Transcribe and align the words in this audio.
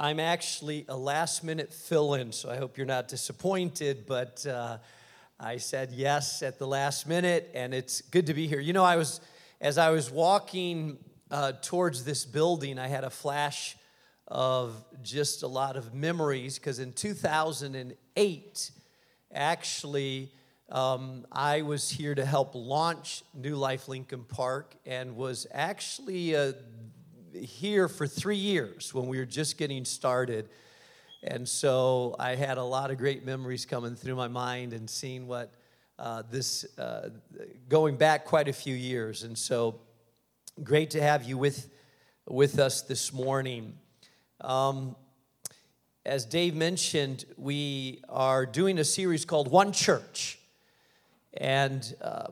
I'm 0.00 0.20
actually 0.20 0.84
a 0.88 0.96
last 0.96 1.42
minute 1.42 1.72
fill 1.72 2.14
in, 2.14 2.30
so 2.30 2.48
I 2.48 2.56
hope 2.56 2.78
you're 2.78 2.86
not 2.86 3.08
disappointed, 3.08 4.04
but 4.06 4.46
uh, 4.46 4.78
I 5.40 5.56
said 5.56 5.90
yes 5.90 6.40
at 6.40 6.60
the 6.60 6.68
last 6.68 7.08
minute, 7.08 7.50
and 7.52 7.74
it's 7.74 8.00
good 8.00 8.26
to 8.26 8.34
be 8.34 8.46
here. 8.46 8.60
You 8.60 8.72
know, 8.72 8.84
I 8.84 8.94
was, 8.94 9.20
as 9.60 9.76
I 9.76 9.90
was 9.90 10.08
walking 10.08 10.98
uh, 11.32 11.54
towards 11.62 12.04
this 12.04 12.24
building, 12.24 12.78
I 12.78 12.86
had 12.86 13.02
a 13.02 13.10
flash 13.10 13.76
of 14.28 14.84
just 15.02 15.42
a 15.42 15.48
lot 15.48 15.76
of 15.76 15.92
memories 15.92 16.60
because 16.60 16.78
in 16.78 16.92
2008, 16.92 18.70
actually, 19.34 20.30
um, 20.70 21.26
I 21.32 21.62
was 21.62 21.90
here 21.90 22.14
to 22.14 22.24
help 22.24 22.54
launch 22.54 23.24
New 23.34 23.56
Life 23.56 23.88
Lincoln 23.88 24.22
Park 24.22 24.76
and 24.86 25.16
was 25.16 25.48
actually 25.52 26.36
uh, 26.36 26.52
here 27.34 27.88
for 27.88 28.06
three 28.06 28.36
years 28.36 28.92
when 28.94 29.06
we 29.06 29.18
were 29.18 29.24
just 29.24 29.58
getting 29.58 29.84
started. 29.84 30.48
And 31.22 31.48
so 31.48 32.14
I 32.18 32.34
had 32.34 32.58
a 32.58 32.62
lot 32.62 32.90
of 32.90 32.98
great 32.98 33.24
memories 33.24 33.66
coming 33.66 33.96
through 33.96 34.16
my 34.16 34.28
mind 34.28 34.72
and 34.72 34.88
seeing 34.88 35.26
what 35.26 35.52
uh, 35.98 36.22
this, 36.30 36.64
uh, 36.78 37.10
going 37.68 37.96
back 37.96 38.24
quite 38.24 38.48
a 38.48 38.52
few 38.52 38.74
years. 38.74 39.24
And 39.24 39.36
so 39.36 39.80
great 40.62 40.90
to 40.90 41.02
have 41.02 41.24
you 41.24 41.36
with, 41.36 41.70
with 42.26 42.58
us 42.58 42.82
this 42.82 43.12
morning. 43.12 43.74
Um, 44.40 44.94
as 46.06 46.24
Dave 46.24 46.54
mentioned, 46.54 47.24
we 47.36 48.02
are 48.08 48.46
doing 48.46 48.78
a 48.78 48.84
series 48.84 49.24
called 49.24 49.50
One 49.50 49.72
Church. 49.72 50.38
And 51.36 51.94
uh, 52.00 52.28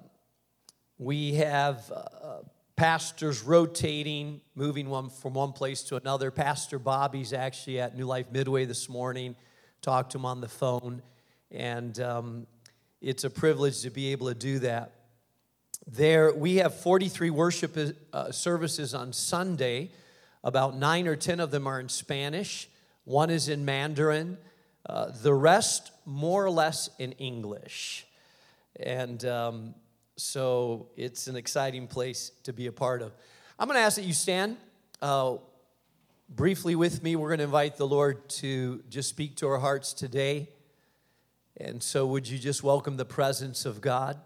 we 0.98 1.34
have 1.34 1.90
uh, 1.92 2.38
pastors 2.76 3.42
rotating, 3.42 4.42
moving 4.54 4.90
one 4.90 5.08
from 5.08 5.32
one 5.32 5.52
place 5.52 5.82
to 5.84 5.96
another. 5.96 6.30
Pastor 6.30 6.78
Bobby's 6.78 7.32
actually 7.32 7.80
at 7.80 7.96
New 7.96 8.04
Life 8.04 8.30
Midway 8.30 8.66
this 8.66 8.86
morning. 8.88 9.34
Talked 9.80 10.12
to 10.12 10.18
him 10.18 10.26
on 10.26 10.42
the 10.42 10.48
phone, 10.48 11.00
and 11.50 11.98
um, 12.00 12.46
it's 13.00 13.24
a 13.24 13.30
privilege 13.30 13.80
to 13.80 13.90
be 13.90 14.12
able 14.12 14.28
to 14.28 14.34
do 14.34 14.58
that. 14.58 14.92
There, 15.86 16.34
we 16.34 16.56
have 16.56 16.74
43 16.74 17.30
worship 17.30 17.78
uh, 18.12 18.30
services 18.30 18.92
on 18.92 19.14
Sunday. 19.14 19.90
About 20.44 20.76
nine 20.76 21.08
or 21.08 21.16
ten 21.16 21.40
of 21.40 21.50
them 21.50 21.66
are 21.66 21.80
in 21.80 21.88
Spanish. 21.88 22.68
One 23.04 23.30
is 23.30 23.48
in 23.48 23.64
Mandarin. 23.64 24.36
Uh, 24.84 25.12
the 25.22 25.32
rest, 25.32 25.92
more 26.04 26.44
or 26.44 26.50
less, 26.50 26.90
in 26.98 27.12
English. 27.12 28.06
And 28.78 29.24
um, 29.24 29.74
so 30.16 30.88
it's 30.96 31.26
an 31.26 31.36
exciting 31.36 31.86
place 31.86 32.30
to 32.44 32.52
be 32.52 32.66
a 32.66 32.72
part 32.72 33.02
of. 33.02 33.12
I'm 33.58 33.68
going 33.68 33.78
to 33.78 33.82
ask 33.82 33.96
that 33.96 34.04
you 34.04 34.14
stand 34.14 34.56
uh, 35.02 35.36
briefly 36.28 36.74
with 36.74 37.02
me. 37.02 37.16
We're 37.16 37.28
going 37.28 37.38
to 37.38 37.44
invite 37.44 37.76
the 37.76 37.86
Lord 37.86 38.28
to 38.30 38.82
just 38.88 39.10
speak 39.10 39.36
to 39.36 39.48
our 39.48 39.58
hearts 39.58 39.92
today. 39.92 40.48
And 41.58 41.82
so, 41.82 42.06
would 42.06 42.28
you 42.28 42.38
just 42.38 42.62
welcome 42.62 42.96
the 42.96 43.04
presence 43.04 43.66
of 43.66 43.80
God? 43.80 44.18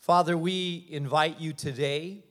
Father, 0.00 0.36
we 0.36 0.86
invite 0.90 1.40
you 1.40 1.52
today. 1.52 2.24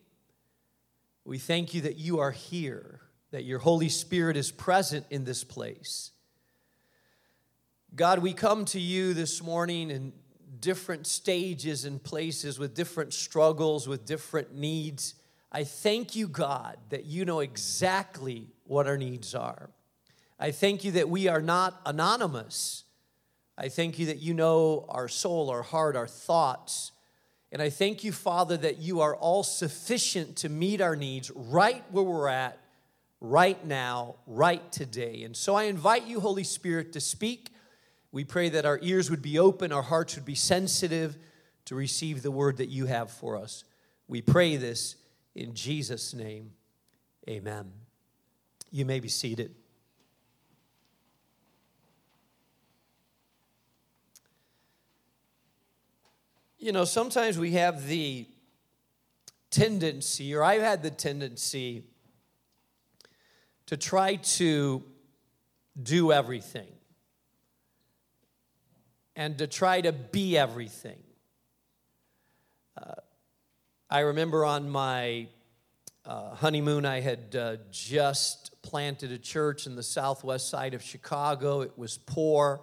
We 1.26 1.38
thank 1.38 1.74
you 1.74 1.82
that 1.82 1.98
you 1.98 2.20
are 2.20 2.32
here, 2.32 3.02
that 3.32 3.46
your 3.46 3.60
Holy 3.60 3.90
Spirit 3.90 4.36
is 4.36 4.52
present 4.52 5.06
in 5.10 5.24
this 5.24 5.44
place. 5.44 6.12
God, 7.96 8.20
we 8.20 8.34
come 8.34 8.66
to 8.66 8.80
you 8.80 9.14
this 9.14 9.44
morning 9.44 9.92
and 9.92 10.14
different 10.62 11.08
stages 11.08 11.84
and 11.86 12.02
places 12.02 12.60
with 12.60 12.74
different 12.74 13.14
struggles, 13.14 13.88
with 13.88 14.06
different 14.06 14.56
needs. 14.56 15.16
I 15.52 15.64
thank 15.64 16.16
you, 16.16 16.28
God, 16.28 16.78
that 16.90 17.06
you 17.06 17.26
know 17.26 17.40
exactly 17.40 18.48
what 18.64 18.88
our 18.88 18.98
needs 18.98 19.36
are. 19.36 19.70
I 20.40 20.52
thank 20.52 20.84
you 20.84 20.92
that 20.94 21.10
we 21.10 21.28
are 21.28 21.42
not 21.42 21.82
anonymous. 21.86 22.86
I 23.58 23.70
thank 23.70 24.00
you 24.00 24.06
that 24.08 24.20
you 24.20 24.34
know 24.34 24.86
our 24.90 25.08
soul, 25.08 25.50
our 25.50 25.62
heart, 25.62 25.96
our 25.96 26.08
thoughts. 26.08 26.92
And 27.52 27.62
I 27.62 27.70
thank 27.70 28.04
you, 28.04 28.12
Father, 28.12 28.56
that 28.58 28.78
you 28.78 29.02
are 29.02 29.16
all 29.16 29.44
sufficient 29.44 30.38
to 30.38 30.50
meet 30.50 30.80
our 30.80 30.96
needs 30.96 31.30
right 31.32 31.84
where 31.92 32.04
we're 32.04 32.30
at, 32.30 32.58
right 33.20 33.64
now, 33.66 34.16
right 34.26 34.72
today. 34.72 35.24
And 35.24 35.36
so 35.36 35.54
I 35.54 35.64
invite 35.64 36.08
you, 36.08 36.22
Holy 36.22 36.44
Spirit, 36.44 36.94
to 36.94 37.00
speak 37.00 37.50
we 38.12 38.24
pray 38.26 38.50
that 38.50 38.66
our 38.66 38.80
ears 38.82 39.10
would 39.10 39.22
be 39.22 39.40
open, 39.40 39.72
our 39.72 39.82
hearts 39.82 40.16
would 40.16 40.26
be 40.26 40.36
sensitive 40.36 41.18
to 41.66 41.76
receive 41.76 42.24
the 42.24 42.32
word 42.32 42.58
that 42.58 42.68
you 42.68 42.86
have 42.86 43.10
for 43.10 43.38
us. 43.38 43.64
We 44.08 44.22
pray 44.22 44.58
this 44.58 44.98
in 45.36 45.54
Jesus' 45.54 46.14
name. 46.14 46.52
Amen. 47.30 47.72
You 48.70 48.86
may 48.86 49.00
be 49.00 49.08
seated. 49.08 49.56
You 56.58 56.72
know, 56.72 56.84
sometimes 56.84 57.40
we 57.40 57.52
have 57.52 57.88
the 57.88 58.28
tendency, 59.50 60.36
or 60.36 60.44
I've 60.44 60.62
had 60.62 60.84
the 60.84 60.92
tendency, 60.92 61.86
to 63.68 63.78
try 63.78 64.16
to 64.16 64.84
do 65.82 66.12
everything 66.12 66.68
and 69.22 69.38
to 69.38 69.46
try 69.46 69.80
to 69.80 69.92
be 69.92 70.36
everything. 70.36 70.98
Uh, 72.76 72.96
I 73.88 74.00
remember 74.00 74.44
on 74.44 74.68
my 74.68 75.28
uh, 76.08 76.34
honeymoon, 76.34 76.88
I 76.88 77.02
had 77.02 77.36
uh, 77.36 77.58
just 77.70 78.60
planted 78.64 79.12
a 79.12 79.20
church 79.20 79.68
in 79.68 79.76
the 79.76 79.84
southwest 79.84 80.50
side 80.50 80.74
of 80.74 80.82
Chicago. 80.82 81.62
It 81.62 81.78
was 81.78 82.00
poor, 82.00 82.62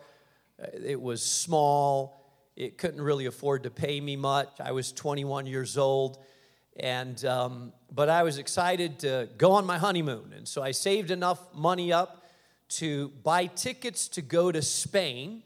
uh, 0.61 0.67
it 0.85 1.01
was 1.01 1.23
small, 1.23 2.29
it 2.57 2.77
couldn't 2.77 3.03
really 3.03 3.27
afford 3.27 3.63
to 3.63 3.71
pay 3.71 4.01
me 4.01 4.17
much. 4.17 4.49
I 4.59 4.73
was 4.73 4.91
21 4.91 5.47
years 5.47 5.79
old. 5.79 6.19
And, 6.77 7.25
um, 7.25 7.73
but 7.95 8.09
I 8.09 8.25
was 8.25 8.39
excited 8.39 8.99
to 9.01 9.29
go 9.39 9.53
on 9.53 9.65
my 9.65 9.79
honeymoon. 9.79 10.33
And 10.37 10.49
so 10.49 10.61
I 10.61 10.73
saved 10.73 11.13
enough 11.13 11.55
money 11.55 11.93
up 11.93 12.27
to 12.81 13.11
buy 13.23 13.47
tickets 13.47 14.09
to 14.09 14.23
go 14.23 14.51
to 14.51 14.61
Spain 14.61 15.45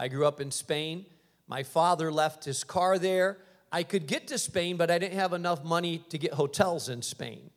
I 0.00 0.08
grew 0.08 0.24
up 0.26 0.40
in 0.40 0.50
Spain. 0.50 1.04
My 1.46 1.62
father 1.62 2.10
left 2.10 2.46
his 2.46 2.64
car 2.64 2.98
there. 2.98 3.36
I 3.70 3.82
could 3.82 4.06
get 4.06 4.28
to 4.28 4.38
Spain, 4.38 4.78
but 4.78 4.90
I 4.90 4.98
didn't 4.98 5.18
have 5.18 5.34
enough 5.34 5.62
money 5.62 5.98
to 6.08 6.16
get 6.16 6.32
hotels 6.32 6.88
in 6.88 7.02
Spain. 7.02 7.50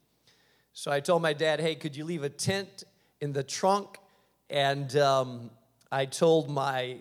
So 0.73 0.91
I 0.91 0.99
told 0.99 1.21
my 1.21 1.31
dad, 1.31 1.61
hey, 1.61 1.75
could 1.75 1.95
you 1.95 2.03
leave 2.03 2.23
a 2.23 2.29
tent 2.29 2.83
in 3.21 3.31
the 3.31 3.43
trunk? 3.43 3.97
And 4.49 4.93
um, 4.97 5.51
I 5.89 6.05
told 6.05 6.49
my 6.49 6.97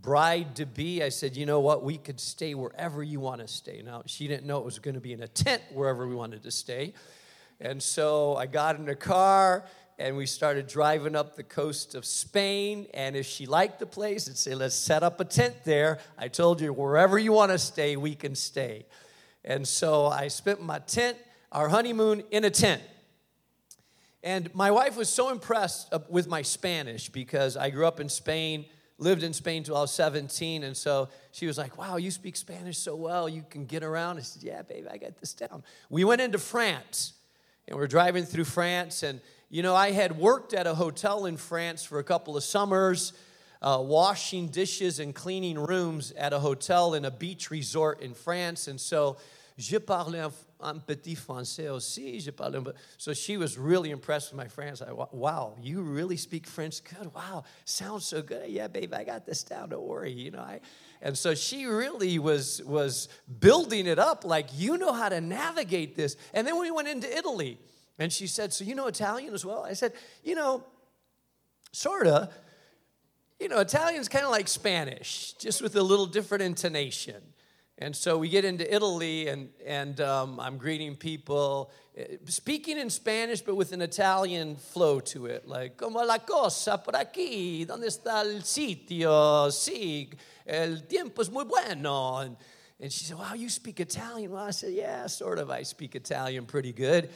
bride 0.00 0.56
to 0.56 0.66
be, 0.66 1.00
I 1.00 1.10
said, 1.10 1.36
you 1.36 1.46
know 1.46 1.60
what, 1.60 1.84
we 1.84 1.96
could 1.96 2.18
stay 2.18 2.56
wherever 2.56 3.04
you 3.04 3.20
want 3.20 3.40
to 3.40 3.46
stay. 3.46 3.82
Now, 3.84 4.02
she 4.06 4.26
didn't 4.26 4.48
know 4.48 4.58
it 4.58 4.64
was 4.64 4.80
going 4.80 4.96
to 4.96 5.00
be 5.00 5.12
in 5.12 5.22
a 5.22 5.28
tent 5.28 5.62
wherever 5.72 6.08
we 6.08 6.16
wanted 6.16 6.42
to 6.42 6.50
stay. 6.50 6.92
And 7.60 7.80
so 7.80 8.34
I 8.34 8.46
got 8.46 8.74
in 8.74 8.86
the 8.86 8.96
car 8.96 9.64
and 9.98 10.16
we 10.16 10.26
started 10.26 10.66
driving 10.66 11.14
up 11.14 11.36
the 11.36 11.42
coast 11.42 11.94
of 11.94 12.04
Spain. 12.04 12.86
And 12.94 13.14
if 13.14 13.26
she 13.26 13.46
liked 13.46 13.78
the 13.78 13.86
place, 13.86 14.28
I'd 14.28 14.36
say, 14.36 14.54
let's 14.54 14.74
set 14.74 15.02
up 15.02 15.20
a 15.20 15.24
tent 15.24 15.56
there. 15.64 15.98
I 16.18 16.28
told 16.28 16.60
you, 16.60 16.72
wherever 16.72 17.18
you 17.18 17.32
want 17.32 17.52
to 17.52 17.58
stay, 17.58 17.96
we 17.96 18.14
can 18.14 18.34
stay. 18.34 18.86
And 19.44 19.66
so 19.66 20.06
I 20.06 20.28
spent 20.28 20.62
my 20.62 20.78
tent, 20.80 21.18
our 21.50 21.68
honeymoon, 21.68 22.22
in 22.30 22.44
a 22.44 22.50
tent. 22.50 22.82
And 24.22 24.54
my 24.54 24.70
wife 24.70 24.96
was 24.96 25.08
so 25.08 25.30
impressed 25.30 25.92
with 26.08 26.28
my 26.28 26.42
Spanish 26.42 27.08
because 27.08 27.56
I 27.56 27.70
grew 27.70 27.86
up 27.86 27.98
in 27.98 28.08
Spain, 28.08 28.66
lived 28.98 29.24
in 29.24 29.32
Spain 29.32 29.64
till 29.64 29.76
I 29.76 29.80
was 29.80 29.92
17. 29.92 30.62
And 30.62 30.76
so 30.76 31.08
she 31.32 31.46
was 31.46 31.58
like, 31.58 31.76
Wow, 31.76 31.96
you 31.96 32.10
speak 32.10 32.36
Spanish 32.36 32.78
so 32.78 32.94
well, 32.94 33.28
you 33.28 33.44
can 33.50 33.66
get 33.66 33.82
around. 33.82 34.18
I 34.18 34.20
said, 34.22 34.44
Yeah, 34.44 34.62
babe, 34.62 34.86
I 34.90 34.96
got 34.96 35.18
this 35.18 35.34
down. 35.34 35.64
We 35.90 36.04
went 36.04 36.20
into 36.20 36.38
France 36.38 37.14
and 37.66 37.76
we're 37.76 37.88
driving 37.88 38.24
through 38.24 38.44
France 38.44 39.02
and 39.02 39.20
you 39.52 39.62
know, 39.62 39.74
I 39.74 39.90
had 39.90 40.16
worked 40.16 40.54
at 40.54 40.66
a 40.66 40.74
hotel 40.74 41.26
in 41.26 41.36
France 41.36 41.84
for 41.84 41.98
a 41.98 42.02
couple 42.02 42.38
of 42.38 42.42
summers, 42.42 43.12
uh, 43.60 43.82
washing 43.82 44.48
dishes 44.48 44.98
and 44.98 45.14
cleaning 45.14 45.58
rooms 45.58 46.10
at 46.12 46.32
a 46.32 46.38
hotel 46.38 46.94
in 46.94 47.04
a 47.04 47.10
beach 47.10 47.50
resort 47.50 48.00
in 48.00 48.14
France. 48.14 48.66
And 48.66 48.80
so, 48.80 49.18
je 49.58 49.78
parlais 49.78 50.30
un 50.58 50.80
petit 50.80 51.14
français 51.14 51.68
aussi. 51.68 52.18
Je 52.18 52.30
parlais, 52.30 52.72
so 52.96 53.12
she 53.12 53.36
was 53.36 53.58
really 53.58 53.90
impressed 53.90 54.32
with 54.32 54.38
my 54.38 54.48
French. 54.48 54.80
I, 54.80 54.90
wow, 54.90 55.54
you 55.60 55.82
really 55.82 56.16
speak 56.16 56.46
French 56.46 56.82
good. 56.82 57.12
Wow, 57.12 57.44
sounds 57.66 58.06
so 58.06 58.22
good. 58.22 58.48
Yeah, 58.48 58.68
babe, 58.68 58.94
I 58.94 59.04
got 59.04 59.26
this 59.26 59.44
down. 59.44 59.68
Don't 59.68 59.86
worry. 59.86 60.12
You 60.12 60.30
know, 60.30 60.40
I, 60.40 60.60
and 61.02 61.16
so 61.16 61.34
she 61.34 61.66
really 61.66 62.18
was 62.18 62.62
was 62.64 63.10
building 63.38 63.86
it 63.86 63.98
up 63.98 64.24
like 64.24 64.46
you 64.54 64.78
know 64.78 64.94
how 64.94 65.10
to 65.10 65.20
navigate 65.20 65.94
this. 65.94 66.16
And 66.32 66.46
then 66.46 66.58
we 66.58 66.70
went 66.70 66.88
into 66.88 67.14
Italy. 67.14 67.58
And 67.98 68.12
she 68.12 68.26
said, 68.26 68.52
So 68.52 68.64
you 68.64 68.74
know 68.74 68.86
Italian 68.86 69.34
as 69.34 69.44
well? 69.44 69.64
I 69.64 69.74
said, 69.74 69.92
You 70.22 70.34
know, 70.34 70.64
sort 71.72 72.06
of. 72.06 72.32
You 73.40 73.48
know, 73.48 73.58
Italian's 73.58 74.08
kind 74.08 74.24
of 74.24 74.30
like 74.30 74.46
Spanish, 74.46 75.32
just 75.32 75.62
with 75.62 75.74
a 75.74 75.82
little 75.82 76.06
different 76.06 76.44
intonation. 76.44 77.22
And 77.78 77.96
so 77.96 78.16
we 78.16 78.28
get 78.28 78.44
into 78.44 78.72
Italy, 78.72 79.26
and, 79.26 79.48
and 79.66 80.00
um, 80.00 80.38
I'm 80.38 80.56
greeting 80.58 80.94
people, 80.94 81.72
eh, 81.96 82.18
speaking 82.26 82.78
in 82.78 82.88
Spanish, 82.90 83.40
but 83.40 83.56
with 83.56 83.72
an 83.72 83.82
Italian 83.82 84.54
flow 84.54 85.00
to 85.00 85.26
it. 85.26 85.48
Like, 85.48 85.76
como 85.76 86.04
la 86.04 86.18
cosa 86.18 86.78
por 86.78 86.92
aquí? 86.92 87.66
¿Dónde 87.66 87.86
está 87.86 88.20
el 88.20 88.42
sitio? 88.42 89.50
Sí, 89.50 90.08
el 90.46 90.82
tiempo 90.86 91.22
es 91.22 91.30
muy 91.30 91.42
bueno. 91.42 92.18
And, 92.18 92.36
and 92.78 92.92
she 92.92 93.04
said, 93.04 93.18
Wow, 93.18 93.34
you 93.34 93.48
speak 93.48 93.80
Italian? 93.80 94.30
Well, 94.30 94.44
I 94.44 94.50
said, 94.50 94.72
Yeah, 94.72 95.08
sort 95.08 95.40
of. 95.40 95.50
I 95.50 95.64
speak 95.64 95.96
Italian 95.96 96.46
pretty 96.46 96.72
good. 96.72 97.10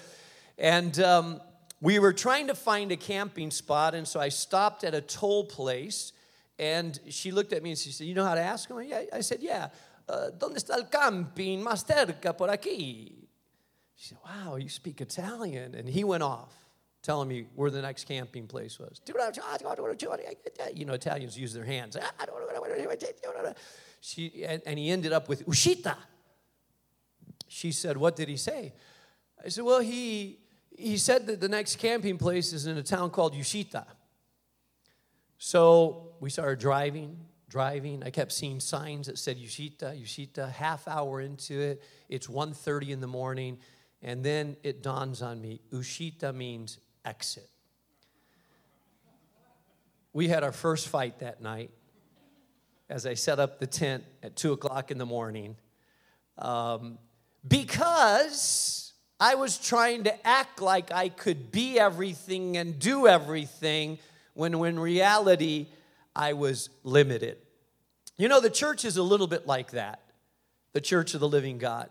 And 0.58 0.98
um, 1.00 1.40
we 1.80 1.98
were 1.98 2.12
trying 2.12 2.46
to 2.48 2.54
find 2.54 2.90
a 2.92 2.96
camping 2.96 3.50
spot, 3.50 3.94
and 3.94 4.06
so 4.08 4.20
I 4.20 4.30
stopped 4.30 4.84
at 4.84 4.94
a 4.94 5.00
toll 5.00 5.44
place. 5.44 6.12
And 6.58 6.98
she 7.10 7.32
looked 7.32 7.52
at 7.52 7.62
me 7.62 7.70
and 7.70 7.78
she 7.78 7.90
said, 7.90 8.06
You 8.06 8.14
know 8.14 8.24
how 8.24 8.34
to 8.34 8.40
ask 8.40 8.70
him? 8.70 8.82
Yeah. 8.82 9.02
I 9.12 9.20
said, 9.20 9.40
Yeah. 9.42 9.68
Uh, 10.08 10.30
¿Dónde 10.38 10.56
está 10.56 10.76
el 10.76 10.84
camping 10.84 11.62
más 11.62 11.84
cerca 11.84 12.36
por 12.36 12.48
aquí? 12.48 13.12
She 13.96 14.08
said, 14.08 14.18
Wow, 14.24 14.56
you 14.56 14.68
speak 14.68 15.00
Italian. 15.00 15.74
And 15.74 15.88
he 15.88 16.04
went 16.04 16.22
off 16.22 16.54
telling 17.02 17.28
me 17.28 17.46
where 17.54 17.70
the 17.70 17.82
next 17.82 18.04
camping 18.04 18.46
place 18.46 18.78
was. 18.78 19.00
You 20.74 20.84
know, 20.84 20.94
Italians 20.94 21.38
use 21.38 21.52
their 21.52 21.64
hands. 21.64 21.96
She, 24.00 24.44
and, 24.44 24.62
and 24.66 24.78
he 24.78 24.90
ended 24.90 25.12
up 25.12 25.28
with 25.28 25.46
Uscita. 25.46 25.96
She 27.48 27.72
said, 27.72 27.96
What 27.96 28.16
did 28.16 28.28
he 28.28 28.36
say? 28.36 28.72
I 29.44 29.48
said, 29.48 29.64
Well, 29.64 29.80
he, 29.80 30.38
he 30.76 30.96
said 30.98 31.26
that 31.26 31.40
the 31.40 31.48
next 31.48 31.76
camping 31.76 32.18
place 32.18 32.52
is 32.52 32.66
in 32.66 32.76
a 32.76 32.82
town 32.82 33.10
called 33.10 33.34
Uscita. 33.34 33.84
So 35.38 36.14
we 36.20 36.30
started 36.30 36.58
driving, 36.58 37.18
driving. 37.48 38.02
I 38.04 38.10
kept 38.10 38.32
seeing 38.32 38.60
signs 38.60 39.06
that 39.06 39.18
said 39.18 39.38
Uscita, 39.38 40.00
Uscita. 40.00 40.50
Half 40.50 40.88
hour 40.88 41.20
into 41.20 41.60
it, 41.60 41.82
it's 42.08 42.26
1.30 42.26 42.90
in 42.90 43.00
the 43.00 43.06
morning, 43.06 43.58
and 44.02 44.24
then 44.24 44.56
it 44.62 44.82
dawns 44.82 45.22
on 45.22 45.40
me, 45.40 45.60
Uscita 45.72 46.34
means 46.34 46.78
exit. 47.04 47.48
We 50.12 50.28
had 50.28 50.42
our 50.42 50.52
first 50.52 50.88
fight 50.88 51.18
that 51.18 51.42
night 51.42 51.70
as 52.88 53.04
I 53.04 53.14
set 53.14 53.38
up 53.38 53.58
the 53.58 53.66
tent 53.66 54.04
at 54.22 54.36
2 54.36 54.52
o'clock 54.52 54.90
in 54.90 54.98
the 54.98 55.06
morning 55.06 55.56
um, 56.38 56.98
because 57.46 58.85
I 59.18 59.34
was 59.34 59.58
trying 59.58 60.04
to 60.04 60.26
act 60.26 60.60
like 60.60 60.92
I 60.92 61.08
could 61.08 61.50
be 61.50 61.78
everything 61.78 62.56
and 62.56 62.78
do 62.78 63.06
everything 63.06 63.98
when 64.34 64.54
in 64.54 64.78
reality 64.78 65.68
I 66.14 66.34
was 66.34 66.68
limited. 66.84 67.38
You 68.18 68.28
know, 68.28 68.40
the 68.40 68.50
church 68.50 68.84
is 68.84 68.96
a 68.96 69.02
little 69.02 69.26
bit 69.26 69.46
like 69.46 69.72
that 69.72 70.00
the 70.72 70.80
church 70.82 71.14
of 71.14 71.20
the 71.20 71.28
living 71.28 71.56
God. 71.56 71.88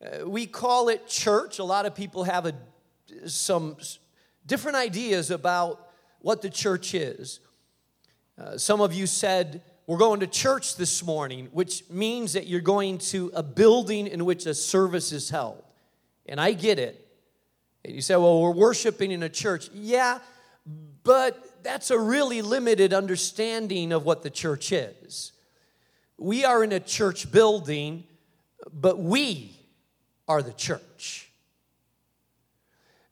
Uh, 0.00 0.28
we 0.28 0.46
call 0.46 0.88
it 0.88 1.08
church. 1.08 1.58
A 1.58 1.64
lot 1.64 1.84
of 1.84 1.96
people 1.96 2.22
have 2.22 2.46
a, 2.46 2.54
some 3.28 3.76
different 4.46 4.76
ideas 4.76 5.32
about 5.32 5.88
what 6.20 6.42
the 6.42 6.50
church 6.50 6.94
is. 6.94 7.40
Uh, 8.38 8.56
some 8.56 8.80
of 8.80 8.94
you 8.94 9.08
said, 9.08 9.62
We're 9.88 9.98
going 9.98 10.20
to 10.20 10.28
church 10.28 10.76
this 10.76 11.02
morning, 11.02 11.48
which 11.50 11.82
means 11.90 12.34
that 12.34 12.46
you're 12.46 12.60
going 12.60 12.98
to 12.98 13.32
a 13.34 13.42
building 13.42 14.06
in 14.06 14.24
which 14.24 14.46
a 14.46 14.54
service 14.54 15.10
is 15.10 15.28
held. 15.28 15.64
And 16.26 16.40
I 16.40 16.52
get 16.52 16.78
it. 16.78 17.06
And 17.84 17.94
you 17.94 18.00
say, 18.00 18.16
Well, 18.16 18.40
we're 18.40 18.52
worshiping 18.52 19.10
in 19.10 19.22
a 19.22 19.28
church. 19.28 19.70
Yeah, 19.72 20.18
but 21.02 21.62
that's 21.62 21.90
a 21.90 21.98
really 21.98 22.42
limited 22.42 22.92
understanding 22.92 23.92
of 23.92 24.04
what 24.04 24.22
the 24.22 24.30
church 24.30 24.72
is. 24.72 25.32
We 26.18 26.44
are 26.44 26.62
in 26.62 26.72
a 26.72 26.80
church 26.80 27.30
building, 27.32 28.04
but 28.72 28.98
we 28.98 29.56
are 30.28 30.42
the 30.42 30.52
church. 30.52 31.31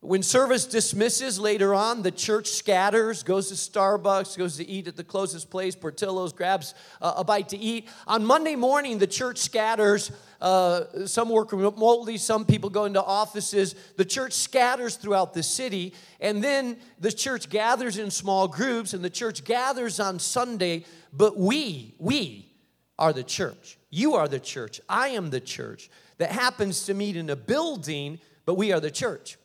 When 0.03 0.23
service 0.23 0.65
dismisses 0.65 1.39
later 1.39 1.75
on, 1.75 2.01
the 2.01 2.11
church 2.11 2.49
scatters, 2.49 3.23
goes 3.23 3.49
to 3.49 3.55
Starbucks, 3.55 4.39
goes 4.39 4.57
to 4.57 4.67
eat 4.67 4.89
at 4.89 4.97
the 4.97 5.05
closest 5.05 5.51
place, 5.51 5.77
Portillo's, 5.77 6.33
grabs 6.33 6.75
a 7.03 7.23
bite 7.23 7.51
to 7.51 7.59
eat. 7.59 7.87
On 8.07 8.25
Monday 8.25 8.57
morning, 8.57 8.97
the 8.97 9.07
church 9.07 9.37
scatters. 9.37 10.11
Uh, 10.41 11.07
some 11.07 11.29
work 11.29 11.53
remotely, 11.53 12.17
some 12.17 12.47
people 12.47 12.71
go 12.71 12.87
into 12.87 13.03
offices. 13.03 13.75
The 13.99 14.07
church 14.07 14.33
scatters 14.33 14.97
throughout 14.97 15.35
the 15.35 15.43
city, 15.43 15.93
and 16.19 16.43
then 16.43 16.79
the 16.99 17.13
church 17.13 17.51
gathers 17.51 17.99
in 17.99 18.11
small 18.11 18.49
groups, 18.49 18.95
and 18.95 19.05
the 19.05 19.11
church 19.11 19.45
gathers 19.45 20.01
on 20.01 20.19
Sunday. 20.19 20.87
But 21.13 21.37
we, 21.37 21.95
we 21.99 22.51
are 22.99 23.13
the 23.13 23.23
church. 23.23 23.77
You 23.91 24.15
are 24.15 24.29
the 24.29 24.41
church. 24.41 24.81
I 24.89 25.09
am 25.09 25.29
the 25.29 25.41
church 25.41 25.91
that 26.17 26.33
happens 26.33 26.85
to 26.85 26.95
meet 26.95 27.17
in 27.17 27.29
a 27.29 27.37
building, 27.37 28.19
but 28.47 28.55
we 28.55 28.73
are 28.73 28.81
the 28.81 28.91
church. 28.91 29.37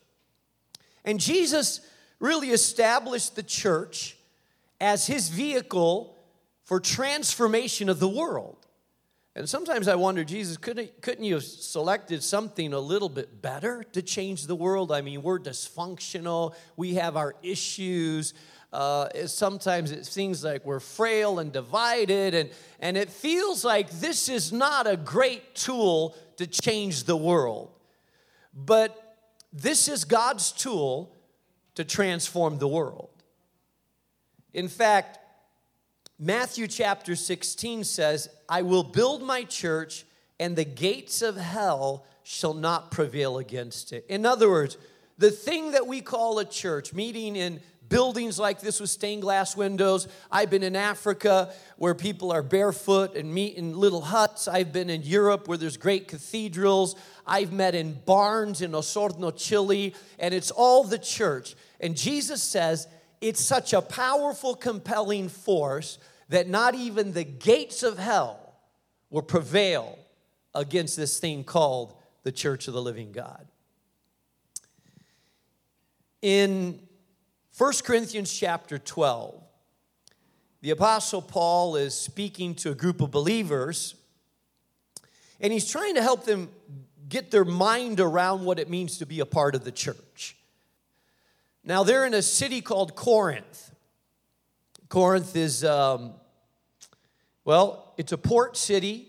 And 1.06 1.20
Jesus 1.20 1.80
really 2.18 2.50
established 2.50 3.36
the 3.36 3.42
church 3.42 4.16
as 4.80 5.06
his 5.06 5.28
vehicle 5.28 6.16
for 6.64 6.80
transformation 6.80 7.88
of 7.88 8.00
the 8.00 8.08
world. 8.08 8.56
And 9.36 9.48
sometimes 9.48 9.86
I 9.86 9.94
wonder, 9.94 10.24
Jesus, 10.24 10.56
couldn't, 10.56 11.02
couldn't 11.02 11.24
you 11.24 11.34
have 11.34 11.44
selected 11.44 12.22
something 12.22 12.72
a 12.72 12.80
little 12.80 13.10
bit 13.10 13.42
better 13.42 13.84
to 13.92 14.02
change 14.02 14.46
the 14.46 14.56
world? 14.56 14.90
I 14.90 15.02
mean, 15.02 15.22
we're 15.22 15.38
dysfunctional, 15.38 16.54
we 16.76 16.94
have 16.94 17.16
our 17.16 17.34
issues. 17.42 18.34
Uh, 18.72 19.08
sometimes 19.26 19.92
it 19.92 20.06
seems 20.06 20.42
like 20.42 20.64
we're 20.64 20.80
frail 20.80 21.38
and 21.38 21.52
divided, 21.52 22.34
and, 22.34 22.50
and 22.80 22.96
it 22.96 23.10
feels 23.10 23.64
like 23.64 23.90
this 23.90 24.28
is 24.28 24.52
not 24.52 24.86
a 24.86 24.96
great 24.96 25.54
tool 25.54 26.16
to 26.36 26.46
change 26.46 27.04
the 27.04 27.16
world. 27.16 27.70
But 28.54 29.05
this 29.56 29.88
is 29.88 30.04
God's 30.04 30.52
tool 30.52 31.16
to 31.74 31.84
transform 31.84 32.58
the 32.58 32.68
world. 32.68 33.08
In 34.52 34.68
fact, 34.68 35.18
Matthew 36.18 36.66
chapter 36.66 37.16
16 37.16 37.84
says, 37.84 38.28
I 38.48 38.62
will 38.62 38.82
build 38.82 39.22
my 39.22 39.44
church, 39.44 40.04
and 40.38 40.56
the 40.56 40.64
gates 40.64 41.22
of 41.22 41.36
hell 41.36 42.04
shall 42.22 42.54
not 42.54 42.90
prevail 42.90 43.38
against 43.38 43.92
it. 43.92 44.04
In 44.08 44.26
other 44.26 44.50
words, 44.50 44.76
the 45.16 45.30
thing 45.30 45.72
that 45.72 45.86
we 45.86 46.00
call 46.02 46.38
a 46.38 46.44
church, 46.44 46.92
meeting 46.92 47.36
in 47.36 47.60
buildings 47.88 48.38
like 48.38 48.60
this 48.60 48.80
with 48.80 48.90
stained 48.90 49.22
glass 49.22 49.56
windows. 49.56 50.08
I've 50.30 50.50
been 50.50 50.62
in 50.62 50.76
Africa 50.76 51.52
where 51.76 51.94
people 51.94 52.32
are 52.32 52.42
barefoot 52.42 53.16
and 53.16 53.32
meet 53.32 53.56
in 53.56 53.78
little 53.78 54.00
huts. 54.00 54.48
I've 54.48 54.72
been 54.72 54.90
in 54.90 55.02
Europe 55.02 55.48
where 55.48 55.58
there's 55.58 55.76
great 55.76 56.08
cathedrals. 56.08 56.96
I've 57.26 57.52
met 57.52 57.74
in 57.74 57.94
barns 58.04 58.62
in 58.62 58.72
Osorno, 58.72 59.36
Chile, 59.36 59.94
and 60.18 60.32
it's 60.34 60.50
all 60.50 60.84
the 60.84 60.98
church. 60.98 61.54
And 61.80 61.96
Jesus 61.96 62.42
says 62.42 62.88
it's 63.20 63.40
such 63.40 63.72
a 63.72 63.82
powerful, 63.82 64.54
compelling 64.54 65.28
force 65.28 65.98
that 66.28 66.48
not 66.48 66.74
even 66.74 67.12
the 67.12 67.24
gates 67.24 67.82
of 67.82 67.98
hell 67.98 68.54
will 69.10 69.22
prevail 69.22 69.98
against 70.54 70.96
this 70.96 71.18
thing 71.18 71.44
called 71.44 71.94
the 72.24 72.32
church 72.32 72.66
of 72.66 72.74
the 72.74 72.82
living 72.82 73.12
God. 73.12 73.46
In 76.22 76.80
1 77.58 77.72
Corinthians 77.84 78.30
chapter 78.30 78.76
12, 78.76 79.42
the 80.60 80.70
Apostle 80.72 81.22
Paul 81.22 81.76
is 81.76 81.94
speaking 81.94 82.54
to 82.56 82.70
a 82.70 82.74
group 82.74 83.00
of 83.00 83.10
believers, 83.10 83.94
and 85.40 85.50
he's 85.50 85.66
trying 85.66 85.94
to 85.94 86.02
help 86.02 86.26
them 86.26 86.50
get 87.08 87.30
their 87.30 87.46
mind 87.46 87.98
around 87.98 88.44
what 88.44 88.58
it 88.58 88.68
means 88.68 88.98
to 88.98 89.06
be 89.06 89.20
a 89.20 89.24
part 89.24 89.54
of 89.54 89.64
the 89.64 89.72
church. 89.72 90.36
Now, 91.64 91.82
they're 91.82 92.04
in 92.04 92.12
a 92.12 92.20
city 92.20 92.60
called 92.60 92.94
Corinth. 92.94 93.74
Corinth 94.90 95.34
is, 95.34 95.64
um, 95.64 96.12
well, 97.46 97.94
it's 97.96 98.12
a 98.12 98.18
port 98.18 98.58
city 98.58 99.08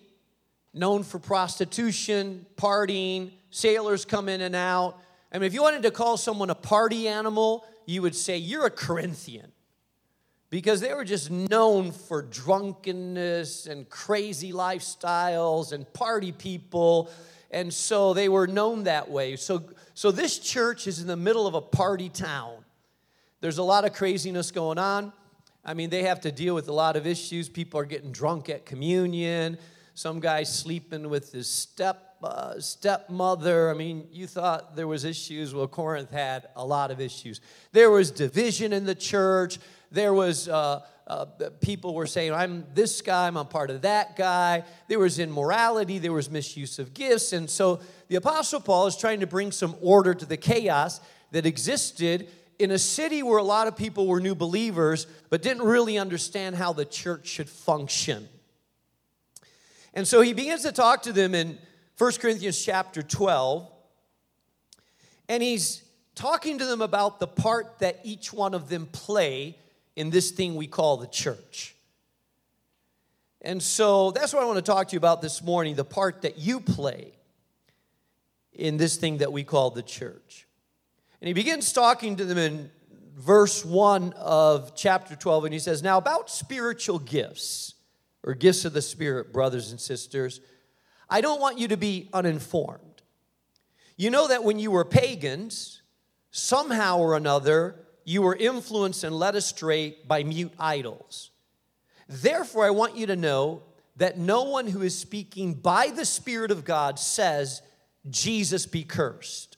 known 0.73 1.03
for 1.03 1.19
prostitution, 1.19 2.45
partying, 2.55 3.31
sailors 3.49 4.05
come 4.05 4.29
in 4.29 4.39
and 4.39 4.55
out. 4.55 4.95
I 5.33 5.37
mean, 5.37 5.47
if 5.47 5.53
you 5.53 5.61
wanted 5.61 5.83
to 5.83 5.91
call 5.91 6.15
someone 6.15 6.49
a 6.49 6.55
party 6.55 7.09
animal, 7.09 7.65
you 7.87 8.03
would 8.03 8.15
say, 8.15 8.37
You're 8.37 8.67
a 8.67 8.69
Corinthian. 8.71 9.51
Because 10.49 10.79
they 10.79 10.93
were 10.93 11.03
just 11.03 11.29
known 11.29 11.91
for 11.91 12.21
drunkenness 12.21 13.65
and 13.65 13.89
crazy 13.89 14.53
lifestyles 14.53 15.73
and 15.73 15.91
party 15.91 16.31
people. 16.31 17.11
And 17.51 17.73
so 17.73 18.13
they 18.13 18.29
were 18.29 18.47
known 18.47 18.83
that 18.83 19.09
way. 19.09 19.35
So, 19.35 19.63
so 19.93 20.09
this 20.09 20.39
church 20.39 20.87
is 20.87 21.01
in 21.01 21.07
the 21.07 21.17
middle 21.17 21.47
of 21.47 21.53
a 21.53 21.59
party 21.59 22.07
town. 22.07 22.63
There's 23.41 23.57
a 23.57 23.63
lot 23.63 23.83
of 23.83 23.91
craziness 23.91 24.51
going 24.51 24.77
on. 24.77 25.11
I 25.65 25.73
mean, 25.73 25.89
they 25.89 26.03
have 26.03 26.21
to 26.21 26.31
deal 26.31 26.55
with 26.55 26.69
a 26.69 26.73
lot 26.73 26.95
of 26.95 27.05
issues. 27.05 27.49
People 27.49 27.81
are 27.81 27.85
getting 27.85 28.13
drunk 28.13 28.49
at 28.49 28.65
communion. 28.65 29.57
Some 29.95 30.21
guy 30.21 30.43
sleeping 30.43 31.09
with 31.09 31.33
his 31.33 31.49
step 31.49 32.06
uh, 32.23 32.59
stepmother. 32.59 33.69
I 33.69 33.73
mean, 33.73 34.07
you 34.11 34.27
thought 34.27 34.75
there 34.75 34.87
was 34.87 35.05
issues. 35.05 35.53
Well, 35.53 35.67
Corinth 35.67 36.11
had 36.11 36.47
a 36.55 36.65
lot 36.65 36.91
of 36.91 36.99
issues. 36.99 37.41
There 37.71 37.91
was 37.91 38.11
division 38.11 38.73
in 38.73 38.85
the 38.85 38.95
church. 38.95 39.59
There 39.91 40.13
was 40.13 40.49
uh, 40.49 40.81
uh, 41.07 41.25
people 41.61 41.93
were 41.93 42.05
saying, 42.05 42.33
I'm 42.33 42.65
this 42.73 43.01
guy, 43.01 43.27
I'm 43.27 43.37
a 43.37 43.45
part 43.45 43.69
of 43.69 43.83
that 43.83 44.17
guy. 44.17 44.63
There 44.89 44.99
was 44.99 45.19
immorality, 45.19 45.99
there 45.99 46.11
was 46.11 46.29
misuse 46.29 46.79
of 46.79 46.93
gifts. 46.93 47.31
And 47.31 47.49
so 47.49 47.79
the 48.09 48.17
Apostle 48.17 48.59
Paul 48.59 48.87
is 48.87 48.97
trying 48.97 49.21
to 49.21 49.27
bring 49.27 49.51
some 49.51 49.75
order 49.81 50.13
to 50.13 50.25
the 50.25 50.37
chaos 50.37 50.99
that 51.31 51.45
existed 51.45 52.27
in 52.59 52.71
a 52.71 52.77
city 52.77 53.23
where 53.23 53.37
a 53.37 53.43
lot 53.43 53.67
of 53.67 53.77
people 53.77 54.07
were 54.07 54.19
new 54.19 54.35
believers 54.35 55.07
but 55.29 55.41
didn't 55.41 55.63
really 55.63 55.97
understand 55.97 56.55
how 56.55 56.73
the 56.73 56.85
church 56.85 57.27
should 57.27 57.49
function. 57.49 58.27
And 59.93 60.07
so 60.07 60.21
he 60.21 60.33
begins 60.33 60.63
to 60.63 60.71
talk 60.71 61.03
to 61.03 61.13
them 61.13 61.33
in 61.33 61.57
1 61.97 62.11
Corinthians 62.21 62.63
chapter 62.63 63.01
12, 63.01 63.67
and 65.29 65.41
he's 65.41 65.83
talking 66.13 66.59
to 66.59 66.65
them 66.65 66.81
about 66.81 67.19
the 67.19 67.25
part 67.25 67.79
that 67.79 67.99
each 68.03 68.31
one 68.31 68.53
of 68.53 68.69
them 68.69 68.85
play 68.85 69.57
in 69.95 70.11
this 70.11 70.29
thing 70.29 70.53
we 70.53 70.67
call 70.67 70.97
the 70.97 71.07
church. 71.07 71.75
And 73.41 73.63
so 73.63 74.11
that's 74.11 74.31
what 74.31 74.43
I 74.43 74.45
want 74.45 74.57
to 74.57 74.61
talk 74.61 74.89
to 74.89 74.93
you 74.93 74.99
about 74.99 75.23
this 75.23 75.41
morning 75.41 75.75
the 75.75 75.83
part 75.83 76.21
that 76.21 76.37
you 76.37 76.59
play 76.59 77.13
in 78.53 78.77
this 78.77 78.97
thing 78.97 79.17
that 79.17 79.31
we 79.31 79.43
call 79.43 79.71
the 79.71 79.81
church. 79.81 80.47
And 81.19 81.27
he 81.27 81.33
begins 81.33 81.73
talking 81.73 82.15
to 82.17 82.25
them 82.25 82.37
in 82.37 82.69
verse 83.15 83.65
1 83.65 84.13
of 84.13 84.75
chapter 84.75 85.15
12, 85.15 85.45
and 85.45 85.53
he 85.53 85.59
says, 85.59 85.81
Now 85.81 85.97
about 85.97 86.29
spiritual 86.29 86.99
gifts, 86.99 87.73
or 88.23 88.35
gifts 88.35 88.65
of 88.65 88.73
the 88.73 88.83
Spirit, 88.83 89.33
brothers 89.33 89.71
and 89.71 89.79
sisters, 89.81 90.41
I 91.09 91.21
don't 91.21 91.39
want 91.39 91.57
you 91.57 91.67
to 91.69 91.77
be 91.77 92.09
uninformed. 92.13 93.01
You 93.95 94.09
know 94.09 94.27
that 94.27 94.43
when 94.43 94.59
you 94.59 94.71
were 94.71 94.85
pagans, 94.85 95.81
somehow 96.31 96.99
or 96.99 97.15
another, 97.15 97.75
you 98.03 98.21
were 98.21 98.35
influenced 98.35 99.03
and 99.03 99.17
led 99.17 99.35
astray 99.35 99.97
by 100.07 100.23
mute 100.23 100.53
idols. 100.59 101.31
Therefore, 102.07 102.65
I 102.65 102.69
want 102.69 102.95
you 102.95 103.07
to 103.07 103.15
know 103.15 103.63
that 103.97 104.17
no 104.17 104.43
one 104.43 104.67
who 104.67 104.81
is 104.81 104.97
speaking 104.97 105.55
by 105.55 105.89
the 105.89 106.05
Spirit 106.05 106.51
of 106.51 106.63
God 106.63 106.99
says, 106.99 107.61
Jesus 108.09 108.65
be 108.65 108.83
cursed. 108.83 109.57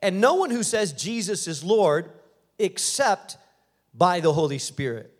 And 0.00 0.20
no 0.20 0.34
one 0.34 0.50
who 0.50 0.62
says 0.62 0.92
Jesus 0.92 1.46
is 1.46 1.62
Lord 1.62 2.10
except 2.58 3.36
by 3.94 4.20
the 4.20 4.32
Holy 4.32 4.58
Spirit. 4.58 5.12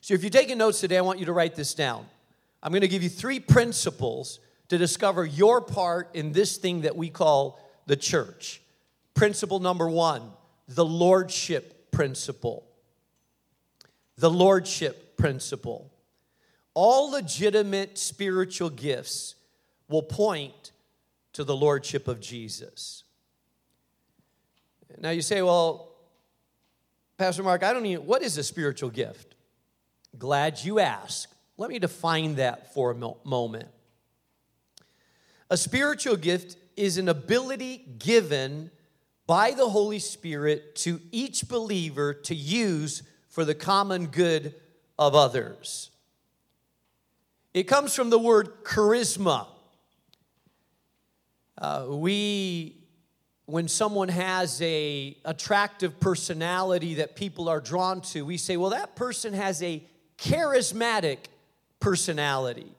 So, 0.00 0.14
if 0.14 0.22
you're 0.22 0.30
taking 0.30 0.58
notes 0.58 0.80
today, 0.80 0.98
I 0.98 1.02
want 1.02 1.18
you 1.18 1.26
to 1.26 1.32
write 1.32 1.54
this 1.54 1.74
down. 1.74 2.06
I'm 2.62 2.70
going 2.70 2.82
to 2.82 2.88
give 2.88 3.02
you 3.02 3.08
three 3.08 3.40
principles 3.40 4.40
to 4.68 4.78
discover 4.78 5.24
your 5.24 5.60
part 5.60 6.10
in 6.14 6.32
this 6.32 6.56
thing 6.56 6.82
that 6.82 6.96
we 6.96 7.10
call 7.10 7.60
the 7.86 7.96
church. 7.96 8.62
Principle 9.14 9.60
number 9.60 9.88
one 9.88 10.30
the 10.68 10.84
lordship 10.84 11.90
principle. 11.90 12.66
The 14.16 14.30
lordship 14.30 15.16
principle. 15.16 15.92
All 16.74 17.10
legitimate 17.10 17.98
spiritual 17.98 18.70
gifts 18.70 19.34
will 19.88 20.02
point 20.02 20.72
to 21.34 21.44
the 21.44 21.56
lordship 21.56 22.08
of 22.08 22.20
Jesus. 22.20 23.04
Now 24.98 25.10
you 25.10 25.22
say, 25.22 25.42
well, 25.42 25.90
Pastor 27.18 27.42
Mark, 27.42 27.62
I 27.62 27.72
don't 27.72 27.86
even, 27.86 28.06
what 28.06 28.22
is 28.22 28.38
a 28.38 28.42
spiritual 28.42 28.90
gift? 28.90 29.34
Glad 30.18 30.62
you 30.62 30.78
asked. 30.78 31.31
Let 31.62 31.70
me 31.70 31.78
define 31.78 32.34
that 32.34 32.74
for 32.74 32.90
a 32.90 33.14
moment. 33.24 33.68
A 35.48 35.56
spiritual 35.56 36.16
gift 36.16 36.56
is 36.76 36.98
an 36.98 37.08
ability 37.08 37.84
given 38.00 38.72
by 39.28 39.52
the 39.52 39.68
Holy 39.68 40.00
Spirit 40.00 40.74
to 40.78 41.00
each 41.12 41.46
believer 41.46 42.14
to 42.14 42.34
use 42.34 43.04
for 43.28 43.44
the 43.44 43.54
common 43.54 44.06
good 44.06 44.56
of 44.98 45.14
others. 45.14 45.92
It 47.54 47.68
comes 47.68 47.94
from 47.94 48.10
the 48.10 48.18
word 48.18 48.64
charisma. 48.64 49.46
Uh, 51.56 51.86
we, 51.90 52.74
when 53.46 53.68
someone 53.68 54.08
has 54.08 54.60
a 54.62 55.16
attractive 55.24 56.00
personality 56.00 56.94
that 56.94 57.14
people 57.14 57.48
are 57.48 57.60
drawn 57.60 58.00
to, 58.00 58.24
we 58.24 58.36
say, 58.36 58.56
well, 58.56 58.70
that 58.70 58.96
person 58.96 59.32
has 59.32 59.62
a 59.62 59.80
charismatic 60.18 61.18
personality. 61.82 62.72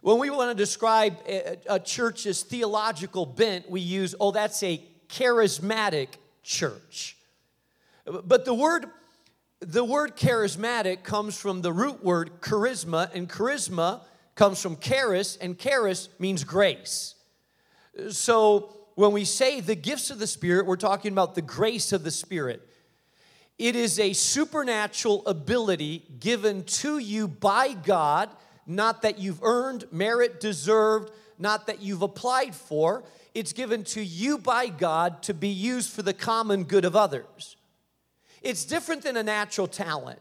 When 0.00 0.18
we 0.18 0.30
want 0.30 0.50
to 0.50 0.60
describe 0.60 1.18
a, 1.28 1.58
a 1.68 1.78
church's 1.78 2.42
theological 2.42 3.26
bent, 3.26 3.70
we 3.70 3.80
use, 3.80 4.14
oh, 4.18 4.32
that's 4.32 4.62
a 4.62 4.82
charismatic 5.08 6.08
church. 6.42 7.16
But 8.04 8.44
the 8.44 8.54
word 8.54 8.86
the 9.60 9.84
word 9.84 10.16
charismatic 10.16 11.02
comes 11.02 11.38
from 11.38 11.62
the 11.62 11.72
root 11.72 12.04
word 12.04 12.40
charisma, 12.40 13.12
and 13.14 13.28
charisma 13.28 14.02
comes 14.34 14.60
from 14.60 14.76
charis, 14.76 15.36
and 15.40 15.58
charis 15.58 16.10
means 16.18 16.44
grace. 16.44 17.14
So 18.10 18.76
when 18.96 19.12
we 19.12 19.24
say 19.24 19.60
the 19.60 19.74
gifts 19.74 20.10
of 20.10 20.18
the 20.18 20.26
Spirit, 20.26 20.66
we're 20.66 20.76
talking 20.76 21.12
about 21.12 21.34
the 21.34 21.42
grace 21.42 21.92
of 21.92 22.04
the 22.04 22.10
Spirit. 22.10 22.65
It 23.58 23.74
is 23.74 23.98
a 23.98 24.12
supernatural 24.12 25.26
ability 25.26 26.04
given 26.20 26.64
to 26.64 26.98
you 26.98 27.26
by 27.26 27.72
God, 27.72 28.28
not 28.66 29.02
that 29.02 29.18
you've 29.18 29.42
earned, 29.42 29.86
merit, 29.90 30.40
deserved, 30.40 31.10
not 31.38 31.66
that 31.66 31.80
you've 31.80 32.02
applied 32.02 32.54
for. 32.54 33.02
It's 33.34 33.52
given 33.52 33.84
to 33.84 34.02
you 34.02 34.38
by 34.38 34.68
God 34.68 35.22
to 35.24 35.34
be 35.34 35.48
used 35.48 35.90
for 35.90 36.02
the 36.02 36.14
common 36.14 36.64
good 36.64 36.84
of 36.84 36.96
others. 36.96 37.56
It's 38.42 38.64
different 38.64 39.02
than 39.02 39.16
a 39.16 39.22
natural 39.22 39.66
talent. 39.66 40.20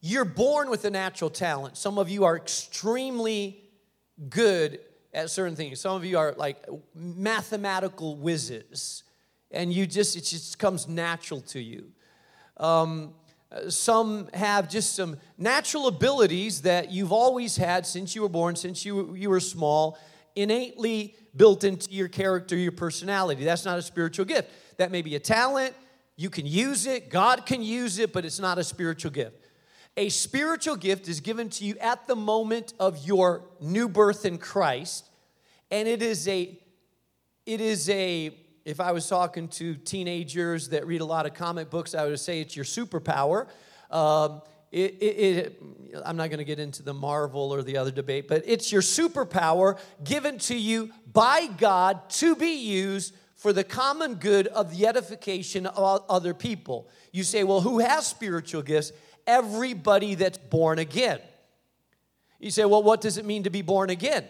You're 0.00 0.24
born 0.24 0.70
with 0.70 0.84
a 0.84 0.90
natural 0.90 1.30
talent. 1.30 1.76
Some 1.76 1.98
of 1.98 2.08
you 2.08 2.24
are 2.24 2.36
extremely 2.36 3.62
good 4.28 4.80
at 5.12 5.30
certain 5.30 5.56
things. 5.56 5.80
Some 5.80 5.96
of 5.96 6.04
you 6.04 6.18
are 6.18 6.34
like 6.36 6.64
mathematical 6.94 8.16
whizzes, 8.16 9.02
and 9.50 9.72
you 9.72 9.86
just, 9.86 10.16
it 10.16 10.24
just 10.24 10.58
comes 10.58 10.88
natural 10.88 11.40
to 11.40 11.60
you. 11.60 11.92
Um, 12.56 13.14
some 13.68 14.28
have 14.34 14.68
just 14.68 14.94
some 14.94 15.16
natural 15.38 15.86
abilities 15.86 16.62
that 16.62 16.90
you've 16.90 17.12
always 17.12 17.56
had 17.56 17.86
since 17.86 18.14
you 18.14 18.22
were 18.22 18.28
born, 18.28 18.56
since 18.56 18.84
you, 18.84 19.14
you 19.14 19.30
were 19.30 19.40
small, 19.40 19.98
innately 20.36 21.14
built 21.34 21.64
into 21.64 21.90
your 21.90 22.08
character, 22.08 22.56
your 22.56 22.72
personality. 22.72 23.44
That's 23.44 23.64
not 23.64 23.78
a 23.78 23.82
spiritual 23.82 24.26
gift. 24.26 24.50
That 24.76 24.90
may 24.90 25.02
be 25.02 25.14
a 25.14 25.20
talent, 25.20 25.74
you 26.16 26.30
can 26.30 26.46
use 26.46 26.86
it, 26.86 27.10
God 27.10 27.46
can 27.46 27.62
use 27.62 27.98
it, 27.98 28.12
but 28.12 28.24
it's 28.24 28.40
not 28.40 28.58
a 28.58 28.64
spiritual 28.64 29.12
gift. 29.12 29.36
A 29.96 30.10
spiritual 30.10 30.76
gift 30.76 31.08
is 31.08 31.20
given 31.20 31.48
to 31.50 31.64
you 31.64 31.76
at 31.80 32.06
the 32.06 32.14
moment 32.14 32.74
of 32.78 33.04
your 33.06 33.44
new 33.60 33.88
birth 33.88 34.24
in 34.24 34.38
Christ, 34.38 35.08
and 35.70 35.88
it 35.88 36.02
is 36.02 36.28
a 36.28 36.58
it 37.46 37.60
is 37.60 37.88
a 37.88 38.34
if 38.68 38.80
I 38.80 38.92
was 38.92 39.08
talking 39.08 39.48
to 39.48 39.76
teenagers 39.76 40.68
that 40.68 40.86
read 40.86 41.00
a 41.00 41.04
lot 41.06 41.24
of 41.24 41.32
comic 41.32 41.70
books, 41.70 41.94
I 41.94 42.04
would 42.04 42.20
say 42.20 42.42
it's 42.42 42.54
your 42.54 42.66
superpower. 42.66 43.46
Um, 43.90 44.42
it, 44.70 44.94
it, 45.00 45.36
it, 45.38 45.62
I'm 46.04 46.18
not 46.18 46.28
going 46.28 46.38
to 46.38 46.44
get 46.44 46.58
into 46.58 46.82
the 46.82 46.92
Marvel 46.92 47.50
or 47.50 47.62
the 47.62 47.78
other 47.78 47.90
debate, 47.90 48.28
but 48.28 48.42
it's 48.44 48.70
your 48.70 48.82
superpower 48.82 49.78
given 50.04 50.36
to 50.40 50.54
you 50.54 50.90
by 51.10 51.46
God 51.46 52.10
to 52.10 52.36
be 52.36 52.60
used 52.60 53.16
for 53.36 53.54
the 53.54 53.64
common 53.64 54.16
good 54.16 54.48
of 54.48 54.76
the 54.76 54.86
edification 54.86 55.64
of 55.64 56.04
other 56.10 56.34
people. 56.34 56.90
You 57.10 57.24
say, 57.24 57.44
well, 57.44 57.62
who 57.62 57.78
has 57.78 58.06
spiritual 58.06 58.60
gifts? 58.60 58.92
Everybody 59.26 60.14
that's 60.14 60.36
born 60.36 60.78
again. 60.78 61.20
You 62.38 62.50
say, 62.50 62.66
well, 62.66 62.82
what 62.82 63.00
does 63.00 63.16
it 63.16 63.24
mean 63.24 63.44
to 63.44 63.50
be 63.50 63.62
born 63.62 63.88
again? 63.88 64.26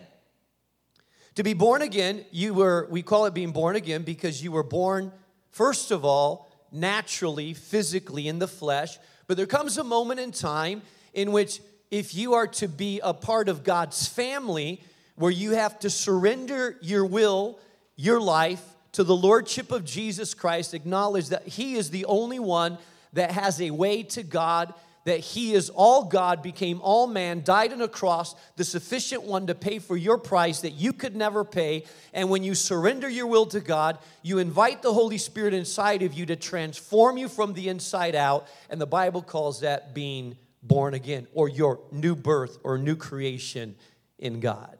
To 1.38 1.44
be 1.44 1.54
born 1.54 1.82
again, 1.82 2.24
you 2.32 2.52
were, 2.52 2.88
we 2.90 3.00
call 3.00 3.26
it 3.26 3.32
being 3.32 3.52
born 3.52 3.76
again 3.76 4.02
because 4.02 4.42
you 4.42 4.50
were 4.50 4.64
born, 4.64 5.12
first 5.52 5.92
of 5.92 6.04
all, 6.04 6.50
naturally, 6.72 7.54
physically 7.54 8.26
in 8.26 8.40
the 8.40 8.48
flesh. 8.48 8.98
But 9.28 9.36
there 9.36 9.46
comes 9.46 9.78
a 9.78 9.84
moment 9.84 10.18
in 10.18 10.32
time 10.32 10.82
in 11.14 11.30
which, 11.30 11.60
if 11.92 12.12
you 12.12 12.34
are 12.34 12.48
to 12.48 12.66
be 12.66 12.98
a 13.04 13.14
part 13.14 13.48
of 13.48 13.62
God's 13.62 14.08
family, 14.08 14.82
where 15.14 15.30
you 15.30 15.52
have 15.52 15.78
to 15.78 15.90
surrender 15.90 16.76
your 16.80 17.06
will, 17.06 17.60
your 17.94 18.20
life 18.20 18.64
to 18.90 19.04
the 19.04 19.14
Lordship 19.14 19.70
of 19.70 19.84
Jesus 19.84 20.34
Christ, 20.34 20.74
acknowledge 20.74 21.28
that 21.28 21.46
He 21.46 21.76
is 21.76 21.90
the 21.90 22.06
only 22.06 22.40
one 22.40 22.78
that 23.12 23.30
has 23.30 23.60
a 23.60 23.70
way 23.70 24.02
to 24.02 24.24
God 24.24 24.74
that 25.08 25.20
he 25.20 25.54
is 25.54 25.70
all 25.70 26.04
God, 26.04 26.42
became 26.42 26.82
all 26.82 27.06
man, 27.06 27.40
died 27.42 27.72
on 27.72 27.80
a 27.80 27.88
cross, 27.88 28.34
the 28.56 28.64
sufficient 28.64 29.22
one 29.22 29.46
to 29.46 29.54
pay 29.54 29.78
for 29.78 29.96
your 29.96 30.18
price 30.18 30.60
that 30.60 30.72
you 30.72 30.92
could 30.92 31.16
never 31.16 31.44
pay. 31.44 31.86
And 32.12 32.28
when 32.28 32.42
you 32.42 32.54
surrender 32.54 33.08
your 33.08 33.26
will 33.26 33.46
to 33.46 33.60
God, 33.60 33.96
you 34.22 34.36
invite 34.36 34.82
the 34.82 34.92
Holy 34.92 35.16
Spirit 35.16 35.54
inside 35.54 36.02
of 36.02 36.12
you 36.12 36.26
to 36.26 36.36
transform 36.36 37.16
you 37.16 37.26
from 37.26 37.54
the 37.54 37.70
inside 37.70 38.14
out. 38.14 38.48
And 38.68 38.78
the 38.78 38.86
Bible 38.86 39.22
calls 39.22 39.60
that 39.60 39.94
being 39.94 40.36
born 40.62 40.92
again 40.92 41.26
or 41.32 41.48
your 41.48 41.80
new 41.90 42.14
birth 42.14 42.58
or 42.62 42.76
new 42.76 42.94
creation 42.94 43.76
in 44.18 44.40
God. 44.40 44.76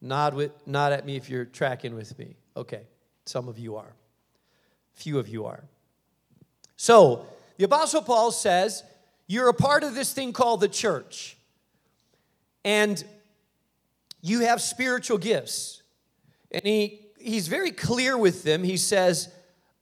Nod, 0.00 0.32
with, 0.32 0.52
nod 0.66 0.94
at 0.94 1.04
me 1.04 1.16
if 1.16 1.28
you're 1.28 1.44
tracking 1.44 1.94
with 1.94 2.18
me. 2.18 2.36
Okay, 2.56 2.84
some 3.26 3.48
of 3.48 3.58
you 3.58 3.76
are. 3.76 3.92
Few 4.94 5.18
of 5.18 5.28
you 5.28 5.44
are. 5.44 5.62
So, 6.78 7.26
the 7.58 7.64
Apostle 7.64 8.02
Paul 8.02 8.30
says, 8.30 8.84
You're 9.26 9.48
a 9.48 9.54
part 9.54 9.82
of 9.82 9.94
this 9.94 10.12
thing 10.12 10.32
called 10.32 10.60
the 10.60 10.68
church. 10.68 11.36
And 12.64 13.02
you 14.22 14.40
have 14.40 14.62
spiritual 14.62 15.18
gifts. 15.18 15.82
And 16.50 16.64
he, 16.64 17.06
he's 17.18 17.48
very 17.48 17.72
clear 17.72 18.16
with 18.16 18.44
them. 18.44 18.62
He 18.62 18.76
says, 18.76 19.28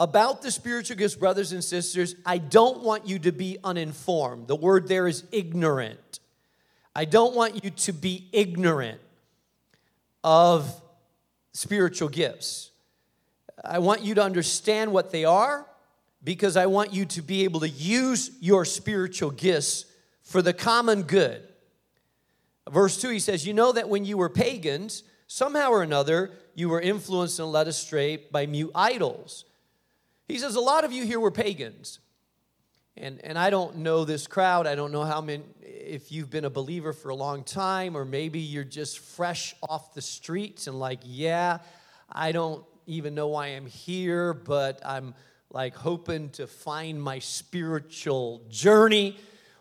About 0.00 0.42
the 0.42 0.50
spiritual 0.50 0.96
gifts, 0.96 1.14
brothers 1.14 1.52
and 1.52 1.62
sisters, 1.62 2.16
I 2.24 2.38
don't 2.38 2.82
want 2.82 3.06
you 3.06 3.18
to 3.20 3.32
be 3.32 3.58
uninformed. 3.62 4.48
The 4.48 4.56
word 4.56 4.88
there 4.88 5.06
is 5.06 5.24
ignorant. 5.30 6.20
I 6.94 7.04
don't 7.04 7.36
want 7.36 7.62
you 7.62 7.70
to 7.70 7.92
be 7.92 8.26
ignorant 8.32 9.00
of 10.24 10.82
spiritual 11.52 12.08
gifts. 12.08 12.70
I 13.62 13.80
want 13.80 14.02
you 14.02 14.14
to 14.14 14.22
understand 14.22 14.92
what 14.92 15.10
they 15.10 15.26
are 15.26 15.66
because 16.22 16.56
I 16.56 16.66
want 16.66 16.92
you 16.92 17.04
to 17.06 17.22
be 17.22 17.44
able 17.44 17.60
to 17.60 17.68
use 17.68 18.30
your 18.40 18.64
spiritual 18.64 19.30
gifts 19.30 19.84
for 20.22 20.42
the 20.42 20.52
common 20.52 21.02
good. 21.02 21.42
Verse 22.68 23.00
2, 23.00 23.10
he 23.10 23.18
says, 23.18 23.46
You 23.46 23.54
know 23.54 23.72
that 23.72 23.88
when 23.88 24.04
you 24.04 24.16
were 24.16 24.28
pagans, 24.28 25.04
somehow 25.26 25.70
or 25.70 25.82
another, 25.82 26.32
you 26.54 26.68
were 26.68 26.80
influenced 26.80 27.38
and 27.38 27.52
led 27.52 27.68
astray 27.68 28.16
by 28.16 28.46
mute 28.46 28.72
idols. 28.74 29.44
He 30.26 30.38
says, 30.38 30.56
A 30.56 30.60
lot 30.60 30.84
of 30.84 30.92
you 30.92 31.04
here 31.04 31.20
were 31.20 31.30
pagans. 31.30 32.00
And, 32.96 33.20
and 33.22 33.38
I 33.38 33.50
don't 33.50 33.78
know 33.78 34.04
this 34.04 34.26
crowd. 34.26 34.66
I 34.66 34.74
don't 34.74 34.90
know 34.90 35.04
how 35.04 35.20
many, 35.20 35.44
if 35.60 36.10
you've 36.10 36.30
been 36.30 36.46
a 36.46 36.50
believer 36.50 36.94
for 36.94 37.10
a 37.10 37.14
long 37.14 37.44
time, 37.44 37.94
or 37.94 38.06
maybe 38.06 38.40
you're 38.40 38.64
just 38.64 38.98
fresh 38.98 39.54
off 39.62 39.92
the 39.92 40.00
streets 40.00 40.66
and 40.66 40.80
like, 40.80 41.00
yeah, 41.04 41.58
I 42.10 42.32
don't 42.32 42.64
even 42.86 43.14
know 43.14 43.28
why 43.28 43.48
I'm 43.48 43.66
here, 43.66 44.32
but 44.32 44.80
I'm 44.84 45.14
like 45.50 45.74
hoping 45.74 46.30
to 46.30 46.46
find 46.46 47.02
my 47.02 47.18
spiritual 47.18 48.42
journey. 48.48 49.16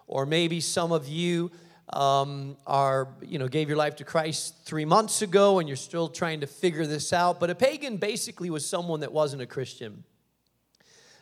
Or 0.07 0.25
maybe 0.25 0.59
some 0.59 0.91
of 0.91 1.07
you 1.07 1.51
um, 1.93 2.57
are, 2.65 3.07
you 3.21 3.39
know, 3.39 3.47
gave 3.47 3.69
your 3.69 3.77
life 3.77 3.95
to 3.97 4.03
Christ 4.03 4.65
three 4.65 4.85
months 4.85 5.21
ago 5.21 5.59
and 5.59 5.67
you're 5.67 5.77
still 5.77 6.07
trying 6.07 6.41
to 6.41 6.47
figure 6.47 6.85
this 6.85 7.13
out. 7.13 7.39
But 7.39 7.49
a 7.49 7.55
pagan 7.55 7.97
basically 7.97 8.49
was 8.49 8.65
someone 8.65 9.01
that 9.01 9.11
wasn't 9.11 9.41
a 9.41 9.45
Christian. 9.45 10.03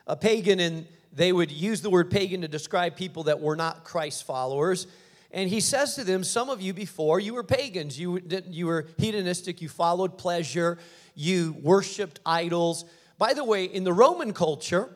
A 0.06 0.16
pagan, 0.16 0.60
and 0.60 0.86
they 1.12 1.32
would 1.32 1.50
use 1.50 1.80
the 1.80 1.88
word 1.88 2.10
pagan 2.10 2.42
to 2.42 2.48
describe 2.48 2.96
people 2.96 3.24
that 3.24 3.40
were 3.40 3.56
not 3.56 3.84
Christ 3.84 4.24
followers. 4.24 4.86
And 5.30 5.48
he 5.48 5.60
says 5.60 5.94
to 5.96 6.04
them, 6.04 6.22
Some 6.22 6.50
of 6.50 6.60
you 6.60 6.74
before, 6.74 7.20
you 7.20 7.34
were 7.34 7.42
pagans. 7.42 7.98
You, 7.98 8.20
you 8.48 8.66
were 8.66 8.86
hedonistic. 8.98 9.62
You 9.62 9.68
followed 9.68 10.18
pleasure. 10.18 10.78
You 11.14 11.56
worshiped 11.62 12.20
idols. 12.26 12.84
By 13.18 13.34
the 13.34 13.44
way, 13.44 13.64
in 13.64 13.84
the 13.84 13.92
Roman 13.92 14.32
culture, 14.32 14.88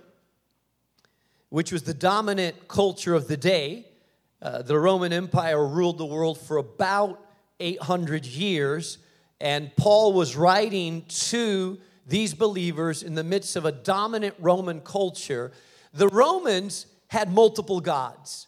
which 1.51 1.73
was 1.73 1.85
the 1.85 1.95
dominant 1.95 2.69
culture 2.69 3.15
of 3.15 3.29
the 3.29 3.37
day, 3.37 3.87
uh, 4.43 4.63
the 4.63 4.79
Roman 4.79 5.13
Empire 5.13 5.67
ruled 5.67 5.99
the 5.99 6.07
world 6.07 6.41
for 6.41 6.57
about 6.57 7.25
800 7.61 8.25
years, 8.25 8.99
and 9.41 9.75
Paul 9.77 10.13
was 10.13 10.37
writing 10.37 11.05
to 11.09 11.79
these 12.07 12.35
believers 12.35 13.03
in 13.03 13.15
the 13.15 13.25
midst 13.25 13.57
of 13.57 13.65
a 13.65 13.73
dominant 13.73 14.35
Roman 14.39 14.81
culture. 14.81 15.53
The 15.93 16.09
Romans 16.09 16.87
had 17.09 17.33
multiple 17.33 17.81
gods. 17.81 18.47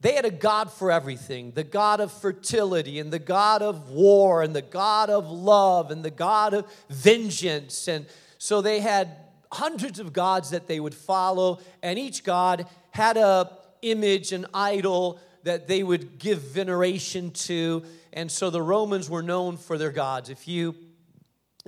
They 0.00 0.12
had 0.12 0.24
a 0.24 0.30
God 0.30 0.72
for 0.72 0.90
everything 0.90 1.52
the 1.52 1.64
God 1.64 2.00
of 2.00 2.12
fertility, 2.12 2.98
and 2.98 3.12
the 3.12 3.18
God 3.18 3.62
of 3.62 3.90
war, 3.90 4.42
and 4.42 4.54
the 4.54 4.62
God 4.62 5.10
of 5.10 5.30
love, 5.30 5.90
and 5.90 6.04
the 6.04 6.10
God 6.10 6.54
of 6.54 6.66
vengeance. 6.88 7.88
And 7.88 8.06
so 8.46 8.62
they 8.62 8.78
had 8.78 9.16
hundreds 9.50 9.98
of 9.98 10.12
gods 10.12 10.50
that 10.50 10.68
they 10.68 10.78
would 10.78 10.94
follow, 10.94 11.58
and 11.82 11.98
each 11.98 12.22
God 12.22 12.68
had 12.92 13.16
a 13.16 13.50
image, 13.82 14.30
an 14.30 14.46
idol 14.54 15.18
that 15.42 15.66
they 15.66 15.82
would 15.82 16.20
give 16.20 16.42
veneration 16.42 17.32
to. 17.32 17.82
And 18.12 18.30
so 18.30 18.50
the 18.50 18.62
Romans 18.62 19.10
were 19.10 19.24
known 19.24 19.56
for 19.56 19.76
their 19.76 19.90
gods. 19.90 20.30
If 20.30 20.46
you 20.46 20.76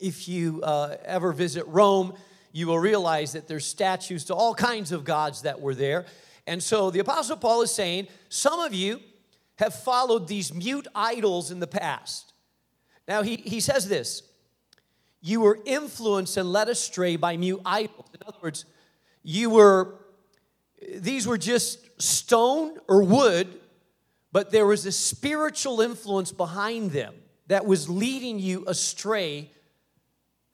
if 0.00 0.28
you 0.28 0.62
uh, 0.62 0.98
ever 1.04 1.32
visit 1.32 1.66
Rome, 1.66 2.14
you 2.52 2.68
will 2.68 2.78
realize 2.78 3.32
that 3.32 3.48
there's 3.48 3.66
statues 3.66 4.26
to 4.26 4.34
all 4.36 4.54
kinds 4.54 4.92
of 4.92 5.02
gods 5.02 5.42
that 5.42 5.60
were 5.60 5.74
there. 5.74 6.06
And 6.46 6.62
so 6.62 6.92
the 6.92 7.00
Apostle 7.00 7.38
Paul 7.38 7.62
is 7.62 7.74
saying, 7.74 8.06
some 8.28 8.60
of 8.60 8.72
you 8.72 9.00
have 9.56 9.74
followed 9.74 10.28
these 10.28 10.54
mute 10.54 10.86
idols 10.94 11.50
in 11.50 11.58
the 11.58 11.66
past. 11.66 12.32
Now 13.08 13.22
he, 13.22 13.34
he 13.34 13.58
says 13.58 13.88
this 13.88 14.22
you 15.20 15.40
were 15.40 15.58
influenced 15.64 16.36
and 16.36 16.52
led 16.52 16.68
astray 16.68 17.16
by 17.16 17.36
mute 17.36 17.60
idols. 17.64 18.06
In 18.14 18.20
other 18.26 18.38
words, 18.42 18.64
you 19.22 19.50
were, 19.50 19.94
these 20.94 21.26
were 21.26 21.38
just 21.38 22.00
stone 22.00 22.78
or 22.88 23.02
wood, 23.02 23.48
but 24.32 24.50
there 24.50 24.66
was 24.66 24.86
a 24.86 24.92
spiritual 24.92 25.80
influence 25.80 26.32
behind 26.32 26.92
them 26.92 27.14
that 27.48 27.66
was 27.66 27.88
leading 27.88 28.38
you 28.38 28.64
astray 28.66 29.50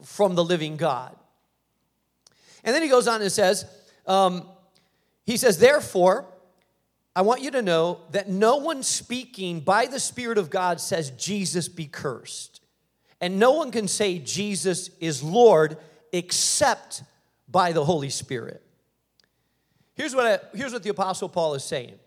from 0.03 0.35
the 0.35 0.45
living 0.45 0.77
God. 0.77 1.15
And 2.63 2.75
then 2.75 2.83
he 2.83 2.89
goes 2.89 3.07
on 3.07 3.21
and 3.21 3.31
says, 3.31 3.67
um, 4.07 4.49
he 5.27 5.37
says, 5.37 5.59
therefore, 5.59 6.27
I 7.17 7.23
want 7.23 7.43
you 7.43 7.51
to 7.53 7.63
know 7.63 8.01
that 8.11 8.29
no 8.29 8.57
one 8.57 8.83
speaking 8.83 9.61
by 9.61 9.87
the 9.87 10.01
Spirit 10.01 10.39
of 10.39 10.51
God 10.51 10.81
says, 10.81 11.11
Jesus 11.11 11.69
be 11.69 11.87
cursed. 11.87 12.61
And 13.25 13.39
no 13.39 13.53
one 13.53 13.71
can 13.71 13.89
say 13.89 14.19
Jesus 14.19 14.91
is 15.01 15.23
Lord 15.23 15.79
except 16.13 17.03
by 17.49 17.73
the 17.73 17.83
Holy 17.83 18.11
Spirit. 18.11 18.63
Here's 19.95 20.15
what, 20.15 20.27
I, 20.27 20.55
here's 20.55 20.75
what 20.75 20.83
the 20.83 20.91
Apostle 20.91 21.31
Paul 21.31 21.55
is 21.55 21.65
saying 21.65 21.99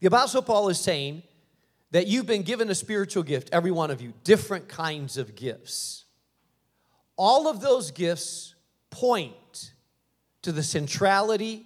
the 0.00 0.08
Apostle 0.08 0.42
Paul 0.42 0.68
is 0.68 0.78
saying 0.78 1.22
that 1.92 2.08
you've 2.08 2.26
been 2.26 2.42
given 2.42 2.68
a 2.68 2.74
spiritual 2.74 3.22
gift, 3.22 3.48
every 3.52 3.70
one 3.70 3.90
of 3.90 4.02
you, 4.02 4.12
different 4.22 4.68
kinds 4.68 5.16
of 5.16 5.34
gifts. 5.34 6.04
All 7.16 7.48
of 7.48 7.62
those 7.62 7.90
gifts 7.90 8.54
point 8.90 9.72
to 10.42 10.52
the 10.52 10.62
centrality 10.62 11.64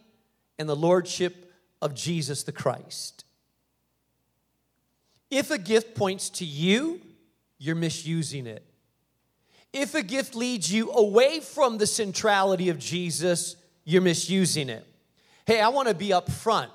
and 0.57 0.69
the 0.69 0.77
lordship 0.77 1.53
of 1.83 1.97
Jesus 1.97 2.45
the 2.45 2.53
Christ. 2.53 3.25
If 5.33 5.51
a 5.51 5.59
gift 5.59 5.97
points 5.97 6.31
to 6.31 6.45
you, 6.45 7.01
you're 7.61 7.77
misusing 7.77 8.49
it. 8.49 8.65
If 9.73 9.95
a 9.95 10.03
gift 10.03 10.35
leads 10.35 10.73
you 10.73 10.91
away 10.91 11.39
from 11.39 11.79
the 11.79 11.87
centrality 11.87 12.71
of 12.71 12.79
Jesus, 12.81 13.55
you're 13.85 14.03
misusing 14.03 14.69
it. 14.69 14.85
Hey, 15.47 15.61
I 15.61 15.69
want 15.69 15.87
to 15.87 15.95
be 15.95 16.13
up 16.13 16.29
front. 16.31 16.73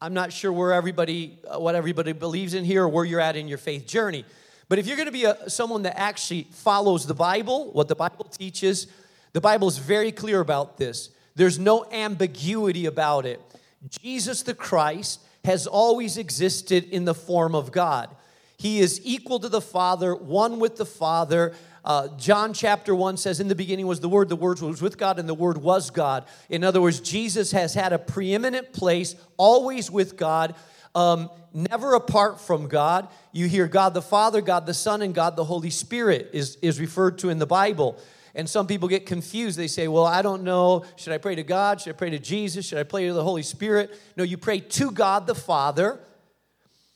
I'm 0.00 0.12
not 0.12 0.32
sure 0.32 0.52
where 0.52 0.72
everybody, 0.72 1.38
uh, 1.48 1.58
what 1.58 1.74
everybody 1.74 2.12
believes 2.12 2.52
in 2.52 2.64
here 2.64 2.84
or 2.84 2.88
where 2.88 3.04
you're 3.04 3.20
at 3.20 3.36
in 3.36 3.48
your 3.48 3.56
faith 3.58 3.86
journey. 3.86 4.26
But 4.68 4.78
if 4.78 4.86
you're 4.86 4.96
going 4.96 5.06
to 5.06 5.12
be 5.12 5.24
a, 5.24 5.48
someone 5.48 5.82
that 5.82 5.98
actually 5.98 6.48
follows 6.50 7.06
the 7.06 7.14
Bible, 7.14 7.72
what 7.72 7.88
the 7.88 7.94
Bible 7.94 8.24
teaches, 8.24 8.88
the 9.32 9.40
Bible 9.40 9.68
is 9.68 9.78
very 9.78 10.12
clear 10.12 10.40
about 10.40 10.76
this. 10.76 11.10
There's 11.36 11.58
no 11.58 11.86
ambiguity 11.90 12.86
about 12.86 13.24
it. 13.24 13.40
Jesus 13.88 14.42
the 14.42 14.54
Christ 14.54 15.20
has 15.44 15.66
always 15.66 16.18
existed 16.18 16.84
in 16.84 17.04
the 17.04 17.14
form 17.14 17.54
of 17.54 17.70
God. 17.72 18.14
He 18.56 18.80
is 18.80 19.00
equal 19.04 19.40
to 19.40 19.48
the 19.48 19.60
Father, 19.60 20.14
one 20.14 20.58
with 20.60 20.76
the 20.76 20.86
Father. 20.86 21.54
Uh, 21.84 22.08
John 22.16 22.54
chapter 22.54 22.94
1 22.94 23.16
says, 23.16 23.40
In 23.40 23.48
the 23.48 23.54
beginning 23.54 23.86
was 23.86 24.00
the 24.00 24.08
Word, 24.08 24.28
the 24.28 24.36
Word 24.36 24.60
was 24.60 24.80
with 24.80 24.96
God, 24.96 25.18
and 25.18 25.28
the 25.28 25.34
Word 25.34 25.58
was 25.58 25.90
God. 25.90 26.24
In 26.48 26.64
other 26.64 26.80
words, 26.80 27.00
Jesus 27.00 27.52
has 27.52 27.74
had 27.74 27.92
a 27.92 27.98
preeminent 27.98 28.72
place, 28.72 29.16
always 29.36 29.90
with 29.90 30.16
God, 30.16 30.54
um, 30.94 31.28
never 31.52 31.94
apart 31.94 32.40
from 32.40 32.68
God. 32.68 33.08
You 33.32 33.48
hear 33.48 33.66
God 33.68 33.92
the 33.92 34.02
Father, 34.02 34.40
God 34.40 34.66
the 34.66 34.74
Son, 34.74 35.02
and 35.02 35.14
God 35.14 35.36
the 35.36 35.44
Holy 35.44 35.70
Spirit 35.70 36.30
is, 36.32 36.56
is 36.62 36.80
referred 36.80 37.18
to 37.18 37.28
in 37.28 37.38
the 37.38 37.46
Bible. 37.46 37.98
And 38.36 38.48
some 38.48 38.66
people 38.66 38.88
get 38.88 39.06
confused. 39.06 39.58
They 39.58 39.68
say, 39.68 39.86
Well, 39.86 40.06
I 40.06 40.22
don't 40.22 40.42
know. 40.42 40.84
Should 40.96 41.12
I 41.12 41.18
pray 41.18 41.34
to 41.34 41.44
God? 41.44 41.80
Should 41.80 41.94
I 41.94 41.98
pray 41.98 42.10
to 42.10 42.18
Jesus? 42.18 42.66
Should 42.66 42.78
I 42.78 42.82
pray 42.84 43.06
to 43.06 43.12
the 43.12 43.22
Holy 43.22 43.42
Spirit? 43.42 43.96
No, 44.16 44.24
you 44.24 44.38
pray 44.38 44.60
to 44.60 44.90
God 44.90 45.26
the 45.26 45.34
Father 45.34 46.00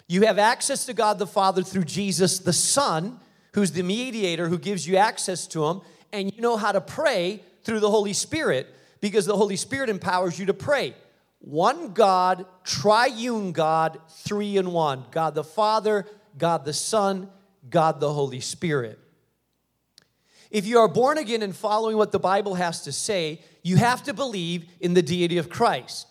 you 0.09 0.23
have 0.23 0.39
access 0.39 0.87
to 0.87 0.95
God 0.95 1.19
the 1.19 1.27
Father 1.27 1.63
through 1.63 1.85
Jesus 1.85 2.39
the 2.39 2.53
Son, 2.53 3.21
who's 3.53 3.73
the 3.73 3.83
mediator 3.83 4.49
who 4.49 4.59
gives 4.59 4.89
you 4.89 4.97
access 4.97 5.47
to 5.49 5.65
Him, 5.67 5.83
and 6.13 6.33
you 6.35 6.41
know 6.41 6.57
how 6.57 6.73
to 6.73 6.81
pray 6.81 7.43
through 7.63 7.81
the 7.81 7.91
Holy 7.91 8.15
Spirit 8.15 8.67
because 9.01 9.27
the 9.27 9.37
Holy 9.37 9.57
Spirit 9.57 9.91
empowers 9.91 10.39
you 10.39 10.47
to 10.47 10.55
pray. 10.55 10.95
One 11.41 11.93
God, 11.93 12.47
triune 12.65 13.53
God, 13.53 14.01
three 14.09 14.57
in 14.57 14.73
one 14.73 15.05
God 15.11 15.35
the 15.35 15.45
Father, 15.45 16.07
God 16.37 16.65
the 16.65 16.73
Son, 16.73 17.29
God 17.69 18.01
the 18.01 18.13
Holy 18.13 18.41
Spirit. 18.41 18.99
If 20.51 20.67
you 20.67 20.79
are 20.79 20.89
born 20.89 21.19
again 21.19 21.43
and 21.43 21.55
following 21.55 21.97
what 21.97 22.11
the 22.11 22.19
Bible 22.19 22.55
has 22.55 22.83
to 22.85 22.93
say, 22.93 23.43
you 23.63 23.77
have 23.77 24.03
to 24.05 24.15
believe 24.15 24.65
in 24.81 24.95
the 24.95 25.03
deity 25.03 25.37
of 25.37 25.51
Christ. 25.51 26.07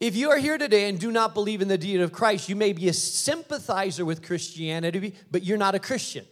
If 0.00 0.14
you 0.14 0.30
are 0.30 0.38
here 0.38 0.58
today 0.58 0.88
and 0.88 0.98
do 0.98 1.10
not 1.10 1.34
believe 1.34 1.60
in 1.60 1.66
the 1.66 1.76
deity 1.76 2.02
of 2.02 2.12
Christ, 2.12 2.48
you 2.48 2.54
may 2.54 2.72
be 2.72 2.88
a 2.88 2.92
sympathizer 2.92 4.04
with 4.04 4.22
Christianity, 4.22 5.14
but 5.30 5.42
you're 5.42 5.58
not 5.58 5.74
a 5.74 5.80
Christian. 5.80 6.24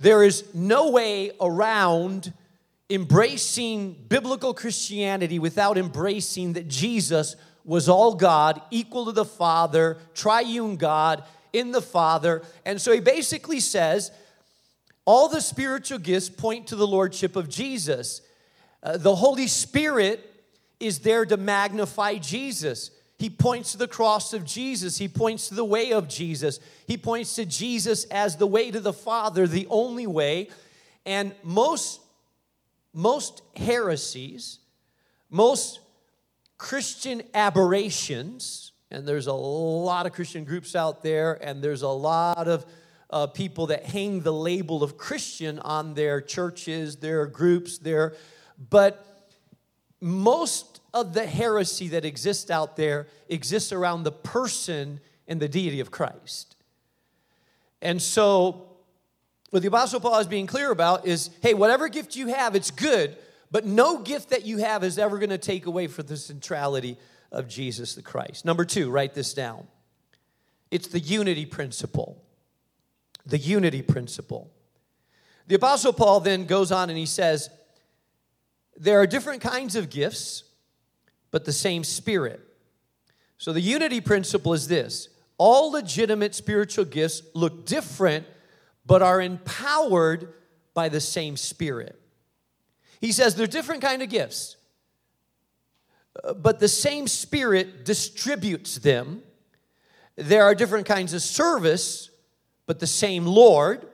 There 0.00 0.24
is 0.24 0.54
no 0.54 0.90
way 0.90 1.32
around 1.38 2.32
embracing 2.88 4.06
biblical 4.08 4.54
Christianity 4.54 5.38
without 5.38 5.76
embracing 5.76 6.54
that 6.54 6.66
Jesus 6.66 7.36
was 7.64 7.88
all 7.88 8.14
God, 8.14 8.60
equal 8.70 9.04
to 9.04 9.12
the 9.12 9.24
Father, 9.24 9.98
triune 10.14 10.76
God 10.76 11.24
in 11.52 11.72
the 11.72 11.82
Father. 11.82 12.42
And 12.64 12.80
so 12.80 12.92
he 12.92 13.00
basically 13.00 13.60
says 13.60 14.10
all 15.04 15.28
the 15.28 15.40
spiritual 15.40 15.98
gifts 15.98 16.30
point 16.30 16.68
to 16.68 16.76
the 16.76 16.86
Lordship 16.86 17.36
of 17.36 17.48
Jesus. 17.48 18.22
Uh, 18.82 18.96
the 18.96 19.14
Holy 19.14 19.46
Spirit 19.46 20.31
is 20.82 21.00
there 21.00 21.24
to 21.24 21.36
magnify 21.36 22.16
Jesus. 22.16 22.90
He 23.18 23.30
points 23.30 23.72
to 23.72 23.78
the 23.78 23.86
cross 23.86 24.32
of 24.32 24.44
Jesus. 24.44 24.98
He 24.98 25.06
points 25.06 25.48
to 25.48 25.54
the 25.54 25.64
way 25.64 25.92
of 25.92 26.08
Jesus. 26.08 26.58
He 26.86 26.96
points 26.96 27.36
to 27.36 27.46
Jesus 27.46 28.04
as 28.06 28.36
the 28.36 28.48
way 28.48 28.70
to 28.70 28.80
the 28.80 28.92
Father, 28.92 29.46
the 29.46 29.68
only 29.70 30.08
way. 30.08 30.48
And 31.06 31.32
most, 31.44 32.00
most 32.92 33.42
heresies, 33.54 34.58
most 35.30 35.78
Christian 36.58 37.22
aberrations, 37.32 38.72
and 38.90 39.06
there's 39.06 39.28
a 39.28 39.32
lot 39.32 40.06
of 40.06 40.12
Christian 40.12 40.44
groups 40.44 40.74
out 40.74 41.02
there, 41.02 41.38
and 41.42 41.62
there's 41.62 41.82
a 41.82 41.88
lot 41.88 42.48
of 42.48 42.66
uh, 43.10 43.28
people 43.28 43.66
that 43.66 43.84
hang 43.84 44.20
the 44.20 44.32
label 44.32 44.82
of 44.82 44.96
Christian 44.96 45.58
on 45.60 45.94
their 45.94 46.20
churches, 46.20 46.96
their 46.96 47.26
groups, 47.26 47.78
their, 47.78 48.14
but 48.70 49.11
most 50.02 50.80
of 50.92 51.14
the 51.14 51.24
heresy 51.24 51.88
that 51.88 52.04
exists 52.04 52.50
out 52.50 52.76
there 52.76 53.06
exists 53.28 53.72
around 53.72 54.02
the 54.02 54.12
person 54.12 55.00
and 55.28 55.40
the 55.40 55.48
deity 55.48 55.80
of 55.80 55.90
Christ. 55.90 56.56
And 57.80 58.02
so, 58.02 58.68
what 59.50 59.62
the 59.62 59.68
Apostle 59.68 60.00
Paul 60.00 60.18
is 60.18 60.26
being 60.26 60.46
clear 60.46 60.70
about 60.70 61.06
is 61.06 61.30
hey, 61.40 61.54
whatever 61.54 61.88
gift 61.88 62.16
you 62.16 62.28
have, 62.28 62.54
it's 62.54 62.70
good, 62.70 63.16
but 63.50 63.64
no 63.64 63.98
gift 63.98 64.30
that 64.30 64.44
you 64.44 64.58
have 64.58 64.82
is 64.82 64.98
ever 64.98 65.18
going 65.18 65.30
to 65.30 65.38
take 65.38 65.66
away 65.66 65.86
from 65.86 66.06
the 66.06 66.16
centrality 66.16 66.98
of 67.30 67.48
Jesus 67.48 67.94
the 67.94 68.02
Christ. 68.02 68.44
Number 68.44 68.64
two, 68.64 68.90
write 68.90 69.14
this 69.14 69.32
down 69.32 69.66
it's 70.70 70.88
the 70.88 71.00
unity 71.00 71.46
principle. 71.46 72.22
The 73.24 73.38
unity 73.38 73.82
principle. 73.82 74.50
The 75.46 75.54
Apostle 75.54 75.92
Paul 75.92 76.20
then 76.20 76.46
goes 76.46 76.72
on 76.72 76.88
and 76.88 76.98
he 76.98 77.06
says, 77.06 77.50
There 78.76 79.00
are 79.00 79.06
different 79.06 79.42
kinds 79.42 79.76
of 79.76 79.90
gifts 79.90 80.44
but 81.32 81.44
the 81.44 81.52
same 81.52 81.82
Spirit. 81.82 82.40
So 83.38 83.52
the 83.52 83.60
unity 83.60 84.00
principle 84.00 84.52
is 84.52 84.68
this 84.68 85.08
all 85.38 85.72
legitimate 85.72 86.36
spiritual 86.36 86.84
gifts 86.84 87.22
look 87.34 87.66
different, 87.66 88.26
but 88.86 89.02
are 89.02 89.20
empowered 89.20 90.32
by 90.74 90.88
the 90.88 91.00
same 91.00 91.36
Spirit. 91.36 91.98
He 93.00 93.10
says 93.10 93.34
they're 93.34 93.48
different 93.48 93.82
kind 93.82 94.02
of 94.02 94.08
gifts, 94.08 94.56
uh, 96.22 96.34
but 96.34 96.60
the 96.60 96.68
same 96.68 97.08
Spirit 97.08 97.84
distributes 97.84 98.76
them. 98.76 99.22
There 100.14 100.44
are 100.44 100.54
different 100.54 100.86
kinds 100.86 101.14
of 101.14 101.22
service, 101.22 102.10
but 102.66 102.78
the 102.78 102.86
same 102.86 103.26
Lord. 103.26 103.88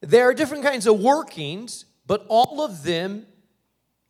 There 0.00 0.28
are 0.28 0.34
different 0.34 0.64
kinds 0.64 0.86
of 0.86 0.98
workings, 1.00 1.84
but 2.08 2.24
all 2.28 2.62
of 2.62 2.82
them 2.82 3.26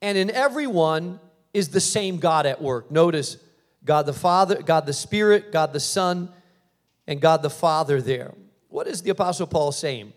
and 0.01 0.17
in 0.17 0.31
everyone 0.31 1.21
is 1.53 1.69
the 1.69 1.81
same 1.81 2.19
God 2.19 2.47
at 2.47 2.63
work. 2.63 2.91
Notice 2.91 3.37
God 3.85 4.07
the 4.07 4.13
Father, 4.13 4.63
God 4.63 4.87
the 4.87 4.93
Spirit, 4.93 5.53
God 5.53 5.73
the 5.73 5.81
Son, 5.81 6.31
and 7.07 7.21
God 7.21 7.43
the 7.43 7.51
Father 7.51 8.01
there. 8.01 8.33
What 8.69 8.87
is 8.87 9.03
the 9.03 9.11
Apostle 9.11 9.49
Paul 9.49 9.73
saying? 9.73 10.13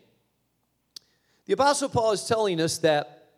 The 1.47 1.53
Apostle 1.53 1.89
Paul 1.89 2.11
is 2.11 2.25
telling 2.25 2.61
us 2.61 2.77
that 2.79 3.29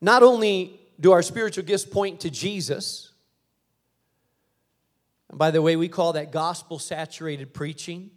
not 0.00 0.22
only 0.22 0.80
do 0.98 1.12
our 1.12 1.22
spiritual 1.22 1.64
gifts 1.64 1.84
point 1.84 2.20
to 2.20 2.30
Jesus, 2.30 3.12
and 5.28 5.38
by 5.38 5.52
the 5.52 5.62
way, 5.62 5.76
we 5.76 5.88
call 5.88 6.14
that 6.14 6.32
gospel 6.32 6.78
saturated 6.78 7.54
preaching. 7.54 8.10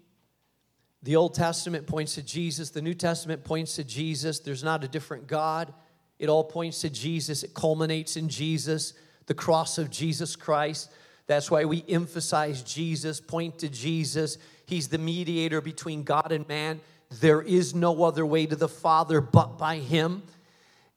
The 1.03 1.15
Old 1.15 1.33
Testament 1.33 1.87
points 1.87 2.15
to 2.15 2.21
Jesus, 2.21 2.71
the 2.71 2.81
New 2.81 2.93
Testament 2.93 3.43
points 3.43 3.75
to 3.75 3.83
Jesus. 3.83 4.39
There's 4.39 4.63
not 4.63 4.83
a 4.83 4.87
different 4.87 5.27
God. 5.27 5.73
It 6.17 6.27
all 6.27 6.43
points 6.43 6.81
to 6.81 6.89
Jesus, 6.89 7.43
it 7.43 7.53
culminates 7.53 8.17
in 8.17 8.27
Jesus, 8.27 8.93
the 9.27 9.33
cross 9.33 9.77
of 9.77 9.89
Jesus 9.89 10.35
Christ. 10.35 10.91
That's 11.27 11.49
why 11.49 11.63
we 11.63 11.85
emphasize 11.87 12.61
Jesus, 12.63 13.21
point 13.21 13.59
to 13.59 13.69
Jesus. 13.69 14.37
He's 14.65 14.89
the 14.89 14.97
mediator 14.97 15.61
between 15.61 16.03
God 16.03 16.31
and 16.31 16.45
man. 16.47 16.81
There 17.21 17.41
is 17.41 17.73
no 17.73 18.03
other 18.03 18.25
way 18.25 18.45
to 18.47 18.55
the 18.55 18.67
Father 18.67 19.21
but 19.21 19.57
by 19.57 19.77
Him. 19.77 20.23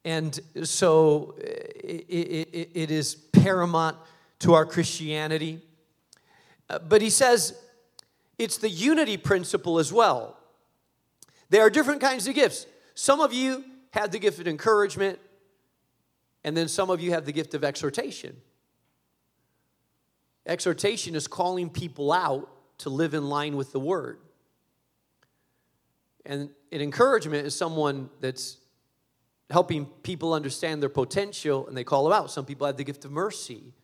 And 0.05 0.39
so 0.65 1.37
it, 1.39 2.07
it, 2.09 2.71
it 2.75 2.91
is 2.91 3.15
paramount 3.15 3.97
to 4.41 4.55
our 4.55 4.67
Christianity. 4.67 5.61
Uh, 6.69 6.81
but 6.81 7.01
he 7.01 7.11
says 7.11 7.55
it's 8.39 8.59
the 8.59 8.69
unity 8.69 9.17
principle 9.17 9.79
as 9.79 9.93
well. 9.93 10.39
There 11.51 11.63
are 11.63 11.71
different 11.71 12.01
kinds 12.01 12.27
of 12.27 12.35
gifts. 12.35 12.67
Some 12.95 13.21
of 13.21 13.33
you 13.33 13.65
have 13.93 14.11
the 14.11 14.19
gift 14.19 14.39
of 14.39 14.49
encouragement, 14.49 15.19
and 16.45 16.57
then 16.57 16.69
some 16.69 16.91
of 16.91 17.01
you 17.01 17.11
have 17.13 17.27
the 17.27 17.33
gift 17.33 17.55
of 17.55 17.63
exhortation. 17.63 18.37
Exhortation 20.47 21.15
is 21.15 21.29
calling 21.29 21.71
people 21.71 22.11
out 22.11 22.49
to 22.79 22.91
live 22.91 23.15
in 23.15 23.29
line 23.29 23.57
with 23.57 23.73
the 23.73 23.81
word. 23.81 24.19
And 26.25 26.51
an 26.71 26.81
encouragement 26.81 27.47
is 27.47 27.55
someone 27.55 28.11
that's 28.21 28.59
helping 29.51 29.87
people 30.03 30.33
understand 30.33 30.81
their 30.81 30.89
potential 30.89 31.67
and 31.67 31.77
they 31.77 31.85
call 31.85 32.05
them 32.05 32.13
out. 32.13 32.31
Some 32.31 32.45
people 32.45 32.67
have 32.67 32.77
the 32.77 32.85
gift 32.85 33.05
of 33.05 33.13
mercy, 33.13 33.75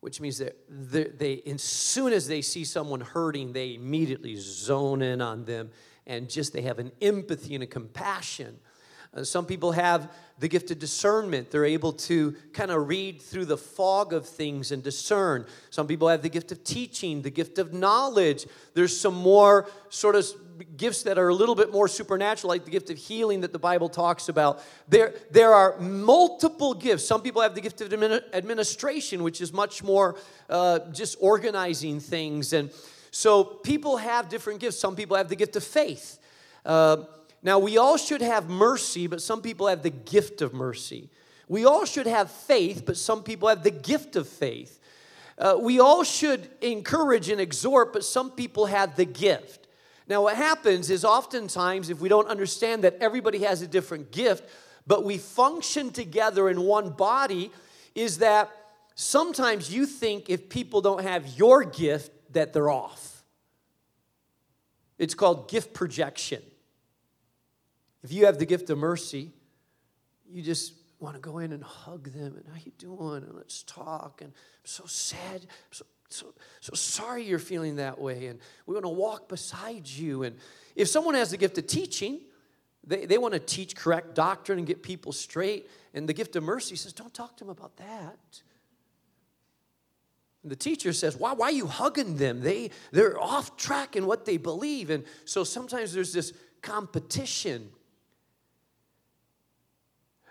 which 0.00 0.20
means 0.20 0.38
that 0.38 0.56
they, 0.68 1.42
as 1.46 1.62
soon 1.62 2.12
as 2.12 2.28
they 2.28 2.40
see 2.40 2.64
someone 2.64 3.00
hurting, 3.00 3.52
they 3.52 3.74
immediately 3.74 4.36
zone 4.36 5.02
in 5.02 5.20
on 5.20 5.44
them. 5.44 5.70
And 6.06 6.30
just 6.30 6.52
they 6.52 6.62
have 6.62 6.78
an 6.78 6.92
empathy 7.02 7.54
and 7.54 7.64
a 7.64 7.66
compassion 7.66 8.58
uh, 9.14 9.24
some 9.24 9.46
people 9.46 9.72
have 9.72 10.12
the 10.38 10.48
gift 10.48 10.70
of 10.70 10.78
discernment. 10.78 11.50
They're 11.50 11.64
able 11.64 11.92
to 11.92 12.36
kind 12.52 12.70
of 12.70 12.88
read 12.88 13.20
through 13.20 13.46
the 13.46 13.56
fog 13.56 14.12
of 14.12 14.26
things 14.26 14.70
and 14.70 14.82
discern. 14.82 15.46
Some 15.70 15.86
people 15.86 16.08
have 16.08 16.22
the 16.22 16.28
gift 16.28 16.52
of 16.52 16.62
teaching, 16.62 17.22
the 17.22 17.30
gift 17.30 17.58
of 17.58 17.72
knowledge. 17.72 18.46
There's 18.74 18.98
some 18.98 19.14
more 19.14 19.68
sort 19.88 20.14
of 20.14 20.26
gifts 20.76 21.02
that 21.04 21.18
are 21.18 21.28
a 21.28 21.34
little 21.34 21.54
bit 21.54 21.72
more 21.72 21.88
supernatural, 21.88 22.48
like 22.48 22.64
the 22.64 22.70
gift 22.70 22.90
of 22.90 22.98
healing 22.98 23.40
that 23.40 23.52
the 23.52 23.58
Bible 23.58 23.88
talks 23.88 24.28
about. 24.28 24.62
There, 24.88 25.14
there 25.30 25.54
are 25.54 25.78
multiple 25.78 26.74
gifts. 26.74 27.04
Some 27.04 27.22
people 27.22 27.42
have 27.42 27.54
the 27.54 27.60
gift 27.60 27.80
of 27.80 27.92
administration, 27.92 29.22
which 29.22 29.40
is 29.40 29.52
much 29.52 29.82
more 29.82 30.16
uh, 30.48 30.80
just 30.92 31.16
organizing 31.20 32.00
things. 32.00 32.52
And 32.52 32.70
so 33.10 33.44
people 33.44 33.96
have 33.96 34.28
different 34.28 34.60
gifts. 34.60 34.78
Some 34.78 34.94
people 34.94 35.16
have 35.16 35.28
the 35.28 35.36
gift 35.36 35.56
of 35.56 35.64
faith. 35.64 36.18
Uh, 36.64 37.04
now, 37.42 37.58
we 37.58 37.78
all 37.78 37.96
should 37.96 38.20
have 38.20 38.48
mercy, 38.48 39.06
but 39.06 39.22
some 39.22 39.42
people 39.42 39.68
have 39.68 39.82
the 39.82 39.90
gift 39.90 40.42
of 40.42 40.52
mercy. 40.52 41.08
We 41.46 41.64
all 41.64 41.84
should 41.84 42.06
have 42.06 42.30
faith, 42.30 42.82
but 42.84 42.96
some 42.96 43.22
people 43.22 43.48
have 43.48 43.62
the 43.62 43.70
gift 43.70 44.16
of 44.16 44.28
faith. 44.28 44.80
Uh, 45.38 45.56
we 45.60 45.78
all 45.78 46.02
should 46.02 46.48
encourage 46.60 47.28
and 47.28 47.40
exhort, 47.40 47.92
but 47.92 48.04
some 48.04 48.32
people 48.32 48.66
have 48.66 48.96
the 48.96 49.04
gift. 49.04 49.68
Now, 50.08 50.22
what 50.22 50.36
happens 50.36 50.90
is 50.90 51.04
oftentimes, 51.04 51.90
if 51.90 52.00
we 52.00 52.08
don't 52.08 52.26
understand 52.28 52.82
that 52.82 52.96
everybody 53.00 53.38
has 53.40 53.62
a 53.62 53.68
different 53.68 54.10
gift, 54.10 54.48
but 54.86 55.04
we 55.04 55.16
function 55.16 55.90
together 55.90 56.48
in 56.48 56.62
one 56.62 56.90
body, 56.90 57.52
is 57.94 58.18
that 58.18 58.50
sometimes 58.94 59.72
you 59.72 59.86
think 59.86 60.28
if 60.28 60.48
people 60.48 60.80
don't 60.80 61.02
have 61.02 61.38
your 61.38 61.62
gift, 61.62 62.10
that 62.32 62.52
they're 62.52 62.70
off. 62.70 63.22
It's 64.98 65.14
called 65.14 65.48
gift 65.48 65.72
projection. 65.72 66.42
If 68.02 68.12
you 68.12 68.26
have 68.26 68.38
the 68.38 68.46
gift 68.46 68.70
of 68.70 68.78
mercy, 68.78 69.32
you 70.28 70.42
just 70.42 70.74
want 71.00 71.14
to 71.14 71.20
go 71.20 71.38
in 71.38 71.52
and 71.52 71.62
hug 71.62 72.12
them 72.12 72.36
and 72.36 72.44
how 72.48 72.60
you 72.64 72.72
doing 72.78 73.22
and 73.22 73.34
let's 73.34 73.62
talk 73.62 74.20
and 74.20 74.30
I'm 74.30 74.64
so 74.64 74.84
sad, 74.86 75.42
I'm 75.42 75.72
so 75.72 75.84
so 76.10 76.32
so 76.60 76.72
sorry 76.74 77.24
you're 77.24 77.38
feeling 77.38 77.76
that 77.76 78.00
way 78.00 78.28
and 78.28 78.40
we 78.66 78.72
want 78.72 78.84
to 78.84 78.90
walk 78.90 79.28
beside 79.28 79.86
you 79.86 80.22
and 80.22 80.36
if 80.78 80.88
someone 80.88 81.16
has 81.16 81.32
the 81.32 81.36
gift 81.36 81.58
of 81.58 81.66
teaching, 81.66 82.20
they, 82.86 83.04
they 83.04 83.18
want 83.18 83.34
to 83.34 83.40
teach 83.40 83.74
correct 83.74 84.14
doctrine 84.14 84.58
and 84.58 84.66
get 84.66 84.80
people 84.82 85.10
straight. 85.10 85.68
And 85.92 86.08
the 86.08 86.12
gift 86.12 86.36
of 86.36 86.44
mercy 86.44 86.76
says, 86.76 86.92
don't 86.92 87.12
talk 87.12 87.36
to 87.38 87.44
them 87.44 87.50
about 87.50 87.76
that. 87.78 88.40
And 90.44 90.52
the 90.52 90.56
teacher 90.56 90.92
says, 90.92 91.16
why, 91.16 91.32
why 91.32 91.46
are 91.46 91.52
you 91.52 91.66
hugging 91.66 92.16
them? 92.16 92.40
They, 92.40 92.70
they're 92.92 93.20
off 93.20 93.56
track 93.56 93.96
in 93.96 94.06
what 94.06 94.24
they 94.24 94.36
believe. 94.36 94.88
And 94.88 95.04
so 95.24 95.42
sometimes 95.42 95.92
there's 95.92 96.12
this 96.12 96.32
competition. 96.62 97.70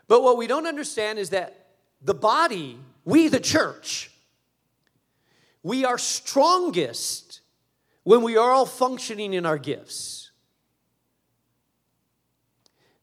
But 0.07 0.23
what 0.23 0.37
we 0.37 0.47
don't 0.47 0.67
understand 0.67 1.19
is 1.19 1.31
that 1.31 1.67
the 2.01 2.13
body, 2.13 2.79
we 3.03 3.27
the 3.27 3.39
church, 3.39 4.11
we 5.63 5.83
are 5.83 5.97
strongest 5.97 7.41
when 8.03 8.21
we 8.21 8.37
are 8.37 8.51
all 8.51 8.65
functioning 8.65 9.33
in 9.33 9.45
our 9.45 9.57
gifts. 9.57 10.31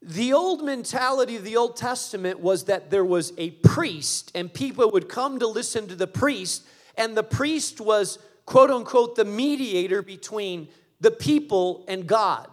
The 0.00 0.32
old 0.34 0.62
mentality 0.62 1.36
of 1.36 1.44
the 1.44 1.56
Old 1.56 1.76
Testament 1.76 2.40
was 2.40 2.64
that 2.64 2.90
there 2.90 3.04
was 3.04 3.32
a 3.38 3.50
priest, 3.50 4.30
and 4.34 4.52
people 4.52 4.90
would 4.90 5.08
come 5.08 5.38
to 5.38 5.46
listen 5.46 5.88
to 5.88 5.94
the 5.94 6.06
priest, 6.06 6.62
and 6.96 7.16
the 7.16 7.22
priest 7.22 7.80
was, 7.80 8.18
quote 8.44 8.70
unquote, 8.70 9.16
the 9.16 9.24
mediator 9.24 10.02
between 10.02 10.68
the 11.00 11.10
people 11.10 11.84
and 11.88 12.06
God. 12.06 12.48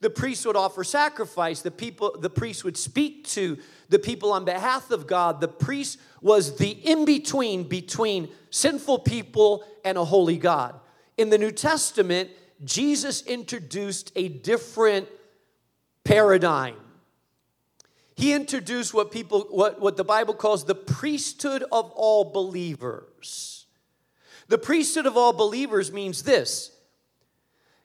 The 0.00 0.10
priest 0.10 0.44
would 0.46 0.56
offer 0.56 0.84
sacrifice, 0.84 1.62
the, 1.62 1.70
people, 1.70 2.16
the 2.20 2.28
priest 2.30 2.64
would 2.64 2.76
speak 2.76 3.26
to 3.28 3.58
the 3.88 3.98
people 3.98 4.32
on 4.32 4.44
behalf 4.44 4.90
of 4.90 5.06
God. 5.06 5.40
The 5.40 5.48
priest 5.48 5.98
was 6.20 6.58
the 6.58 6.70
in 6.70 7.04
between 7.04 7.64
between 7.64 8.28
sinful 8.50 9.00
people 9.00 9.64
and 9.84 9.96
a 9.96 10.04
holy 10.04 10.36
God. 10.36 10.78
In 11.16 11.30
the 11.30 11.38
New 11.38 11.50
Testament, 11.50 12.30
Jesus 12.64 13.22
introduced 13.22 14.12
a 14.16 14.28
different 14.28 15.08
paradigm. 16.04 16.76
He 18.16 18.32
introduced 18.32 18.94
what 18.94 19.10
people 19.10 19.46
what, 19.50 19.80
what 19.80 19.96
the 19.96 20.04
Bible 20.04 20.34
calls 20.34 20.64
the 20.64 20.74
priesthood 20.74 21.64
of 21.70 21.90
all 21.92 22.32
believers. 22.32 23.66
The 24.48 24.58
priesthood 24.58 25.06
of 25.06 25.16
all 25.16 25.32
believers 25.32 25.92
means 25.92 26.22
this. 26.22 26.70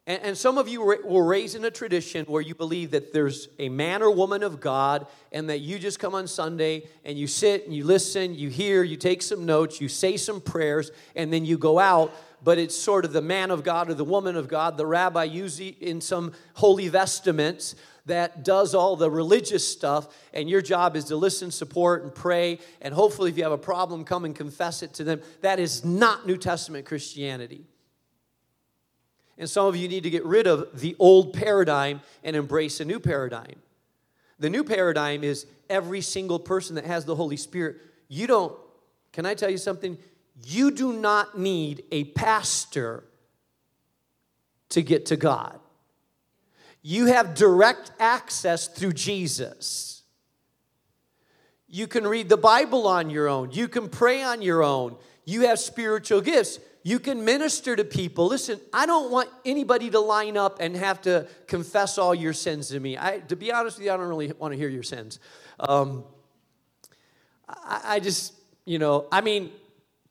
And, 0.07 0.21
and 0.23 0.37
some 0.37 0.57
of 0.57 0.67
you 0.67 0.81
were 0.81 1.25
raised 1.25 1.55
in 1.55 1.63
a 1.63 1.71
tradition 1.71 2.25
where 2.25 2.41
you 2.41 2.55
believe 2.55 2.91
that 2.91 3.13
there's 3.13 3.49
a 3.59 3.69
man 3.69 4.01
or 4.01 4.09
woman 4.11 4.41
of 4.43 4.59
God 4.59 5.07
and 5.31 5.49
that 5.49 5.59
you 5.59 5.77
just 5.77 5.99
come 5.99 6.15
on 6.15 6.27
Sunday 6.27 6.87
and 7.05 7.17
you 7.17 7.27
sit 7.27 7.65
and 7.65 7.73
you 7.73 7.83
listen, 7.83 8.33
you 8.33 8.49
hear, 8.49 8.83
you 8.83 8.97
take 8.97 9.21
some 9.21 9.45
notes, 9.45 9.79
you 9.79 9.87
say 9.87 10.17
some 10.17 10.41
prayers, 10.41 10.91
and 11.15 11.31
then 11.31 11.45
you 11.45 11.57
go 11.57 11.79
out 11.79 12.11
but 12.43 12.57
it's 12.57 12.75
sort 12.75 13.05
of 13.05 13.13
the 13.13 13.21
man 13.21 13.51
of 13.51 13.63
God 13.63 13.89
or 13.89 13.93
the 13.93 14.03
woman 14.03 14.35
of 14.35 14.47
God, 14.47 14.77
the 14.77 14.85
rabbi, 14.85 15.25
usually 15.25 15.69
in 15.79 16.01
some 16.01 16.33
holy 16.55 16.87
vestments, 16.87 17.75
that 18.07 18.43
does 18.43 18.73
all 18.73 18.95
the 18.95 19.11
religious 19.11 19.67
stuff, 19.67 20.07
and 20.33 20.49
your 20.49 20.61
job 20.61 20.95
is 20.95 21.05
to 21.05 21.15
listen, 21.15 21.51
support, 21.51 22.03
and 22.03 22.13
pray, 22.13 22.59
and 22.81 22.95
hopefully, 22.95 23.29
if 23.29 23.37
you 23.37 23.43
have 23.43 23.51
a 23.51 23.57
problem, 23.59 24.03
come 24.03 24.25
and 24.25 24.35
confess 24.35 24.81
it 24.81 24.93
to 24.95 25.03
them. 25.03 25.21
That 25.41 25.59
is 25.59 25.85
not 25.85 26.25
New 26.25 26.37
Testament 26.37 26.87
Christianity. 26.87 27.65
And 29.41 29.49
some 29.49 29.65
of 29.65 29.75
you 29.75 29.87
need 29.87 30.03
to 30.03 30.11
get 30.11 30.23
rid 30.23 30.45
of 30.45 30.79
the 30.79 30.95
old 30.99 31.33
paradigm 31.33 32.01
and 32.23 32.35
embrace 32.35 32.79
a 32.79 32.85
new 32.85 32.99
paradigm. 32.99 33.55
The 34.37 34.51
new 34.51 34.63
paradigm 34.63 35.23
is 35.23 35.47
every 35.67 36.01
single 36.01 36.37
person 36.37 36.75
that 36.75 36.85
has 36.85 37.05
the 37.05 37.15
Holy 37.15 37.37
Spirit. 37.37 37.77
You 38.07 38.27
don't, 38.27 38.55
can 39.11 39.25
I 39.25 39.33
tell 39.33 39.49
you 39.49 39.57
something? 39.57 39.97
You 40.45 40.69
do 40.69 40.93
not 40.93 41.39
need 41.39 41.83
a 41.91 42.03
pastor 42.03 43.03
to 44.69 44.83
get 44.83 45.07
to 45.07 45.15
God. 45.15 45.59
You 46.83 47.07
have 47.07 47.33
direct 47.33 47.91
access 47.99 48.67
through 48.67 48.93
Jesus. 48.93 50.03
You 51.67 51.87
can 51.87 52.05
read 52.05 52.29
the 52.29 52.37
Bible 52.37 52.85
on 52.87 53.09
your 53.09 53.27
own. 53.27 53.49
You 53.53 53.67
can 53.67 53.89
pray 53.89 54.21
on 54.21 54.43
your 54.43 54.61
own. 54.61 54.97
You 55.25 55.47
have 55.47 55.57
spiritual 55.57 56.21
gifts. 56.21 56.59
You 56.83 56.99
can 56.99 57.23
minister 57.23 57.75
to 57.75 57.83
people. 57.83 58.27
Listen, 58.27 58.59
I 58.73 58.85
don't 58.85 59.11
want 59.11 59.29
anybody 59.45 59.89
to 59.91 59.99
line 59.99 60.35
up 60.35 60.57
and 60.59 60.75
have 60.75 61.01
to 61.03 61.27
confess 61.47 61.97
all 61.97 62.15
your 62.15 62.33
sins 62.33 62.69
to 62.69 62.79
me. 62.79 62.97
I, 62.97 63.19
to 63.27 63.35
be 63.35 63.51
honest 63.51 63.77
with 63.77 63.85
you, 63.85 63.91
I 63.91 63.97
don't 63.97 64.07
really 64.07 64.31
want 64.33 64.53
to 64.53 64.57
hear 64.57 64.69
your 64.69 64.83
sins. 64.83 65.19
Um, 65.59 66.03
I, 67.47 67.81
I 67.85 67.99
just, 67.99 68.33
you 68.65 68.79
know, 68.79 69.07
I 69.11 69.21
mean, 69.21 69.51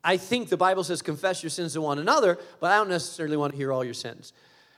I 0.03 0.17
think 0.17 0.49
the 0.49 0.57
Bible 0.57 0.83
says 0.83 1.01
confess 1.01 1.43
your 1.43 1.49
sins 1.49 1.73
to 1.73 1.81
one 1.81 1.99
another, 1.99 2.37
but 2.59 2.71
I 2.71 2.77
don't 2.77 2.89
necessarily 2.89 3.37
want 3.37 3.51
to 3.51 3.57
hear 3.57 3.73
all 3.73 3.83
your 3.83 3.93
sins. 3.93 4.33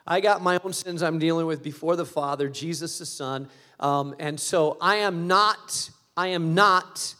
I 0.06 0.20
got 0.20 0.42
my 0.42 0.60
own 0.64 0.74
sins 0.74 1.02
I'm 1.02 1.20
dealing 1.20 1.46
with 1.46 1.64
before 1.64 1.96
the 1.96 2.06
Father, 2.06 2.50
Jesus 2.50 2.98
the 3.00 3.06
Son, 3.06 3.48
um, 3.80 4.16
and 4.20 4.40
so 4.40 4.78
I 4.82 4.98
am 4.98 5.28
not. 5.28 5.90
I 6.16 6.28
am 6.28 6.54
not 6.54 7.16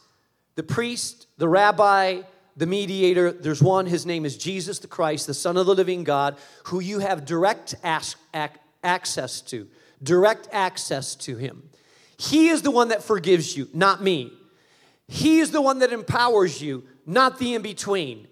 the 0.54 0.62
priest, 0.62 1.26
the 1.38 1.48
rabbi, 1.48 2.22
the 2.56 2.66
mediator. 2.66 3.32
There's 3.32 3.62
one. 3.62 3.86
His 3.86 4.06
name 4.06 4.24
is 4.24 4.36
Jesus 4.36 4.78
the 4.78 4.86
Christ, 4.86 5.26
the 5.26 5.34
Son 5.34 5.56
of 5.56 5.66
the 5.66 5.74
Living 5.74 6.04
God, 6.04 6.36
who 6.64 6.80
you 6.80 7.00
have 7.00 7.24
direct 7.24 7.74
ac- 7.84 8.16
access 8.82 9.40
to. 9.42 9.68
Direct 10.02 10.48
access 10.52 11.14
to 11.16 11.36
Him. 11.36 11.68
He 12.16 12.48
is 12.48 12.62
the 12.62 12.70
one 12.70 12.88
that 12.88 13.02
forgives 13.02 13.56
you, 13.56 13.68
not 13.72 14.02
me. 14.02 14.32
He 15.08 15.40
is 15.40 15.50
the 15.50 15.60
one 15.60 15.80
that 15.80 15.92
empowers 15.92 16.62
you, 16.62 16.84
not 17.06 17.38
the 17.38 17.54
in 17.54 17.62
between. 17.62 18.28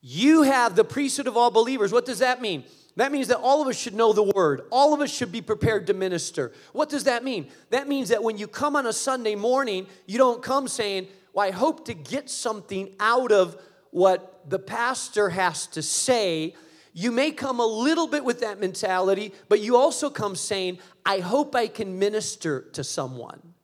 You 0.00 0.42
have 0.42 0.74
the 0.74 0.84
priesthood 0.84 1.26
of 1.26 1.36
all 1.36 1.50
believers. 1.50 1.92
What 1.92 2.06
does 2.06 2.20
that 2.20 2.40
mean? 2.40 2.64
That 2.96 3.12
means 3.12 3.28
that 3.28 3.38
all 3.38 3.62
of 3.62 3.68
us 3.68 3.78
should 3.78 3.94
know 3.94 4.12
the 4.12 4.24
word. 4.24 4.62
All 4.72 4.92
of 4.92 5.00
us 5.00 5.14
should 5.14 5.30
be 5.30 5.40
prepared 5.40 5.86
to 5.86 5.94
minister. 5.94 6.52
What 6.72 6.88
does 6.88 7.04
that 7.04 7.22
mean? 7.22 7.48
That 7.70 7.86
means 7.86 8.08
that 8.08 8.24
when 8.24 8.38
you 8.38 8.48
come 8.48 8.74
on 8.74 8.86
a 8.86 8.92
Sunday 8.92 9.36
morning, 9.36 9.86
you 10.06 10.18
don't 10.18 10.42
come 10.42 10.66
saying, 10.66 11.06
Well, 11.38 11.46
I 11.46 11.52
hope 11.52 11.84
to 11.84 11.94
get 11.94 12.28
something 12.28 12.96
out 12.98 13.30
of 13.30 13.56
what 13.92 14.50
the 14.50 14.58
pastor 14.58 15.28
has 15.28 15.68
to 15.68 15.82
say. 15.82 16.56
You 16.92 17.12
may 17.12 17.30
come 17.30 17.60
a 17.60 17.64
little 17.64 18.08
bit 18.08 18.24
with 18.24 18.40
that 18.40 18.58
mentality, 18.58 19.32
but 19.48 19.60
you 19.60 19.76
also 19.76 20.10
come 20.10 20.34
saying, 20.34 20.80
I 21.06 21.20
hope 21.20 21.54
I 21.54 21.68
can 21.68 21.96
minister 21.96 22.62
to 22.72 22.82
someone. 22.82 23.54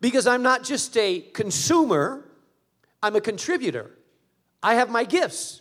Because 0.00 0.28
I'm 0.28 0.44
not 0.44 0.62
just 0.62 0.96
a 0.96 1.22
consumer, 1.22 2.24
I'm 3.02 3.16
a 3.16 3.20
contributor. 3.20 3.90
I 4.62 4.74
have 4.74 4.88
my 4.88 5.02
gifts. 5.02 5.60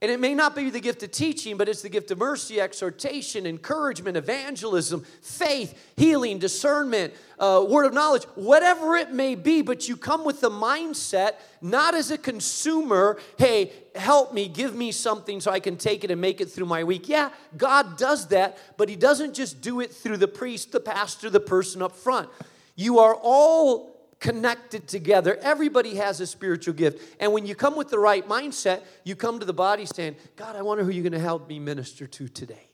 And 0.00 0.12
it 0.12 0.20
may 0.20 0.32
not 0.32 0.54
be 0.54 0.70
the 0.70 0.78
gift 0.78 1.02
of 1.02 1.10
teaching, 1.10 1.56
but 1.56 1.68
it's 1.68 1.82
the 1.82 1.88
gift 1.88 2.12
of 2.12 2.18
mercy, 2.18 2.60
exhortation, 2.60 3.46
encouragement, 3.46 4.16
evangelism, 4.16 5.04
faith, 5.22 5.92
healing, 5.96 6.38
discernment, 6.38 7.12
uh, 7.40 7.66
word 7.68 7.84
of 7.84 7.94
knowledge, 7.94 8.22
whatever 8.36 8.94
it 8.94 9.10
may 9.10 9.34
be. 9.34 9.60
But 9.60 9.88
you 9.88 9.96
come 9.96 10.24
with 10.24 10.40
the 10.40 10.50
mindset, 10.50 11.32
not 11.60 11.96
as 11.96 12.12
a 12.12 12.18
consumer, 12.18 13.18
hey, 13.38 13.72
help 13.96 14.32
me, 14.32 14.46
give 14.46 14.76
me 14.76 14.92
something 14.92 15.40
so 15.40 15.50
I 15.50 15.58
can 15.58 15.76
take 15.76 16.04
it 16.04 16.12
and 16.12 16.20
make 16.20 16.40
it 16.40 16.46
through 16.46 16.66
my 16.66 16.84
week. 16.84 17.08
Yeah, 17.08 17.30
God 17.56 17.98
does 17.98 18.28
that, 18.28 18.56
but 18.76 18.88
He 18.88 18.94
doesn't 18.94 19.34
just 19.34 19.60
do 19.60 19.80
it 19.80 19.92
through 19.92 20.18
the 20.18 20.28
priest, 20.28 20.70
the 20.70 20.78
pastor, 20.78 21.28
the 21.28 21.40
person 21.40 21.82
up 21.82 21.96
front. 21.96 22.28
You 22.76 23.00
are 23.00 23.16
all 23.20 23.97
connected 24.20 24.88
together. 24.88 25.38
Everybody 25.42 25.94
has 25.96 26.20
a 26.20 26.26
spiritual 26.26 26.74
gift. 26.74 27.16
And 27.20 27.32
when 27.32 27.46
you 27.46 27.54
come 27.54 27.76
with 27.76 27.88
the 27.88 27.98
right 27.98 28.26
mindset, 28.28 28.82
you 29.04 29.14
come 29.14 29.38
to 29.38 29.46
the 29.46 29.52
body 29.52 29.86
saying, 29.86 30.16
God, 30.36 30.56
I 30.56 30.62
wonder 30.62 30.84
who 30.84 30.90
you're 30.90 31.02
going 31.02 31.12
to 31.12 31.18
help 31.20 31.48
me 31.48 31.58
minister 31.58 32.06
to 32.06 32.28
today. 32.28 32.68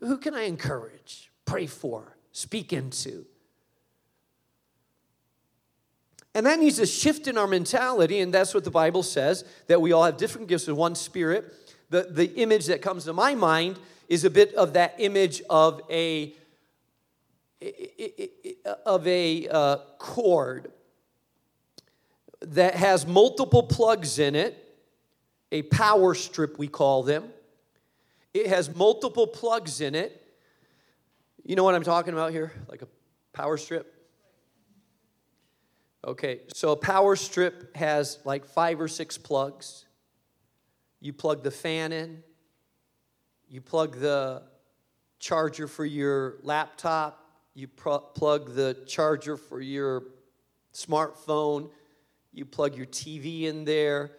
Who 0.00 0.18
can 0.18 0.34
I 0.34 0.42
encourage, 0.42 1.30
pray 1.44 1.66
for, 1.66 2.16
speak 2.32 2.72
into? 2.72 3.26
And 6.34 6.46
that 6.46 6.58
needs 6.58 6.80
a 6.80 6.86
shift 6.86 7.28
in 7.28 7.38
our 7.38 7.46
mentality, 7.46 8.18
and 8.18 8.34
that's 8.34 8.54
what 8.54 8.64
the 8.64 8.70
Bible 8.70 9.04
says 9.04 9.44
that 9.68 9.80
we 9.80 9.92
all 9.92 10.02
have 10.02 10.16
different 10.16 10.48
gifts 10.48 10.66
of 10.66 10.76
one 10.76 10.96
spirit. 10.96 11.52
The, 11.90 12.08
the 12.10 12.34
image 12.34 12.66
that 12.66 12.82
comes 12.82 13.04
to 13.04 13.12
my 13.12 13.36
mind 13.36 13.78
is 14.08 14.24
a 14.24 14.30
bit 14.30 14.52
of 14.54 14.72
that 14.72 14.96
image 14.98 15.42
of 15.48 15.80
a 15.88 16.34
of 18.84 19.06
a 19.06 19.48
uh, 19.48 19.76
cord 19.98 20.72
that 22.40 22.74
has 22.74 23.06
multiple 23.06 23.62
plugs 23.62 24.18
in 24.18 24.34
it, 24.34 24.56
a 25.52 25.62
power 25.62 26.14
strip, 26.14 26.58
we 26.58 26.68
call 26.68 27.02
them. 27.02 27.24
It 28.32 28.48
has 28.48 28.74
multiple 28.74 29.26
plugs 29.26 29.80
in 29.80 29.94
it. 29.94 30.20
You 31.44 31.56
know 31.56 31.64
what 31.64 31.74
I'm 31.74 31.84
talking 31.84 32.12
about 32.12 32.32
here? 32.32 32.52
Like 32.68 32.82
a 32.82 32.88
power 33.32 33.56
strip? 33.56 33.92
Okay, 36.06 36.40
so 36.52 36.72
a 36.72 36.76
power 36.76 37.16
strip 37.16 37.74
has 37.76 38.18
like 38.24 38.44
five 38.44 38.80
or 38.80 38.88
six 38.88 39.16
plugs. 39.16 39.86
You 41.00 41.12
plug 41.12 41.42
the 41.42 41.50
fan 41.50 41.92
in, 41.92 42.22
you 43.48 43.60
plug 43.60 43.96
the 44.00 44.42
charger 45.18 45.66
for 45.66 45.84
your 45.84 46.36
laptop, 46.42 47.23
you 47.54 47.68
plug 47.68 48.54
the 48.54 48.76
charger 48.86 49.36
for 49.36 49.60
your 49.60 50.02
smartphone, 50.72 51.70
you 52.32 52.44
plug 52.44 52.76
your 52.76 52.86
TV 52.86 53.42
in 53.42 53.64
there, 53.64 54.10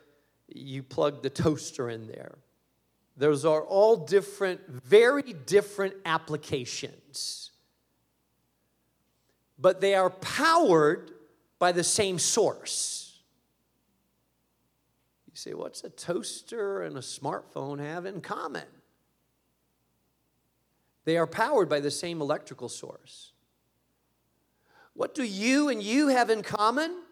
you 0.47 0.81
plug 0.81 1.21
the 1.21 1.29
toaster 1.29 1.89
in 1.89 2.07
there. 2.07 2.37
Those 3.17 3.45
are 3.45 3.61
all 3.61 3.97
different, 3.97 4.61
very 4.67 5.33
different 5.33 5.95
applications. 6.05 7.51
But 9.57 9.79
they 9.79 9.95
are 9.95 10.09
powered 10.09 11.11
by 11.59 11.71
the 11.71 11.83
same 11.83 12.19
source. 12.19 13.21
You 15.27 15.35
say, 15.35 15.53
what's 15.53 15.83
a 15.83 15.89
toaster 15.89 16.83
and 16.83 16.97
a 16.97 17.01
smartphone 17.01 17.79
have 17.79 18.05
in 18.05 18.21
common? 18.21 18.65
They 21.05 21.17
are 21.17 21.27
powered 21.27 21.69
by 21.69 21.79
the 21.79 21.91
same 21.91 22.19
electrical 22.19 22.67
source. 22.67 23.31
What 24.93 25.13
do 25.13 25.23
you 25.23 25.69
and 25.69 25.81
you 25.81 26.07
have 26.07 26.29
in 26.29 26.41
common? 26.41 27.03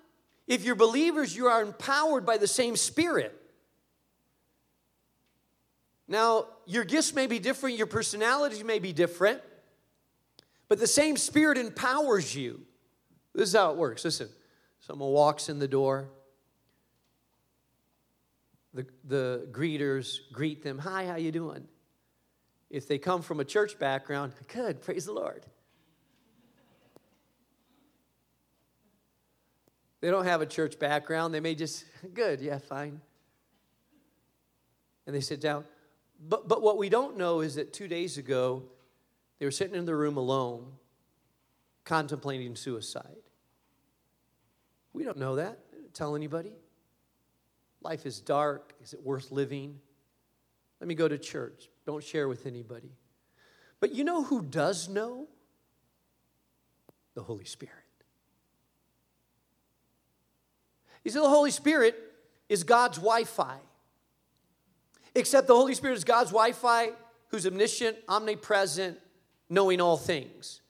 If 0.48 0.66
you're 0.66 0.76
believers, 0.76 1.36
you 1.36 1.48
are 1.48 1.62
empowered 1.62 2.26
by 2.26 2.38
the 2.38 2.48
same 2.48 2.76
Spirit. 2.76 3.40
Now, 6.08 6.48
your 6.66 6.84
gifts 6.84 7.14
may 7.14 7.28
be 7.28 7.40
different, 7.40 7.78
your 7.78 7.88
personalities 7.88 8.64
may 8.64 8.80
be 8.80 8.94
different, 8.94 9.42
But 10.68 10.80
the 10.80 10.88
same 10.88 11.18
Spirit 11.18 11.58
empowers 11.58 12.36
you. 12.36 12.62
This 13.36 13.50
is 13.50 13.56
how 13.56 13.72
it 13.72 13.78
works. 13.78 14.04
Listen, 14.04 14.30
someone 14.80 15.10
walks 15.10 15.48
in 15.50 15.60
the 15.60 15.68
door. 15.68 16.10
The, 18.74 18.88
the 19.04 19.48
greeters 19.52 20.18
greet 20.32 20.64
them. 20.64 20.80
Hi, 20.80 21.06
how 21.06 21.16
you 21.16 21.32
doing? 21.32 21.68
If 22.74 22.88
they 22.88 22.98
come 22.98 23.22
from 23.22 23.40
a 23.40 23.46
church 23.46 23.78
background, 23.78 24.34
good, 24.52 24.82
praise 24.82 25.06
the 25.06 25.14
Lord. 25.14 25.46
They 30.02 30.10
don't 30.10 30.26
have 30.26 30.42
a 30.42 30.48
church 30.48 30.80
background. 30.80 31.36
They 31.36 31.40
may 31.40 31.54
just, 31.54 31.86
good, 32.16 32.42
yeah, 32.42 32.58
fine. 32.58 33.00
And 35.06 35.16
they 35.16 35.22
sit 35.22 35.40
down. 35.40 35.66
But, 36.28 36.48
but 36.48 36.64
what 36.64 36.80
we 36.80 36.90
don't 36.90 37.16
know 37.16 37.42
is 37.42 37.56
that 37.56 37.74
two 37.74 37.88
days 37.88 38.18
ago, 38.18 38.64
they 39.38 39.46
were 39.46 39.52
sitting 39.52 39.76
in 39.76 39.86
the 39.86 39.96
room 39.96 40.18
alone, 40.18 40.66
contemplating 41.86 42.56
suicide. 42.56 43.18
We 44.94 45.04
don't 45.04 45.20
know 45.20 45.36
that. 45.36 45.60
Don't 45.72 45.94
tell 45.94 46.16
anybody. 46.16 46.54
Life 47.84 48.08
is 48.08 48.20
dark. 48.20 48.74
Is 48.82 48.96
it 48.96 49.04
worth 49.04 49.32
living? 49.32 49.80
Let 50.80 50.88
me 50.88 50.96
go 50.96 51.08
to 51.08 51.20
church. 51.20 51.70
Don't 51.86 52.04
share 52.04 52.28
with 52.28 52.46
anybody. 52.46 52.92
But 53.80 53.94
you 53.94 54.04
know 54.04 54.24
who 54.24 54.42
does 54.42 54.88
know? 54.88 55.28
The 57.16 57.22
Holy 57.22 57.46
Spirit. 57.46 57.76
You 61.04 61.12
see, 61.12 61.20
the 61.20 61.30
Holy 61.30 61.52
Spirit 61.52 61.96
is 62.50 62.64
God's 62.64 62.98
Wi 62.98 63.26
Fi. 63.26 63.58
Except 65.14 65.48
the 65.48 65.56
Holy 65.56 65.76
Spirit 65.76 65.98
is 65.98 66.04
God's 66.04 66.32
Wi 66.32 66.54
Fi 66.54 66.92
who's 67.28 67.46
omniscient, 67.46 67.98
omnipresent, 68.08 68.98
knowing 69.50 69.82
all 69.82 69.98
things. 69.98 70.62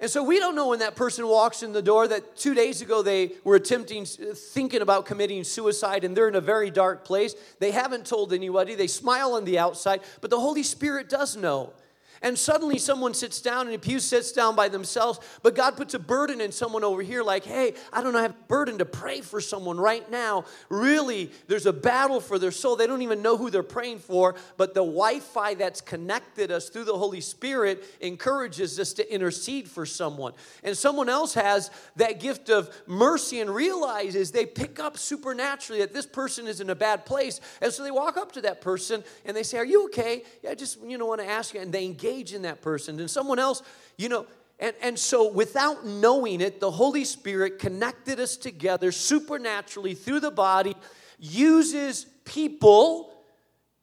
And 0.00 0.08
so 0.08 0.22
we 0.22 0.38
don't 0.38 0.54
know 0.54 0.68
when 0.68 0.78
that 0.78 0.94
person 0.94 1.26
walks 1.26 1.64
in 1.64 1.72
the 1.72 1.82
door 1.82 2.06
that 2.06 2.36
two 2.36 2.54
days 2.54 2.80
ago 2.80 3.02
they 3.02 3.32
were 3.42 3.56
attempting, 3.56 4.02
uh, 4.04 4.32
thinking 4.34 4.80
about 4.80 5.06
committing 5.06 5.42
suicide, 5.42 6.04
and 6.04 6.16
they're 6.16 6.28
in 6.28 6.36
a 6.36 6.40
very 6.40 6.70
dark 6.70 7.04
place. 7.04 7.34
They 7.58 7.72
haven't 7.72 8.06
told 8.06 8.32
anybody. 8.32 8.76
They 8.76 8.86
smile 8.86 9.32
on 9.32 9.44
the 9.44 9.58
outside, 9.58 10.02
but 10.20 10.30
the 10.30 10.38
Holy 10.38 10.62
Spirit 10.62 11.08
does 11.08 11.36
know. 11.36 11.72
And 12.22 12.38
suddenly 12.38 12.78
someone 12.78 13.14
sits 13.14 13.40
down 13.40 13.66
and 13.66 13.74
a 13.74 13.78
pew 13.78 14.00
sits 14.00 14.32
down 14.32 14.56
by 14.56 14.68
themselves, 14.68 15.20
but 15.42 15.54
God 15.54 15.76
puts 15.76 15.94
a 15.94 15.98
burden 15.98 16.40
in 16.40 16.52
someone 16.52 16.84
over 16.84 17.02
here, 17.02 17.22
like, 17.22 17.44
hey, 17.44 17.74
I 17.92 18.02
don't 18.02 18.14
have 18.14 18.32
a 18.32 18.44
burden 18.48 18.78
to 18.78 18.84
pray 18.84 19.20
for 19.20 19.40
someone 19.40 19.78
right 19.78 20.08
now. 20.10 20.44
Really, 20.68 21.30
there's 21.46 21.66
a 21.66 21.72
battle 21.72 22.20
for 22.20 22.38
their 22.38 22.50
soul. 22.50 22.76
They 22.76 22.86
don't 22.86 23.02
even 23.02 23.22
know 23.22 23.36
who 23.36 23.50
they're 23.50 23.62
praying 23.62 24.00
for, 24.00 24.34
but 24.56 24.74
the 24.74 24.80
Wi 24.80 25.20
Fi 25.20 25.54
that's 25.54 25.80
connected 25.80 26.50
us 26.50 26.68
through 26.68 26.84
the 26.84 26.98
Holy 26.98 27.20
Spirit 27.20 27.84
encourages 28.00 28.78
us 28.78 28.92
to 28.94 29.14
intercede 29.14 29.68
for 29.68 29.86
someone. 29.86 30.32
And 30.64 30.76
someone 30.76 31.08
else 31.08 31.34
has 31.34 31.70
that 31.96 32.20
gift 32.20 32.50
of 32.50 32.70
mercy 32.86 33.40
and 33.40 33.54
realizes 33.54 34.32
they 34.32 34.46
pick 34.46 34.80
up 34.80 34.98
supernaturally 34.98 35.80
that 35.82 35.94
this 35.94 36.06
person 36.06 36.46
is 36.46 36.60
in 36.60 36.70
a 36.70 36.74
bad 36.74 37.06
place. 37.06 37.40
And 37.60 37.72
so 37.72 37.82
they 37.82 37.90
walk 37.90 38.16
up 38.16 38.32
to 38.32 38.40
that 38.42 38.60
person 38.60 39.04
and 39.24 39.36
they 39.36 39.42
say, 39.42 39.58
Are 39.58 39.64
you 39.64 39.84
okay? 39.86 40.24
Yeah, 40.42 40.50
I 40.50 40.54
just, 40.54 40.82
you 40.82 40.98
know, 40.98 41.06
want 41.06 41.20
to 41.20 41.28
ask 41.28 41.54
you. 41.54 41.60
And 41.60 41.72
they 41.72 41.84
engage 41.84 42.07
engage 42.08 42.34
in 42.34 42.42
that 42.42 42.62
person. 42.62 42.98
And 43.00 43.10
someone 43.10 43.38
else, 43.38 43.62
you 43.96 44.08
know, 44.08 44.26
and, 44.58 44.74
and 44.82 44.98
so 44.98 45.30
without 45.30 45.86
knowing 45.86 46.40
it, 46.40 46.60
the 46.60 46.70
Holy 46.70 47.04
Spirit 47.04 47.58
connected 47.58 48.18
us 48.18 48.36
together 48.36 48.90
supernaturally 48.90 49.94
through 49.94 50.20
the 50.20 50.30
body, 50.30 50.74
uses 51.18 52.06
people, 52.24 53.12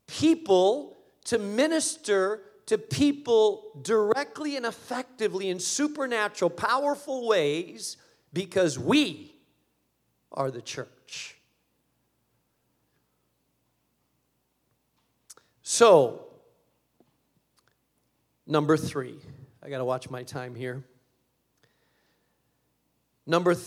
people 0.07 0.97
to 1.25 1.38
minister 1.38 2.41
to 2.65 2.77
people 2.77 3.71
directly 3.83 4.57
and 4.57 4.65
effectively 4.65 5.49
in 5.49 5.59
supernatural, 5.59 6.49
powerful 6.49 7.27
ways 7.27 7.97
because 8.33 8.77
we 8.77 9.35
are 10.31 10.49
the 10.49 10.61
church. 10.61 11.38
So, 15.61 16.24
Number 18.47 18.77
three, 18.77 19.17
I 19.63 19.69
got 19.69 19.79
to 19.79 19.86
watch 19.86 20.10
my 20.10 20.23
time 20.23 20.53
here. 20.53 20.84
Number 23.25 23.53
th- 23.53 23.65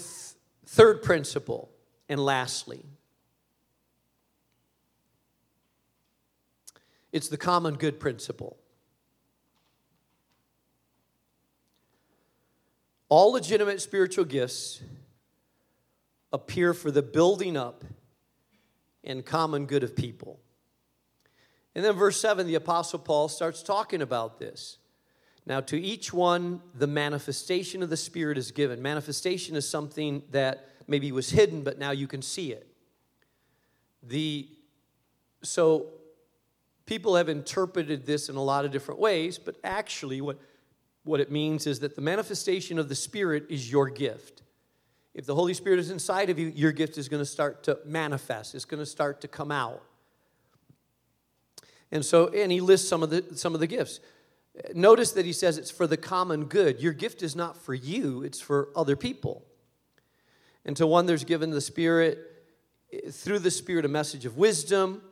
third 0.66 1.02
principle, 1.02 1.70
and 2.08 2.24
lastly, 2.24 2.84
it's 7.12 7.28
the 7.28 7.36
common 7.36 7.74
good 7.74 7.98
principle. 7.98 8.56
All 13.08 13.32
legitimate 13.32 13.80
spiritual 13.80 14.26
gifts 14.26 14.80
appear 16.32 16.74
for 16.74 16.90
the 16.90 17.02
building 17.02 17.56
up 17.56 17.84
and 19.02 19.24
common 19.24 19.66
good 19.66 19.82
of 19.82 19.96
people. 19.96 20.38
And 21.74 21.84
then, 21.84 21.94
verse 21.94 22.20
7, 22.20 22.46
the 22.46 22.54
Apostle 22.56 22.98
Paul 22.98 23.28
starts 23.28 23.62
talking 23.62 24.02
about 24.02 24.38
this. 24.38 24.78
Now, 25.46 25.60
to 25.60 25.80
each 25.80 26.12
one, 26.12 26.60
the 26.74 26.86
manifestation 26.86 27.82
of 27.82 27.88
the 27.88 27.96
Spirit 27.96 28.36
is 28.36 28.50
given. 28.50 28.82
Manifestation 28.82 29.56
is 29.56 29.68
something 29.68 30.22
that 30.30 30.68
maybe 30.86 31.10
was 31.12 31.30
hidden, 31.30 31.62
but 31.62 31.78
now 31.78 31.90
you 31.90 32.06
can 32.06 32.20
see 32.20 32.52
it. 32.52 32.66
The, 34.02 34.48
so, 35.42 35.86
people 36.84 37.16
have 37.16 37.28
interpreted 37.28 38.06
this 38.06 38.28
in 38.28 38.36
a 38.36 38.42
lot 38.42 38.64
of 38.64 38.70
different 38.70 39.00
ways, 39.00 39.38
but 39.38 39.56
actually, 39.64 40.20
what, 40.20 40.38
what 41.04 41.20
it 41.20 41.30
means 41.30 41.66
is 41.66 41.80
that 41.80 41.94
the 41.94 42.02
manifestation 42.02 42.78
of 42.78 42.88
the 42.88 42.94
Spirit 42.94 43.46
is 43.48 43.70
your 43.70 43.88
gift. 43.88 44.42
If 45.14 45.26
the 45.26 45.34
Holy 45.34 45.54
Spirit 45.54 45.78
is 45.78 45.90
inside 45.90 46.30
of 46.30 46.38
you, 46.38 46.48
your 46.54 46.72
gift 46.72 46.98
is 46.98 47.08
going 47.08 47.22
to 47.22 47.26
start 47.26 47.64
to 47.64 47.78
manifest, 47.84 48.54
it's 48.54 48.64
going 48.64 48.82
to 48.82 48.86
start 48.86 49.20
to 49.22 49.28
come 49.28 49.50
out. 49.50 49.82
And 51.90 52.04
so, 52.04 52.28
and 52.28 52.52
he 52.52 52.60
lists 52.60 52.88
some 52.88 53.02
of 53.02 53.10
the 53.10 53.24
some 53.34 53.54
of 53.54 53.60
the 53.60 53.66
gifts. 53.66 54.00
Notice 54.74 55.12
that 55.12 55.24
he 55.24 55.32
says 55.32 55.56
it's 55.56 55.70
for 55.70 55.86
the 55.86 55.96
common 55.96 56.46
good. 56.46 56.80
Your 56.80 56.92
gift 56.92 57.22
is 57.22 57.36
not 57.36 57.56
for 57.56 57.74
you, 57.74 58.22
it's 58.22 58.40
for 58.40 58.68
other 58.74 58.96
people. 58.96 59.44
And 60.64 60.76
to 60.76 60.86
one 60.86 61.06
there's 61.06 61.24
given 61.24 61.50
the 61.50 61.60
Spirit, 61.60 62.18
eh, 62.92 63.10
through 63.10 63.38
the 63.38 63.50
Spirit, 63.50 63.84
a 63.84 63.88
message 63.88 64.26
of 64.26 64.36
wisdom. 64.36 65.02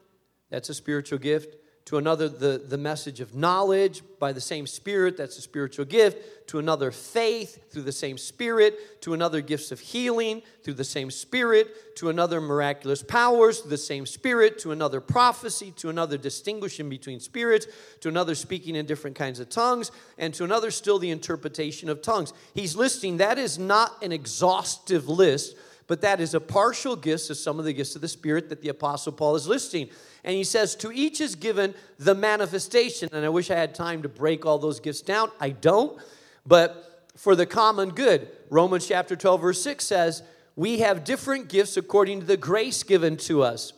That's 0.51 0.69
a 0.69 0.75
spiritual 0.75 1.19
gift 1.19 1.57
to 1.87 1.99
another 1.99 2.29
the, 2.29 2.59
the 2.59 2.77
message 2.77 3.21
of 3.21 3.35
knowledge 3.35 4.03
by 4.19 4.33
the 4.33 4.41
same 4.41 4.67
spirit 4.67 5.17
that's 5.17 5.39
a 5.39 5.41
spiritual 5.41 5.85
gift 5.85 6.49
to 6.49 6.59
another 6.59 6.91
faith 6.91 7.71
through 7.71 7.83
the 7.83 7.93
same 7.93 8.19
spirit 8.19 9.01
to 9.01 9.15
another 9.15 9.41
gifts 9.41 9.71
of 9.71 9.79
healing 9.79 10.43
through 10.63 10.75
the 10.75 10.85
same 10.85 11.11
spirit 11.11 11.97
to 11.97 12.09
another 12.09 12.41
miraculous 12.41 13.03
powers 13.03 13.61
through 13.61 13.71
the 13.71 13.79
same 13.79 14.05
spirit 14.05 14.59
to 14.59 14.73
another 14.73 15.01
prophecy 15.01 15.71
to 15.77 15.89
another 15.89 16.19
distinguishing 16.19 16.89
between 16.89 17.21
spirits 17.21 17.67
to 18.01 18.09
another 18.09 18.35
speaking 18.35 18.75
in 18.75 18.85
different 18.85 19.17
kinds 19.17 19.39
of 19.39 19.49
tongues 19.49 19.93
and 20.19 20.35
to 20.35 20.43
another 20.45 20.73
still 20.73 20.99
the 20.99 21.11
interpretation 21.11 21.89
of 21.89 22.03
tongues. 22.03 22.33
He's 22.53 22.75
listing 22.75 23.19
that 23.19 23.39
is 23.39 23.59
not 23.59 24.03
an 24.03 24.11
exhaustive 24.11 25.09
list 25.09 25.57
but 25.87 26.01
that 26.01 26.21
is 26.21 26.35
a 26.35 26.41
partial 26.41 26.97
gift 26.97 27.31
of 27.31 27.37
some 27.37 27.59
of 27.59 27.65
the 27.65 27.73
gifts 27.73 27.95
of 27.95 28.03
the 28.03 28.09
Spirit 28.09 28.49
that 28.49 28.61
the 28.61 28.69
Apostle 28.69 29.13
Paul 29.13 29.37
is 29.37 29.47
listing. 29.47 29.89
And 30.25 30.35
he 30.35 30.43
says, 30.43 30.75
To 30.77 30.91
each 30.91 31.21
is 31.21 31.37
given 31.37 31.75
the 31.99 32.15
manifestation. 32.15 33.09
And 33.13 33.25
I 33.25 33.29
wish 33.29 33.51
I 33.51 33.57
had 33.57 33.75
time 33.75 34.03
to 34.03 34.09
break 34.09 34.45
all 34.45 34.59
those 34.59 34.81
gifts 34.81 35.01
down. 35.01 35.31
I 35.39 35.51
don't. 35.51 36.01
But 36.45 37.11
for 37.17 37.37
the 37.37 37.47
common 37.47 37.91
good, 37.91 38.29
Romans 38.51 38.87
chapter 38.87 39.15
12, 39.15 39.41
verse 39.41 39.63
6 39.63 39.85
says, 39.85 40.23
We 40.57 40.81
have 40.81 41.05
different 41.05 41.49
gifts 41.49 41.77
according 41.77 42.21
to 42.21 42.27
the 42.27 42.37
grace 42.37 42.83
given 42.83 43.17
to 43.19 43.43
us. 43.43 43.73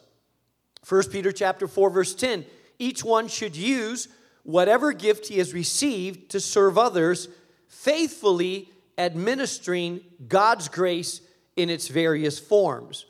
1 0.89 1.11
Peter 1.11 1.31
chapter 1.31 1.69
4, 1.69 1.91
verse 1.91 2.15
10, 2.15 2.47
each 2.79 3.05
one 3.05 3.29
should 3.29 3.55
use 3.57 4.09
whatever 4.45 4.93
gift 4.93 5.27
he 5.27 5.37
has 5.39 5.53
received 5.53 6.31
to 6.31 6.41
serve 6.41 6.79
others, 6.79 7.29
faithfully 7.67 8.71
administering 8.97 10.01
God's 10.27 10.69
grace 10.69 11.21
in 11.59 11.69
its 11.69 11.89
various 11.89 12.39
forms. 12.39 13.05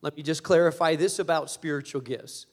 Let 0.00 0.16
me 0.16 0.22
just 0.22 0.44
clarify 0.44 0.94
this 0.94 1.18
about 1.18 1.50
spiritual 1.50 2.00
gifts. 2.00 2.46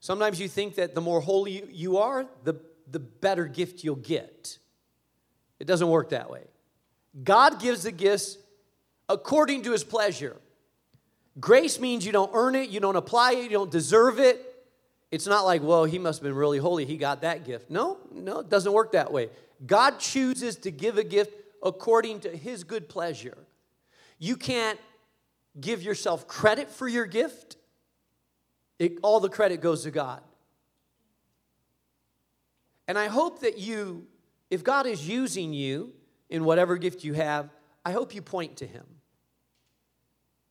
Sometimes 0.00 0.38
you 0.38 0.48
think 0.48 0.74
that 0.74 0.94
the 0.94 1.00
more 1.00 1.20
holy 1.20 1.64
you 1.72 1.96
are, 1.96 2.26
the, 2.44 2.54
the 2.90 3.00
better 3.00 3.46
gift 3.46 3.82
you'll 3.82 3.96
get. 3.96 4.58
It 5.58 5.66
doesn't 5.66 5.88
work 5.88 6.10
that 6.10 6.30
way. 6.30 6.42
God 7.24 7.58
gives 7.58 7.84
the 7.84 7.90
gifts 7.90 8.36
according 9.08 9.62
to 9.62 9.72
his 9.72 9.82
pleasure. 9.82 10.36
Grace 11.40 11.80
means 11.80 12.04
you 12.04 12.12
don't 12.12 12.30
earn 12.34 12.54
it, 12.54 12.68
you 12.68 12.80
don't 12.80 12.96
apply 12.96 13.32
it, 13.32 13.44
you 13.44 13.48
don't 13.48 13.70
deserve 13.70 14.20
it. 14.20 14.44
It's 15.10 15.26
not 15.26 15.46
like, 15.46 15.62
well, 15.62 15.84
he 15.84 15.98
must 15.98 16.18
have 16.18 16.24
been 16.24 16.34
really 16.34 16.58
holy, 16.58 16.84
he 16.84 16.98
got 16.98 17.22
that 17.22 17.46
gift. 17.46 17.70
No, 17.70 17.96
no, 18.12 18.40
it 18.40 18.50
doesn't 18.50 18.72
work 18.72 18.92
that 18.92 19.10
way. 19.10 19.30
God 19.66 19.98
chooses 19.98 20.56
to 20.56 20.70
give 20.70 20.98
a 20.98 21.04
gift 21.04 21.32
according 21.62 22.20
to 22.20 22.36
his 22.36 22.62
good 22.62 22.90
pleasure. 22.90 23.38
You 24.18 24.36
can't 24.36 24.78
give 25.60 25.82
yourself 25.82 26.26
credit 26.26 26.70
for 26.70 26.88
your 26.88 27.06
gift, 27.06 27.56
it, 28.78 28.98
all 29.02 29.18
the 29.18 29.28
credit 29.28 29.60
goes 29.60 29.82
to 29.82 29.90
God. 29.90 30.22
And 32.86 32.96
I 32.96 33.08
hope 33.08 33.40
that 33.40 33.58
you 33.58 34.06
if 34.50 34.64
God 34.64 34.86
is 34.86 35.06
using 35.06 35.52
you 35.52 35.92
in 36.30 36.44
whatever 36.44 36.76
gift 36.76 37.04
you 37.04 37.14
have, 37.14 37.50
I 37.84 37.92
hope 37.92 38.14
you 38.14 38.22
point 38.22 38.58
to 38.58 38.66
Him. 38.66 38.84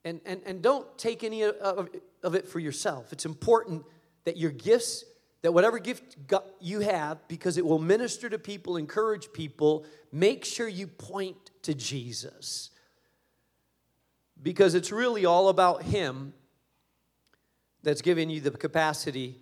And, 0.03 0.21
and, 0.25 0.41
and 0.45 0.61
don't 0.61 0.97
take 0.97 1.23
any 1.23 1.43
of, 1.43 1.89
of 2.23 2.35
it 2.35 2.47
for 2.47 2.59
yourself. 2.59 3.11
It's 3.11 3.25
important 3.25 3.83
that 4.23 4.37
your 4.37 4.51
gifts, 4.51 5.03
that 5.41 5.51
whatever 5.51 5.79
gift 5.79 6.15
you 6.61 6.79
have, 6.81 7.27
because 7.27 7.57
it 7.57 7.65
will 7.65 7.79
minister 7.79 8.29
to 8.29 8.39
people, 8.39 8.77
encourage 8.77 9.33
people, 9.33 9.85
make 10.11 10.45
sure 10.45 10.67
you 10.67 10.87
point 10.87 11.51
to 11.63 11.73
Jesus. 11.73 12.69
Because 14.41 14.75
it's 14.75 14.91
really 14.91 15.25
all 15.25 15.49
about 15.49 15.83
Him 15.83 16.33
that's 17.83 18.01
giving 18.01 18.29
you 18.29 18.41
the 18.41 18.51
capacity 18.51 19.37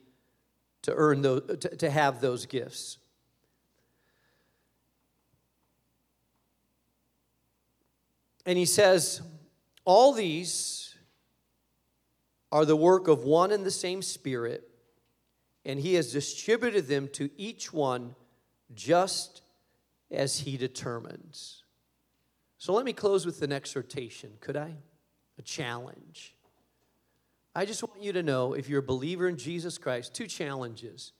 to 0.83 0.93
earn 0.95 1.21
those, 1.21 1.41
to, 1.59 1.75
to 1.75 1.89
have 1.89 2.21
those 2.21 2.45
gifts. 2.45 2.97
And 8.45 8.57
he 8.57 8.65
says, 8.65 9.21
All 9.83 10.13
these 10.13 10.95
are 12.51 12.65
the 12.65 12.75
work 12.75 13.07
of 13.07 13.23
one 13.23 13.51
and 13.51 13.65
the 13.65 13.71
same 13.71 14.01
Spirit, 14.01 14.69
and 15.65 15.79
he 15.79 15.95
has 15.95 16.13
distributed 16.13 16.87
them 16.87 17.09
to 17.09 17.29
each 17.35 17.73
one 17.73 18.15
just 18.73 19.41
as 20.11 20.39
he 20.39 20.55
determines. 20.55 21.64
So 22.65 22.73
let 22.73 22.83
me 22.83 22.93
close 22.93 23.27
with 23.27 23.43
an 23.43 23.51
exhortation, 23.51 24.31
could 24.39 24.57
I? 24.57 24.73
A 25.37 25.43
challenge. 25.43 26.33
I 27.53 27.63
just 27.63 27.83
want 27.83 28.01
you 28.01 28.11
to 28.13 28.23
know 28.23 28.53
if 28.53 28.69
you're 28.69 28.79
a 28.79 28.81
believer 28.81 29.27
in 29.27 29.37
Jesus 29.37 29.77
Christ, 29.77 30.15
two 30.15 30.25
challenges. 30.25 31.11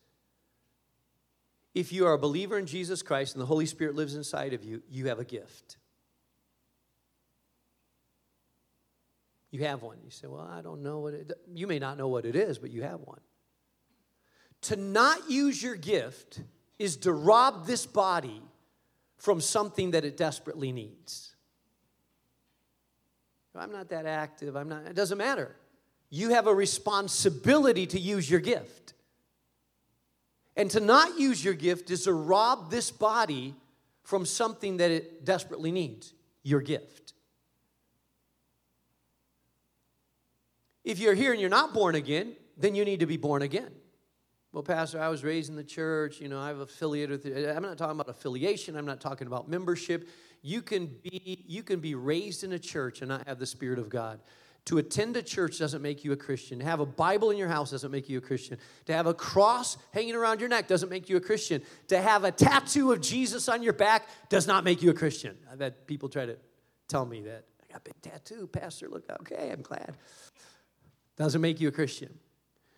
If 1.76 1.94
you 1.94 2.08
are 2.08 2.14
a 2.14 2.18
believer 2.18 2.58
in 2.58 2.66
Jesus 2.66 3.04
Christ 3.04 3.36
and 3.36 3.44
the 3.44 3.46
Holy 3.46 3.68
Spirit 3.68 3.94
lives 3.94 4.16
inside 4.16 4.54
of 4.54 4.64
you, 4.64 4.82
you 4.90 5.10
have 5.10 5.20
a 5.20 5.24
gift. 5.24 5.78
You 9.52 9.66
have 9.66 9.84
one. 9.84 10.00
You 10.04 10.10
say, 10.10 10.26
Well, 10.26 10.50
I 10.52 10.64
don't 10.64 10.82
know 10.82 10.98
what 10.98 11.14
it 11.14 11.32
You 11.54 11.68
may 11.68 11.78
not 11.78 12.00
know 12.00 12.08
what 12.08 12.26
it 12.26 12.36
is, 12.36 12.58
but 12.58 12.72
you 12.72 12.82
have 12.82 13.02
one. 13.02 13.22
To 14.62 14.76
not 14.78 15.30
use 15.30 15.62
your 15.62 15.76
gift 15.76 16.42
is 16.80 16.98
to 16.98 17.14
rob 17.14 17.68
this 17.68 17.86
body 17.86 18.42
from 19.18 19.40
something 19.40 19.92
that 19.92 20.04
it 20.06 20.18
desperately 20.18 20.72
needs. 20.72 21.34
I'm 23.58 23.72
not 23.72 23.90
that 23.90 24.06
active. 24.06 24.56
I'm 24.56 24.70
not, 24.70 24.86
it 24.86 24.96
doesn't 24.96 25.18
matter. 25.18 25.56
You 26.10 26.30
have 26.30 26.48
a 26.48 26.54
responsibility 26.54 27.88
to 27.88 28.00
use 28.00 28.30
your 28.30 28.40
gift. 28.40 28.94
And 30.56 30.72
to 30.72 30.80
not 30.80 31.20
use 31.20 31.44
your 31.44 31.54
gift 31.54 31.92
is 31.92 32.04
to 32.04 32.14
rob 32.14 32.72
this 32.72 32.92
body 32.92 33.56
from 34.04 34.26
something 34.26 34.78
that 34.78 34.92
it 34.92 35.26
desperately 35.26 35.72
needs 35.72 36.14
your 36.44 36.62
gift. 36.62 37.14
If 40.84 41.00
you're 41.00 41.16
here 41.16 41.32
and 41.32 41.42
you're 41.42 41.50
not 41.50 41.74
born 41.74 41.96
again, 41.96 42.36
then 42.58 42.76
you 42.76 42.86
need 42.86 43.00
to 43.00 43.08
be 43.08 43.18
born 43.18 43.42
again. 43.42 43.72
Well, 44.54 44.64
Pastor, 44.64 45.02
I 45.02 45.10
was 45.10 45.24
raised 45.24 45.50
in 45.50 45.58
the 45.58 45.64
church. 45.64 46.22
You 46.22 46.30
know, 46.30 46.40
I've 46.40 46.60
affiliated 46.60 47.26
with. 47.26 47.50
I'm 47.50 47.64
not 47.64 47.78
talking 47.78 48.00
about 48.00 48.08
affiliation. 48.08 48.78
I'm 48.78 48.86
not 48.86 49.02
talking 49.02 49.28
about 49.28 49.50
membership. 49.50 50.08
You 50.46 50.62
can 50.62 50.86
be 51.02 51.44
you 51.48 51.64
can 51.64 51.80
be 51.80 51.96
raised 51.96 52.44
in 52.44 52.52
a 52.52 52.60
church 52.60 53.02
and 53.02 53.10
not 53.10 53.28
have 53.28 53.40
the 53.40 53.48
Spirit 53.48 53.80
of 53.80 53.90
God. 53.90 54.20
To 54.66 54.78
attend 54.78 55.18
a 55.18 55.24
church 55.24 55.58
doesn't 55.58 55.82
make 55.82 56.06
you 56.06 56.12
a 56.12 56.16
Christian. 56.16 56.60
To 56.60 56.66
have 56.66 56.80
a 56.80 56.86
Bible 56.86 57.32
in 57.32 57.38
your 57.38 57.48
house 57.48 57.72
doesn't 57.72 57.90
make 57.90 58.10
you 58.10 58.20
a 58.20 58.22
Christian. 58.22 58.60
To 58.86 58.94
have 58.94 59.08
a 59.08 59.14
cross 59.16 59.76
hanging 59.92 60.14
around 60.14 60.42
your 60.42 60.50
neck 60.50 60.68
doesn't 60.68 60.90
make 60.90 61.10
you 61.10 61.18
a 61.18 61.20
Christian. 61.20 61.64
To 61.88 62.00
have 62.00 62.26
a 62.26 62.32
tattoo 62.32 62.92
of 62.92 63.02
Jesus 63.02 63.50
on 63.50 63.64
your 63.64 63.74
back 63.74 64.08
does 64.30 64.46
not 64.46 64.64
make 64.64 64.84
you 64.84 64.92
a 64.92 64.94
Christian. 64.94 65.36
I've 65.52 65.60
had 65.60 65.88
people 65.88 66.10
try 66.10 66.28
to 66.28 66.38
tell 66.88 67.08
me 67.08 67.24
that. 67.24 67.46
I 67.64 67.74
got 67.74 67.82
a 67.82 67.84
big 67.84 68.02
tattoo, 68.04 68.46
Pastor. 68.46 68.88
Look, 68.88 69.10
okay, 69.22 69.50
I'm 69.52 69.64
glad. 69.64 69.96
Doesn't 71.18 71.42
make 71.42 71.60
you 71.60 71.70
a 71.70 71.72
Christian. 71.72 72.20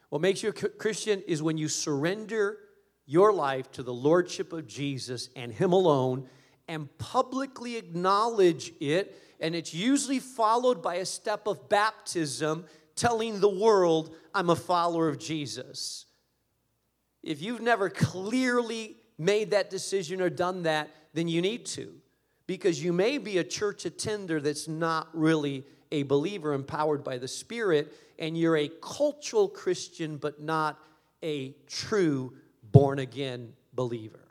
What 0.07 0.21
makes 0.21 0.41
you 0.41 0.49
a 0.49 0.53
Christian 0.53 1.21
is 1.27 1.43
when 1.43 1.57
you 1.57 1.67
surrender 1.67 2.59
your 3.05 3.33
life 3.33 3.69
to 3.73 3.83
the 3.83 3.93
Lordship 3.93 4.53
of 4.53 4.67
Jesus 4.67 5.29
and 5.35 5.51
Him 5.51 5.73
alone 5.73 6.29
and 6.67 6.95
publicly 6.97 7.77
acknowledge 7.77 8.73
it. 8.79 9.21
And 9.39 9.55
it's 9.55 9.73
usually 9.73 10.19
followed 10.19 10.81
by 10.81 10.95
a 10.95 11.05
step 11.05 11.47
of 11.47 11.69
baptism 11.69 12.65
telling 12.95 13.39
the 13.39 13.49
world, 13.49 14.15
I'm 14.33 14.49
a 14.49 14.55
follower 14.55 15.07
of 15.07 15.19
Jesus. 15.19 16.05
If 17.23 17.41
you've 17.41 17.61
never 17.61 17.89
clearly 17.89 18.97
made 19.17 19.51
that 19.51 19.69
decision 19.69 20.21
or 20.21 20.29
done 20.29 20.63
that, 20.63 20.89
then 21.13 21.27
you 21.27 21.41
need 21.41 21.65
to. 21.67 21.93
Because 22.47 22.83
you 22.83 22.93
may 22.93 23.17
be 23.17 23.37
a 23.37 23.43
church 23.43 23.85
attender 23.85 24.39
that's 24.39 24.67
not 24.67 25.09
really 25.13 25.65
a 25.91 26.03
believer 26.03 26.53
empowered 26.53 27.03
by 27.03 27.17
the 27.17 27.27
Spirit, 27.27 27.93
and 28.19 28.37
you're 28.37 28.57
a 28.57 28.69
cultural 28.81 29.47
Christian, 29.47 30.17
but 30.17 30.41
not 30.41 30.79
a 31.23 31.55
true 31.67 32.33
born 32.71 32.99
again 32.99 33.53
believer. 33.73 34.26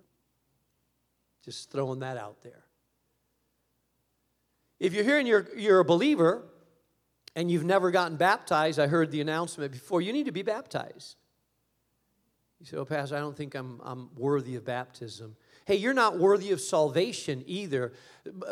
Just 1.47 1.71
throwing 1.71 2.01
that 2.01 2.17
out 2.17 2.43
there. 2.43 2.65
If 4.79 4.93
you're 4.93 5.05
here 5.05 5.19
and 5.19 5.27
you're, 5.27 5.49
you're 5.57 5.79
a 5.79 5.85
believer 5.85 6.43
and 7.35 7.51
you've 7.51 7.65
never 7.65 7.91
gotten 7.91 8.17
baptized, 8.17 8.79
I 8.79 8.89
heard 8.89 9.11
the 9.11 9.21
announcement 9.21 9.73
before, 9.73 10.03
you 10.03 10.13
need 10.13 10.27
to 10.27 10.33
be 10.33 10.43
baptized. 10.43 11.17
You 12.61 12.67
say, 12.67 12.77
Oh, 12.77 12.85
Pastor, 12.85 13.17
I 13.17 13.21
don't 13.21 13.37
think 13.37 13.55
I'm, 13.55 13.81
I'm 13.85 14.11
worthy 14.17 14.57
of 14.57 14.65
baptism. 14.65 15.37
Hey, 15.67 15.77
you're 15.77 15.95
not 15.95 16.19
worthy 16.19 16.51
of 16.51 16.61
salvation 16.61 17.45
either. 17.47 17.93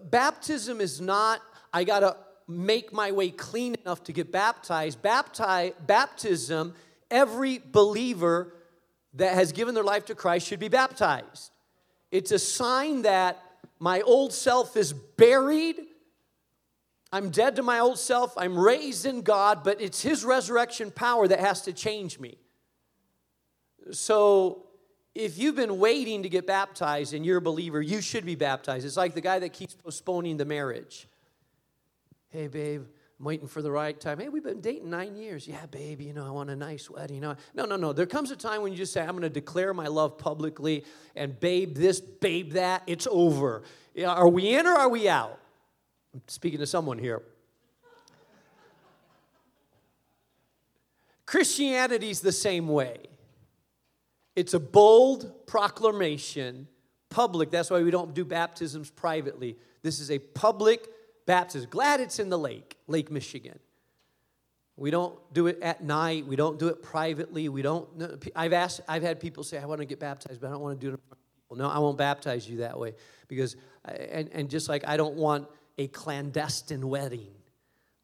Baptism 0.05 0.81
is 0.81 1.01
not, 1.01 1.43
I 1.73 1.85
got 1.85 2.01
to 2.01 2.17
make 2.47 2.93
my 2.93 3.13
way 3.13 3.31
clean 3.31 3.75
enough 3.75 4.05
to 4.05 4.13
get 4.13 4.31
baptized. 4.31 5.03
Baptize, 5.03 5.73
baptism, 5.87 6.75
every 7.11 7.59
believer 7.59 8.55
that 9.15 9.35
has 9.35 9.53
given 9.53 9.75
their 9.75 9.85
life 9.85 10.07
to 10.07 10.15
Christ 10.15 10.47
should 10.47 10.61
be 10.61 10.69
baptized. 10.69 11.54
It's 12.15 12.31
a 12.31 12.39
sign 12.39 13.03
that 13.03 13.43
my 13.81 14.01
old 14.03 14.33
self 14.33 14.77
is 14.77 14.93
buried. 14.93 15.81
I'm 17.11 17.31
dead 17.31 17.57
to 17.57 17.65
my 17.65 17.81
old 17.81 17.99
self. 17.99 18.33
I'm 18.39 18.57
raised 18.57 19.05
in 19.05 19.23
God, 19.23 19.65
but 19.65 19.81
it's 19.81 20.01
His 20.01 20.25
resurrection 20.25 20.93
power 20.93 21.27
that 21.27 21.41
has 21.41 21.63
to 21.63 21.73
change 21.73 22.21
me. 22.21 22.39
So, 23.91 24.67
if 25.13 25.39
you've 25.39 25.57
been 25.57 25.81
waiting 25.81 26.23
to 26.23 26.29
get 26.29 26.47
baptized 26.47 27.15
and 27.15 27.27
you're 27.27 27.39
a 27.39 27.43
believer, 27.43 27.83
you 27.83 28.01
should 28.01 28.25
be 28.25 28.37
baptized. 28.37 28.87
It's 28.87 28.97
like 28.97 29.15
the 29.15 29.21
guy 29.21 29.41
that 29.41 29.53
keeps 29.53 29.75
postponing 29.75 30.37
the 30.37 30.45
marriage. 30.45 31.09
Hey, 32.29 32.47
babe, 32.47 32.85
I'm 33.19 33.27
waiting 33.27 33.47
for 33.47 33.63
the 33.63 33.71
right 33.71 33.99
time. 33.99 34.19
Hey, 34.19 34.29
we've 34.29 34.43
been 34.43 34.61
dating 34.61 34.91
nine 34.91 35.15
years. 35.15 35.47
Yeah, 35.47 35.67
babe, 35.67 36.01
you 36.01 36.13
know, 36.13 36.27
I 36.27 36.31
want 36.31 36.51
a 36.51 36.57
nice 36.57 36.91
wedding. 36.91 37.21
No, 37.21 37.37
no, 37.55 37.65
no. 37.65 37.93
There 37.93 38.07
comes 38.07 38.33
a 38.33 38.37
time 38.37 38.61
when 38.63 38.73
you 38.73 38.79
just 38.79 38.93
say, 38.93 39.01
I'm 39.01 39.11
going 39.11 39.23
to 39.23 39.31
declare 39.31 39.73
my 39.73 39.87
love 39.87 40.19
publicly, 40.19 40.85
and 41.15 41.39
babe 41.39 41.77
this, 41.77 42.01
babe 42.01 42.53
that, 42.55 42.83
it's 42.89 43.07
over. 43.09 43.63
Are 44.05 44.29
we 44.29 44.57
in 44.57 44.67
or 44.67 44.73
are 44.73 44.89
we 44.89 45.09
out? 45.09 45.39
I'm 46.13 46.23
speaking 46.27 46.59
to 46.59 46.67
someone 46.67 46.99
here. 46.99 47.23
Christianity's 51.25 52.21
the 52.21 52.33
same 52.33 52.69
way. 52.69 52.99
It's 54.35 54.55
a 54.55 54.61
bold 54.61 55.47
proclamation, 55.47 56.67
public. 57.11 57.53
That's 57.53 57.71
why 57.71 57.81
we 57.83 57.93
don't 57.93 58.13
do 58.13 58.25
baptisms 58.25 58.91
privately. 58.91 59.57
This 59.83 60.01
is 60.01 60.11
a 60.11 60.19
public 60.19 60.89
baptism. 61.27 61.69
Glad 61.71 62.01
it's 62.01 62.19
in 62.19 62.29
the 62.29 62.39
lake, 62.39 62.77
Lake 62.87 63.11
Michigan. 63.11 63.59
We 64.77 64.91
don't 64.91 65.19
do 65.33 65.47
it 65.47 65.59
at 65.63 65.83
night. 65.83 66.27
We 66.27 66.35
don't 66.37 66.59
do 66.59 66.69
it 66.69 66.83
privately. 66.83 67.49
We 67.49 67.63
don't. 67.63 67.89
I've 68.35 68.53
asked. 68.53 68.81
I've 68.89 69.03
had 69.03 69.21
people 69.21 69.45
say, 69.45 69.59
"I 69.59 69.67
want 69.67 69.81
to 69.81 69.85
get 69.85 70.01
baptized, 70.01 70.41
but 70.41 70.49
I 70.49 70.51
don't 70.51 70.63
want 70.63 70.81
to 70.81 70.85
do 70.85 70.91
it 70.91 70.95
in 70.95 70.97
front 70.97 71.13
of 71.13 71.43
people." 71.43 71.57
No, 71.57 71.69
I 71.69 71.79
won't 71.79 71.97
baptize 71.97 72.49
you 72.49 72.59
that 72.59 72.79
way 72.79 72.95
because, 73.29 73.55
uh, 73.87 73.93
and 73.93 74.29
and 74.33 74.51
just 74.51 74.69
like 74.69 74.87
I 74.87 74.97
don't 74.97 75.15
want 75.15 75.47
a 75.79 75.87
clandestine 75.89 76.89
wedding, 76.89 77.33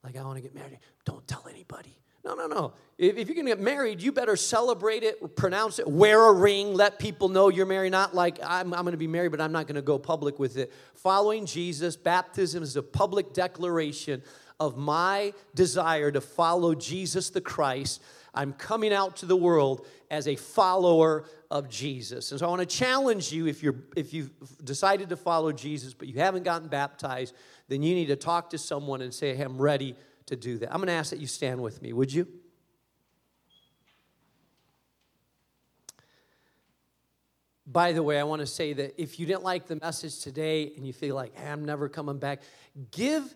like 0.05 0.17
I 0.17 0.23
want 0.23 0.37
to 0.37 0.43
get 0.43 0.55
married. 0.55 0.79
Don't 1.05 1.27
tell 1.27 1.45
anybody. 1.51 1.97
No, 2.31 2.47
no, 2.47 2.55
no. 2.55 2.73
If, 2.97 3.17
if 3.17 3.29
you're 3.29 3.35
going 3.35 3.47
to 3.47 3.53
get 3.53 3.61
married, 3.61 4.01
you 4.01 4.13
better 4.13 4.37
celebrate 4.37 5.03
it, 5.03 5.35
pronounce 5.35 5.81
it, 5.81 5.89
wear 5.89 6.23
a 6.29 6.33
ring, 6.33 6.75
let 6.75 6.99
people 6.99 7.29
know 7.29 7.49
you're 7.49 7.67
married. 7.67 7.91
Not 7.91 8.15
like 8.15 8.39
I'm, 8.45 8.73
I'm 8.73 8.83
going 8.83 8.93
to 8.93 8.99
be 8.99 9.09
married, 9.09 9.33
but 9.33 9.41
I'm 9.41 9.53
not 9.53 9.67
going 9.67 9.77
to 9.77 9.83
go 9.83 9.99
public 9.99 10.39
with 10.39 10.57
it. 10.57 10.73
Following 10.95 11.45
Jesus, 11.45 11.97
baptism 11.97 12.63
is 12.63 12.77
a 12.77 12.83
public 12.83 13.33
declaration 13.33 14.23
of 14.61 14.77
my 14.77 15.33
desire 15.55 16.13
to 16.13 16.21
follow 16.21 16.75
Jesus 16.75 17.31
the 17.31 17.41
Christ. 17.41 18.01
I'm 18.33 18.53
coming 18.53 18.93
out 18.93 19.17
to 19.17 19.27
the 19.27 19.37
world 19.37 19.87
as 20.11 20.29
a 20.29 20.37
follower 20.37 21.25
of 21.51 21.69
Jesus. 21.69 22.31
And 22.31 22.39
so 22.39 22.47
I 22.47 22.49
want 22.49 22.61
to 22.61 22.67
challenge 22.67 23.33
you 23.33 23.49
if 23.49 23.61
you're 23.61 23.77
if 23.97 24.15
you've 24.15 24.31
decided 24.63 25.09
to 25.09 25.17
follow 25.17 25.51
Jesus 25.51 25.95
but 25.95 26.07
you 26.07 26.21
haven't 26.21 26.45
gotten 26.45 26.69
baptized, 26.69 27.35
then 27.67 27.83
you 27.83 27.95
need 27.95 28.07
to 28.07 28.17
talk 28.17 28.51
to 28.51 28.59
someone 28.59 29.01
and 29.01 29.13
say, 29.13 29.35
hey, 29.35 29.43
I'm 29.43 29.61
ready 29.61 29.97
to 30.31 30.37
do 30.37 30.59
that. 30.59 30.73
I'm 30.73 30.79
going 30.79 30.89
to 30.89 30.95
ask 30.95 31.11
that 31.11 31.21
you 31.21 31.27
stand 31.27 31.63
with 31.63 31.83
me, 31.83 31.93
would 31.93 32.13
you? 32.13 32.27
By 37.67 37.93
the 37.93 38.03
way, 38.03 38.19
I 38.19 38.25
want 38.25 38.41
to 38.41 38.47
say 38.47 38.73
that 38.73 39.01
if 39.01 39.21
you 39.21 39.27
didn't 39.27 39.45
like 39.45 39.67
the 39.67 39.77
message 39.77 40.19
today 40.21 40.73
and 40.77 40.85
you 40.85 40.93
feel 40.93 41.15
like, 41.15 41.37
hey, 41.37 41.49
I'm 41.49 41.65
never 41.65 41.89
coming 41.89 42.19
back, 42.19 42.43
give 42.91 43.35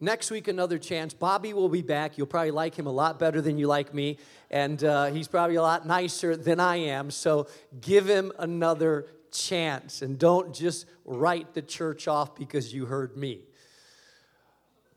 next 0.00 0.30
week 0.30 0.48
another 0.48 0.78
chance. 0.78 1.12
Bobby 1.12 1.52
will 1.52 1.68
be 1.68 1.82
back. 1.82 2.16
You'll 2.16 2.28
probably 2.28 2.50
like 2.50 2.74
him 2.74 2.86
a 2.86 2.92
lot 2.92 3.18
better 3.18 3.42
than 3.42 3.58
you 3.58 3.66
like 3.66 3.92
me, 3.92 4.18
and 4.50 4.82
uh, 4.82 5.06
he's 5.06 5.28
probably 5.28 5.56
a 5.56 5.62
lot 5.62 5.86
nicer 5.86 6.34
than 6.34 6.60
I 6.60 6.76
am. 6.76 7.10
So 7.10 7.48
give 7.80 8.06
him 8.06 8.32
another 8.38 9.06
chance 9.30 10.00
and 10.00 10.18
don't 10.18 10.54
just 10.54 10.86
write 11.04 11.52
the 11.52 11.60
church 11.60 12.08
off 12.08 12.36
because 12.36 12.72
you 12.72 12.86
heard 12.86 13.16
me. 13.16 13.42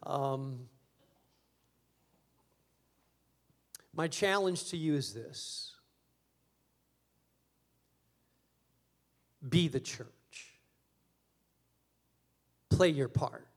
Um, 0.03 0.67
my 3.93 4.07
challenge 4.07 4.69
to 4.69 4.77
you 4.77 4.95
is 4.95 5.13
this 5.13 5.75
be 9.47 9.67
the 9.67 9.79
church, 9.79 10.07
play 12.69 12.89
your 12.89 13.07
part. 13.07 13.47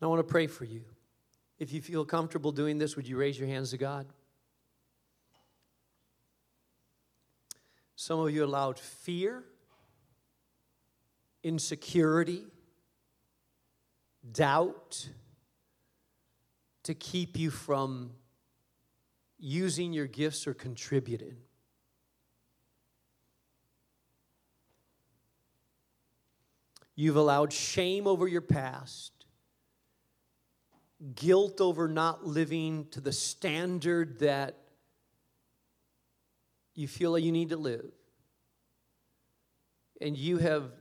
And 0.00 0.06
I 0.06 0.08
want 0.08 0.20
to 0.20 0.30
pray 0.30 0.46
for 0.46 0.64
you. 0.64 0.84
If 1.58 1.72
you 1.72 1.82
feel 1.82 2.04
comfortable 2.04 2.52
doing 2.52 2.78
this, 2.78 2.94
would 2.94 3.08
you 3.08 3.16
raise 3.16 3.36
your 3.38 3.48
hands 3.48 3.70
to 3.70 3.78
God? 3.78 4.06
Some 7.96 8.20
of 8.20 8.32
you 8.32 8.44
allowed 8.44 8.78
fear, 8.78 9.42
insecurity, 11.42 12.44
doubt 14.32 15.08
to 16.84 16.94
keep 16.94 17.38
you 17.38 17.50
from 17.50 18.10
using 19.38 19.92
your 19.92 20.06
gifts 20.06 20.46
or 20.46 20.54
contributing. 20.54 21.36
You've 26.94 27.16
allowed 27.16 27.52
shame 27.52 28.08
over 28.08 28.26
your 28.26 28.40
past, 28.40 29.12
guilt 31.14 31.60
over 31.60 31.86
not 31.86 32.26
living 32.26 32.88
to 32.90 33.00
the 33.00 33.12
standard 33.12 34.18
that 34.18 34.56
you 36.74 36.88
feel 36.88 37.12
like 37.12 37.22
you 37.22 37.30
need 37.30 37.50
to 37.50 37.56
live. 37.56 37.90
And 40.00 40.16
you 40.16 40.38
have 40.38 40.72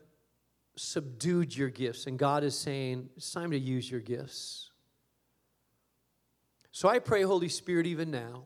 subdued 0.78 1.56
your 1.56 1.70
gifts, 1.70 2.08
and 2.08 2.18
God 2.18 2.44
is 2.44 2.58
saying, 2.58 3.10
It's 3.18 3.32
time 3.32 3.52
to 3.52 3.60
use 3.60 3.90
your 3.90 4.00
gifts. 4.00 4.72
So 6.72 6.88
I 6.88 7.00
pray, 7.00 7.24
Holy 7.24 7.50
Spirit, 7.50 7.88
even 7.88 8.12
now, 8.12 8.44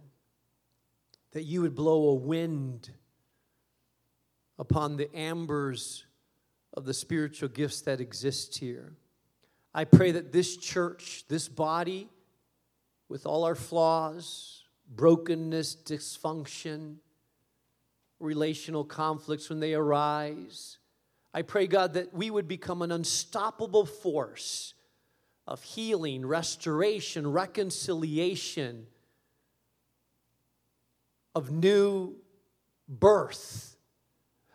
that 1.33 1.43
you 1.43 1.61
would 1.61 1.75
blow 1.75 2.09
a 2.09 2.15
wind 2.15 2.89
upon 4.57 4.95
the 4.95 5.13
ambers 5.15 6.05
of 6.73 6.85
the 6.85 6.93
spiritual 6.93 7.49
gifts 7.49 7.81
that 7.81 7.99
exist 7.99 8.57
here. 8.57 8.93
I 9.73 9.85
pray 9.85 10.11
that 10.11 10.31
this 10.31 10.57
church, 10.57 11.25
this 11.27 11.47
body, 11.47 12.09
with 13.09 13.25
all 13.25 13.43
our 13.43 13.55
flaws, 13.55 14.63
brokenness, 14.89 15.75
dysfunction, 15.75 16.97
relational 18.19 18.85
conflicts 18.85 19.49
when 19.49 19.59
they 19.59 19.73
arise, 19.73 20.77
I 21.33 21.43
pray, 21.43 21.67
God, 21.67 21.93
that 21.93 22.13
we 22.13 22.29
would 22.29 22.47
become 22.47 22.81
an 22.81 22.91
unstoppable 22.91 23.85
force 23.85 24.73
of 25.47 25.63
healing, 25.63 26.25
restoration, 26.25 27.31
reconciliation, 27.31 28.87
of 31.33 31.51
new 31.51 32.15
birth. 32.87 33.77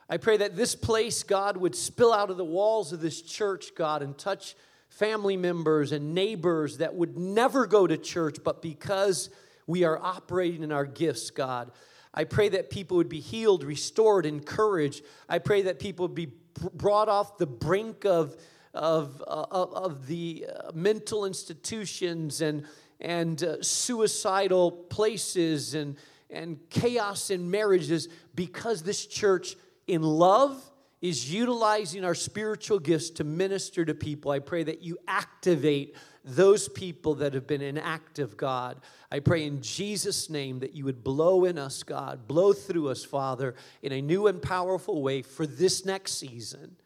I 0.09 0.19
pray 0.19 0.37
that 0.37 0.55
this 0.55 0.75
place, 0.75 1.23
God, 1.23 1.57
would 1.57 1.75
spill 1.75 2.13
out 2.13 2.31
of 2.31 2.37
the 2.37 2.45
walls 2.45 2.93
of 2.93 3.01
this 3.01 3.23
church, 3.23 3.75
God, 3.75 4.03
and 4.03 4.17
touch 4.17 4.55
family 4.89 5.37
members 5.37 5.93
and 5.93 6.15
neighbors 6.15 6.79
that 6.79 6.95
would 6.95 7.17
never 7.17 7.67
go 7.67 7.87
to 7.87 7.97
church, 7.97 8.39
but 8.45 8.63
because 8.63 9.31
we 9.67 9.85
are 9.85 9.99
operating 9.99 10.63
in 10.63 10.73
our 10.73 10.87
gifts, 10.87 11.31
God. 11.31 11.73
I 12.15 12.25
pray 12.25 12.49
that 12.51 12.71
people 12.71 12.97
would 12.97 13.09
be 13.09 13.21
healed, 13.21 13.65
restored, 13.65 14.25
encouraged. 14.25 15.03
I 15.29 15.39
pray 15.39 15.63
that 15.63 15.79
people 15.79 16.07
would 16.07 16.15
be 16.15 16.33
brought 16.75 17.09
off 17.09 17.39
the 17.39 17.47
brink 17.47 18.05
of 18.05 18.37
of, 18.77 19.23
uh, 19.27 19.47
of 19.51 20.07
the 20.07 20.47
uh, 20.49 20.71
mental 20.75 21.25
institutions 21.25 22.43
and, 22.43 22.65
and 23.01 23.43
uh, 23.43 23.63
suicidal 23.63 24.71
places 24.71 25.75
and, 25.75 25.97
and 26.31 26.59
chaos 26.69 27.31
in 27.31 27.51
marriages 27.51 28.09
because 28.35 28.83
this 28.83 29.07
church, 29.07 29.57
in 29.87 30.03
love, 30.03 30.63
is 31.01 31.33
utilizing 31.33 32.05
our 32.05 32.15
spiritual 32.15 32.79
gifts 32.79 33.11
to 33.11 33.25
minister 33.25 33.85
to 33.85 33.95
people. 33.95 34.31
I 34.31 34.41
pray 34.41 34.63
that 34.65 34.83
you 34.83 34.99
activate 35.09 35.97
those 36.27 36.69
people 36.69 37.15
that 37.15 37.35
have 37.35 37.47
been 37.47 37.63
inactive, 37.63 38.37
God. 38.37 38.81
I 39.13 39.21
pray 39.21 39.47
in 39.47 39.63
Jesus' 39.63 40.29
name 40.29 40.59
that 40.59 40.75
you 40.75 40.85
would 40.85 41.05
blow 41.05 41.45
in 41.45 41.57
us, 41.57 41.85
God, 41.85 42.27
blow 42.27 42.53
through 42.53 42.89
us, 42.89 43.05
Father, 43.05 43.55
in 43.81 43.93
a 43.93 44.03
new 44.03 44.27
and 44.27 44.43
powerful 44.43 45.03
way 45.03 45.23
for 45.23 45.47
this 45.47 45.87
next 45.87 46.15
season. 46.15 46.77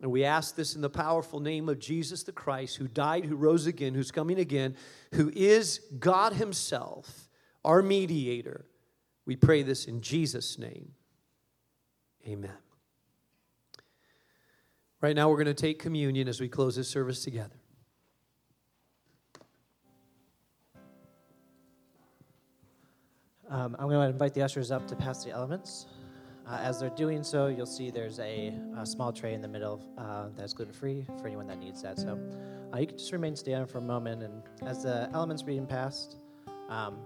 And 0.00 0.10
we 0.10 0.24
ask 0.24 0.54
this 0.54 0.74
in 0.74 0.80
the 0.80 0.88
powerful 0.88 1.40
name 1.40 1.68
of 1.68 1.78
Jesus 1.78 2.22
the 2.22 2.32
Christ, 2.32 2.76
who 2.76 2.88
died, 2.88 3.26
who 3.26 3.36
rose 3.36 3.66
again, 3.66 3.94
who's 3.94 4.10
coming 4.10 4.38
again, 4.38 4.74
who 5.14 5.30
is 5.34 5.80
God 5.98 6.32
Himself, 6.32 7.28
our 7.64 7.82
mediator. 7.82 8.64
We 9.26 9.36
pray 9.36 9.62
this 9.62 9.86
in 9.86 10.00
Jesus' 10.00 10.58
name. 10.58 10.92
Amen. 12.26 12.56
Right 15.00 15.14
now, 15.14 15.28
we're 15.28 15.36
going 15.36 15.46
to 15.46 15.54
take 15.54 15.78
communion 15.78 16.26
as 16.26 16.40
we 16.40 16.48
close 16.48 16.76
this 16.76 16.88
service 16.88 17.22
together. 17.22 17.57
Um, 23.50 23.76
I'm 23.78 23.88
going 23.88 24.06
to 24.06 24.12
invite 24.12 24.34
the 24.34 24.42
ushers 24.42 24.70
up 24.70 24.86
to 24.88 24.96
pass 24.96 25.24
the 25.24 25.30
elements. 25.30 25.86
Uh, 26.46 26.58
as 26.62 26.80
they're 26.80 26.90
doing 26.90 27.22
so, 27.22 27.48
you'll 27.48 27.66
see 27.66 27.90
there's 27.90 28.18
a, 28.20 28.54
a 28.78 28.86
small 28.86 29.12
tray 29.12 29.34
in 29.34 29.42
the 29.42 29.48
middle 29.48 29.82
uh, 29.98 30.28
that's 30.34 30.54
gluten 30.54 30.72
free 30.72 31.04
for 31.20 31.26
anyone 31.26 31.46
that 31.46 31.58
needs 31.58 31.82
that. 31.82 31.98
So 31.98 32.18
uh, 32.72 32.78
you 32.78 32.86
can 32.86 32.96
just 32.96 33.12
remain 33.12 33.36
standing 33.36 33.66
for 33.66 33.78
a 33.78 33.82
moment. 33.82 34.22
And 34.22 34.42
as 34.66 34.82
the 34.82 35.10
elements 35.12 35.42
are 35.42 35.46
being 35.46 35.66
passed, 35.66 36.16
um, 36.68 36.98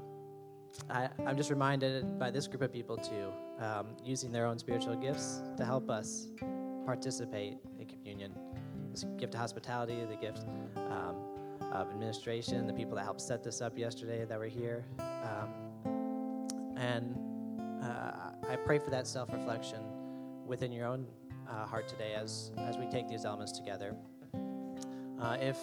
I, 0.90 1.08
am 1.26 1.36
just 1.36 1.50
reminded 1.50 2.18
by 2.18 2.30
this 2.30 2.46
group 2.46 2.62
of 2.62 2.72
people 2.72 2.96
too, 2.96 3.32
um, 3.58 3.88
using 4.04 4.30
their 4.32 4.46
own 4.46 4.58
spiritual 4.58 4.96
gifts 4.96 5.42
to 5.56 5.64
help 5.64 5.90
us 5.90 6.28
participate 6.86 7.58
in 7.78 7.86
communion. 7.86 8.32
This 8.90 9.04
gift 9.18 9.34
of 9.34 9.40
hospitality, 9.40 10.04
the 10.08 10.16
gift 10.16 10.44
um, 10.76 11.16
of 11.72 11.90
administration, 11.90 12.66
the 12.66 12.72
people 12.72 12.94
that 12.96 13.04
helped 13.04 13.20
set 13.20 13.42
this 13.42 13.60
up 13.60 13.76
yesterday 13.76 14.24
that 14.24 14.38
were 14.38 14.46
here. 14.46 14.84
And 16.82 17.16
uh, 17.80 18.32
I 18.50 18.56
pray 18.56 18.80
for 18.80 18.90
that 18.90 19.06
self 19.06 19.32
reflection 19.32 19.80
within 20.46 20.72
your 20.72 20.86
own 20.86 21.06
uh, 21.48 21.64
heart 21.64 21.86
today 21.88 22.14
as, 22.14 22.50
as 22.58 22.76
we 22.76 22.86
take 22.86 23.08
these 23.08 23.24
elements 23.24 23.52
together. 23.52 23.94
Uh, 25.20 25.36
if, 25.40 25.58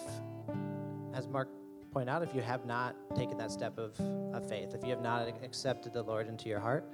as 1.12 1.28
Mark 1.28 1.48
pointed 1.92 2.10
out, 2.10 2.22
if 2.22 2.34
you 2.34 2.40
have 2.40 2.64
not 2.64 2.96
taken 3.14 3.36
that 3.36 3.50
step 3.50 3.78
of, 3.78 4.00
of 4.34 4.48
faith, 4.48 4.74
if 4.74 4.82
you 4.82 4.90
have 4.90 5.02
not 5.02 5.28
accepted 5.42 5.92
the 5.92 6.02
Lord 6.02 6.26
into 6.26 6.48
your 6.48 6.60
heart, 6.60 6.90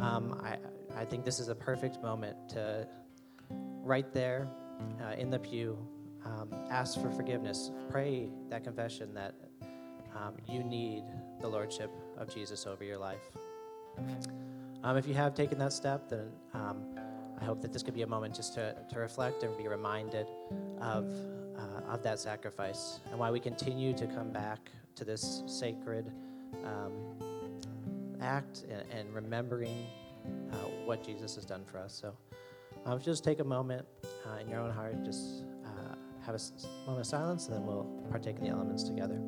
um, 0.00 0.40
I, 0.42 0.56
I 1.00 1.04
think 1.04 1.24
this 1.24 1.38
is 1.38 1.48
a 1.48 1.54
perfect 1.54 2.02
moment 2.02 2.36
to, 2.50 2.88
right 3.48 4.12
there 4.12 4.48
uh, 5.04 5.12
in 5.12 5.30
the 5.30 5.38
pew, 5.38 5.78
um, 6.24 6.52
ask 6.68 7.00
for 7.00 7.10
forgiveness. 7.10 7.70
Pray 7.90 8.28
that 8.48 8.64
confession 8.64 9.14
that 9.14 9.34
um, 10.16 10.34
you 10.48 10.64
need 10.64 11.04
the 11.40 11.46
Lordship 11.46 11.90
of 12.16 12.32
Jesus 12.34 12.66
over 12.66 12.82
your 12.82 12.98
life. 12.98 13.30
Um, 14.84 14.96
if 14.96 15.06
you 15.06 15.14
have 15.14 15.34
taken 15.34 15.58
that 15.58 15.72
step, 15.72 16.08
then 16.08 16.30
um, 16.54 16.82
I 17.40 17.44
hope 17.44 17.60
that 17.62 17.72
this 17.72 17.82
could 17.82 17.94
be 17.94 18.02
a 18.02 18.06
moment 18.06 18.34
just 18.34 18.54
to, 18.54 18.74
to 18.90 18.98
reflect 18.98 19.42
and 19.42 19.56
be 19.56 19.68
reminded 19.68 20.26
of, 20.80 21.10
uh, 21.56 21.92
of 21.92 22.02
that 22.02 22.18
sacrifice 22.18 23.00
and 23.10 23.18
why 23.18 23.30
we 23.30 23.40
continue 23.40 23.92
to 23.94 24.06
come 24.06 24.30
back 24.30 24.70
to 24.96 25.04
this 25.04 25.42
sacred 25.46 26.10
um, 26.64 26.92
act 28.20 28.64
and, 28.70 28.84
and 28.90 29.14
remembering 29.14 29.86
uh, 30.52 30.56
what 30.84 31.04
Jesus 31.04 31.34
has 31.36 31.44
done 31.44 31.64
for 31.64 31.78
us. 31.78 31.94
So 31.94 32.14
um, 32.86 33.00
just 33.00 33.24
take 33.24 33.40
a 33.40 33.44
moment 33.44 33.86
uh, 34.26 34.38
in 34.40 34.48
your 34.48 34.60
own 34.60 34.70
heart, 34.70 35.04
just 35.04 35.44
uh, 35.64 35.94
have 36.24 36.34
a 36.34 36.40
moment 36.86 37.00
of 37.00 37.06
silence, 37.06 37.46
and 37.46 37.56
then 37.56 37.66
we'll 37.66 37.84
partake 38.10 38.36
in 38.38 38.44
the 38.44 38.50
elements 38.50 38.82
together. 38.82 39.20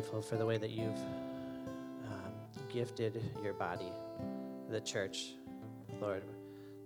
Grateful 0.00 0.22
for 0.22 0.36
the 0.36 0.46
way 0.46 0.56
that 0.56 0.70
you've 0.70 0.96
um, 2.06 2.32
gifted 2.72 3.22
your 3.42 3.52
body, 3.52 3.92
the 4.70 4.80
church. 4.80 5.34
Lord, 6.00 6.22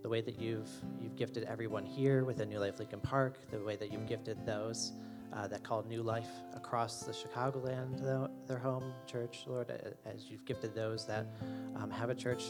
the 0.03 0.09
way 0.09 0.21
that 0.21 0.41
you've 0.41 0.69
you've 1.01 1.15
gifted 1.15 1.45
everyone 1.45 1.87
here 1.87 2.25
within 2.25 2.49
New 2.49 2.59
Life 2.59 2.81
Lincoln 2.81 2.99
Park, 2.99 3.39
the 3.53 3.61
way 3.61 3.77
that 3.77 3.93
you've 3.93 4.09
gifted 4.09 4.45
those 4.45 4.95
uh, 5.33 5.47
that 5.47 5.63
call 5.63 5.85
New 5.85 6.03
Life 6.03 6.27
across 6.57 7.05
the 7.05 7.13
Chicagoland 7.13 8.03
their, 8.03 8.29
their 8.49 8.59
home 8.59 8.93
church, 9.07 9.45
Lord, 9.47 9.71
as 10.05 10.29
you've 10.29 10.45
gifted 10.45 10.75
those 10.75 11.07
that 11.07 11.29
um, 11.77 11.93
have 11.93 12.11
a 12.11 12.17
church 12.17 12.47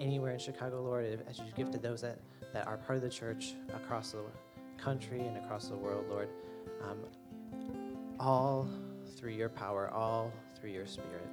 anywhere 0.00 0.32
in 0.32 0.40
Chicago, 0.40 0.82
Lord, 0.82 1.22
as 1.30 1.38
you've 1.38 1.54
gifted 1.54 1.80
those 1.80 2.00
that, 2.00 2.18
that 2.52 2.66
are 2.66 2.76
part 2.76 2.96
of 2.96 3.04
the 3.04 3.08
church 3.08 3.54
across 3.72 4.10
the 4.10 4.24
country 4.78 5.20
and 5.20 5.36
across 5.36 5.68
the 5.68 5.76
world, 5.76 6.06
Lord, 6.08 6.28
um, 6.82 6.98
all 8.18 8.66
through 9.22 9.30
your 9.30 9.48
power, 9.48 9.88
all 9.94 10.32
through 10.58 10.70
your 10.70 10.84
spirit. 10.84 11.28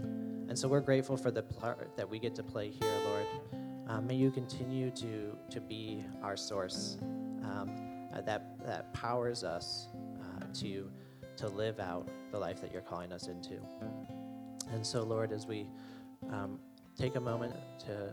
And 0.00 0.58
so 0.58 0.66
we're 0.66 0.80
grateful 0.80 1.16
for 1.16 1.30
the 1.30 1.44
part 1.44 1.96
that 1.96 2.10
we 2.10 2.18
get 2.18 2.34
to 2.34 2.42
play 2.42 2.70
here, 2.70 2.92
Lord. 3.06 3.26
Um, 3.86 4.08
may 4.08 4.16
you 4.16 4.32
continue 4.32 4.90
to, 4.90 5.36
to 5.48 5.60
be 5.60 6.04
our 6.24 6.36
source 6.36 6.98
um, 7.44 7.70
uh, 8.12 8.20
that, 8.22 8.58
that 8.66 8.92
powers 8.94 9.44
us 9.44 9.86
uh, 10.20 10.44
to, 10.54 10.90
to 11.36 11.46
live 11.46 11.78
out 11.78 12.08
the 12.32 12.38
life 12.38 12.60
that 12.60 12.72
you're 12.72 12.82
calling 12.82 13.12
us 13.12 13.28
into. 13.28 13.60
And 14.72 14.84
so, 14.84 15.04
Lord, 15.04 15.30
as 15.30 15.46
we 15.46 15.68
um, 16.32 16.58
take 16.98 17.14
a 17.14 17.20
moment 17.20 17.54
to 17.86 18.08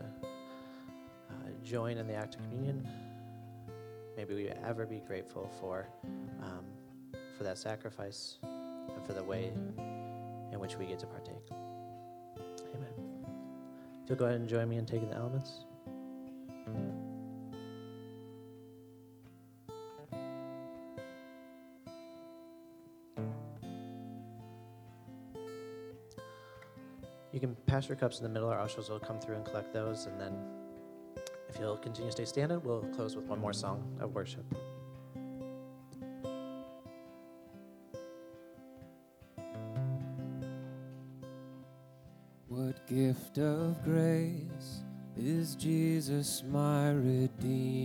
uh, 1.28 1.34
join 1.64 1.98
in 1.98 2.06
the 2.06 2.14
act 2.14 2.36
of 2.36 2.42
communion, 2.42 2.86
maybe 4.16 4.32
we 4.32 4.48
ever 4.64 4.86
be 4.86 5.02
grateful 5.04 5.50
for, 5.58 5.88
um, 6.40 6.64
for 7.36 7.42
that 7.42 7.58
sacrifice 7.58 8.38
and 9.02 9.06
for 9.06 9.20
the 9.20 9.24
way 9.24 9.52
in 10.52 10.60
which 10.60 10.76
we 10.76 10.86
get 10.86 10.98
to 11.00 11.06
partake. 11.06 11.34
Amen. 12.74 12.92
If 14.02 14.10
you'll 14.10 14.18
go 14.18 14.26
ahead 14.26 14.40
and 14.40 14.48
join 14.48 14.68
me 14.68 14.76
in 14.76 14.86
taking 14.86 15.08
the 15.10 15.16
elements. 15.16 15.64
You 27.32 27.40
can 27.40 27.56
pass 27.66 27.88
your 27.88 27.96
cups 27.96 28.18
in 28.18 28.24
the 28.24 28.28
middle. 28.28 28.50
Our 28.50 28.60
ushers 28.60 28.90
will 28.90 29.00
come 29.00 29.18
through 29.18 29.36
and 29.36 29.44
collect 29.44 29.72
those. 29.72 30.04
And 30.04 30.20
then, 30.20 30.34
if 31.48 31.58
you'll 31.58 31.78
continue 31.78 32.10
to 32.10 32.12
stay 32.12 32.26
standing, 32.26 32.60
we'll 32.62 32.82
close 32.94 33.16
with 33.16 33.24
one 33.24 33.40
more 33.40 33.54
song 33.54 33.82
of 34.00 34.14
worship. 34.14 34.44
Gift 43.34 43.46
of 43.46 43.82
grace 43.84 44.82
is 45.16 45.54
Jesus 45.54 46.42
my 46.50 46.90
Redeemer? 46.90 47.81